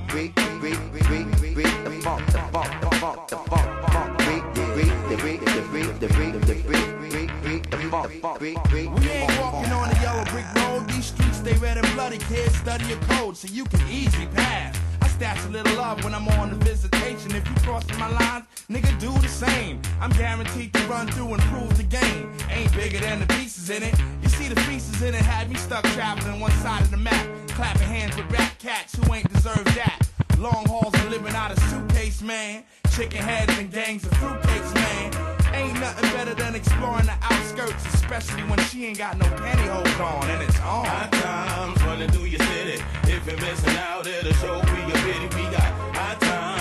Break, 0.09 0.35
break, 0.35 0.78
break, 0.93 1.27
break, 1.39 1.55
break 1.55 1.85
the 1.85 2.01
funk, 2.02 2.27
the 2.27 2.39
funk, 2.52 2.81
the 2.81 2.90
funk, 2.97 3.28
the 3.28 3.36
funk, 3.36 3.69
funk. 3.93 4.19
Break, 4.19 4.44
break, 4.55 4.94
the 5.09 5.16
break, 5.16 5.40
the 5.44 5.62
break, 5.70 6.01
the 6.01 6.09
break, 6.09 6.32
the 6.32 6.55
break, 6.62 6.86
break, 7.11 7.31
break 7.43 7.70
the 7.70 7.78
funk, 7.90 8.39
break, 8.39 8.62
break. 8.65 8.89
We 8.94 9.09
ain't 9.11 9.40
walking 9.40 9.73
on 9.73 9.90
a 9.90 10.01
yellow 10.01 10.24
brick 10.27 10.47
road. 10.56 10.89
These 10.89 11.06
streets 11.06 11.40
they 11.40 11.55
red 11.55 11.78
and 11.78 11.86
bloody. 11.94 12.19
Kids 12.19 12.56
study 12.56 12.86
your 12.86 12.98
code 13.01 13.36
so 13.36 13.48
you 13.48 13.65
can 13.65 13.81
easily 13.89 14.27
pass 14.28 14.84
stash 15.14 15.44
a 15.46 15.48
little 15.48 15.76
love 15.76 16.02
when 16.02 16.12
I'm 16.12 16.26
on 16.40 16.50
a 16.50 16.56
visitation. 16.56 17.30
If 17.36 17.48
you 17.48 17.54
crossing 17.62 17.98
my 17.98 18.10
lines, 18.10 18.46
nigga, 18.68 18.98
do 18.98 19.12
the 19.20 19.28
same. 19.28 19.80
I'm 20.00 20.10
guaranteed 20.10 20.74
to 20.74 20.80
run 20.88 21.06
through 21.06 21.34
and 21.34 21.42
prove 21.42 21.76
the 21.76 21.84
game. 21.84 22.32
Ain't 22.50 22.72
bigger 22.74 22.98
than 22.98 23.20
the 23.20 23.26
pieces 23.34 23.70
in 23.70 23.82
it. 23.84 23.94
You 24.22 24.28
see 24.28 24.48
the 24.48 24.60
pieces 24.62 25.02
in 25.02 25.14
it 25.14 25.22
had 25.22 25.48
me 25.48 25.56
stuck 25.56 25.84
traveling 25.98 26.40
one 26.40 26.50
side 26.64 26.82
of 26.82 26.90
the 26.90 26.96
map. 26.96 27.26
Clapping 27.48 27.86
hands 27.86 28.16
with 28.16 28.30
rat 28.32 28.54
cats 28.58 28.96
who 28.96 29.14
ain't 29.14 29.32
deserve 29.32 29.64
that. 29.76 30.00
Long 30.38 30.66
hauls 30.66 30.94
and 30.94 31.10
living 31.10 31.34
out 31.34 31.52
of 31.52 31.58
suitcase, 31.70 32.20
man. 32.20 32.64
Chicken 32.96 33.22
heads 33.22 33.56
and 33.58 33.70
gangs 33.70 34.04
of 34.04 34.10
fruitcakes, 34.12 34.74
man. 34.74 35.43
Ain't 35.55 35.78
nothing 35.78 36.10
better 36.10 36.35
than 36.35 36.55
exploring 36.56 37.06
the 37.06 37.16
outskirts, 37.22 37.86
especially 37.94 38.43
when 38.43 38.59
she 38.64 38.86
ain't 38.86 38.98
got 38.98 39.16
no 39.18 39.26
pantyhose 39.26 40.01
on 40.01 40.28
and 40.31 40.43
it's 40.43 40.59
on. 40.60 40.85
High 40.85 41.09
times 41.10 41.82
running 41.85 42.10
through 42.10 42.24
your 42.24 42.40
city. 42.40 42.82
If 43.05 43.26
you're 43.26 43.36
missing 43.36 43.76
out, 43.76 44.06
it'll 44.06 44.32
show 44.35 44.55
we 44.55 44.81
a 44.82 44.97
pity. 45.06 45.26
We 45.36 45.43
got 45.55 45.70
high 45.94 46.16
times 46.18 46.53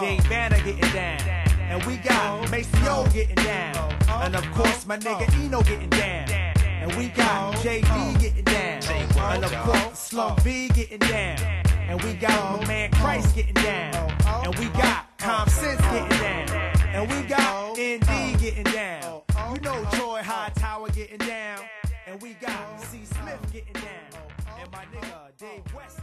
Dave 0.00 0.28
Banner 0.28 0.56
getting 0.56 0.92
down. 0.92 1.20
And 1.70 1.82
we 1.84 1.96
got 1.98 2.50
Maceo 2.50 3.06
getting 3.12 3.36
down. 3.36 3.92
And 4.08 4.34
of 4.34 4.44
course, 4.52 4.86
my 4.86 4.98
nigga 4.98 5.32
Eno 5.44 5.62
getting 5.62 5.88
down. 5.90 6.28
And 6.30 6.92
we 6.94 7.08
got 7.08 7.54
JD 7.56 8.20
getting 8.20 8.44
down. 8.44 8.82
And 9.34 9.44
of 9.44 9.52
course, 9.62 9.98
Slum 9.98 10.36
B 10.44 10.68
getting 10.68 10.98
down. 10.98 11.38
And 11.88 12.02
we 12.02 12.14
got 12.14 12.60
my 12.60 12.66
man 12.66 12.90
Christ 12.92 13.34
getting 13.34 13.54
down. 13.54 13.94
And 14.44 14.54
we 14.56 14.66
got 14.70 15.06
Com 15.18 15.48
Sense 15.48 15.80
getting 15.80 16.18
down. 16.18 16.50
And 16.94 17.10
we 17.10 17.22
got 17.28 17.72
ND 17.78 18.40
getting 18.40 18.64
down. 18.64 19.22
You 19.54 19.60
know 19.60 19.84
Troy 19.92 20.22
Hightower 20.22 20.88
getting 20.90 21.18
down. 21.18 21.60
And 22.06 22.20
we 22.20 22.34
got 22.34 22.80
C. 22.80 23.00
Smith 23.04 23.40
getting 23.52 23.72
down. 23.74 24.22
And 24.60 24.70
my 24.72 24.84
nigga 24.86 25.36
Dave 25.38 25.74
West 25.74 25.98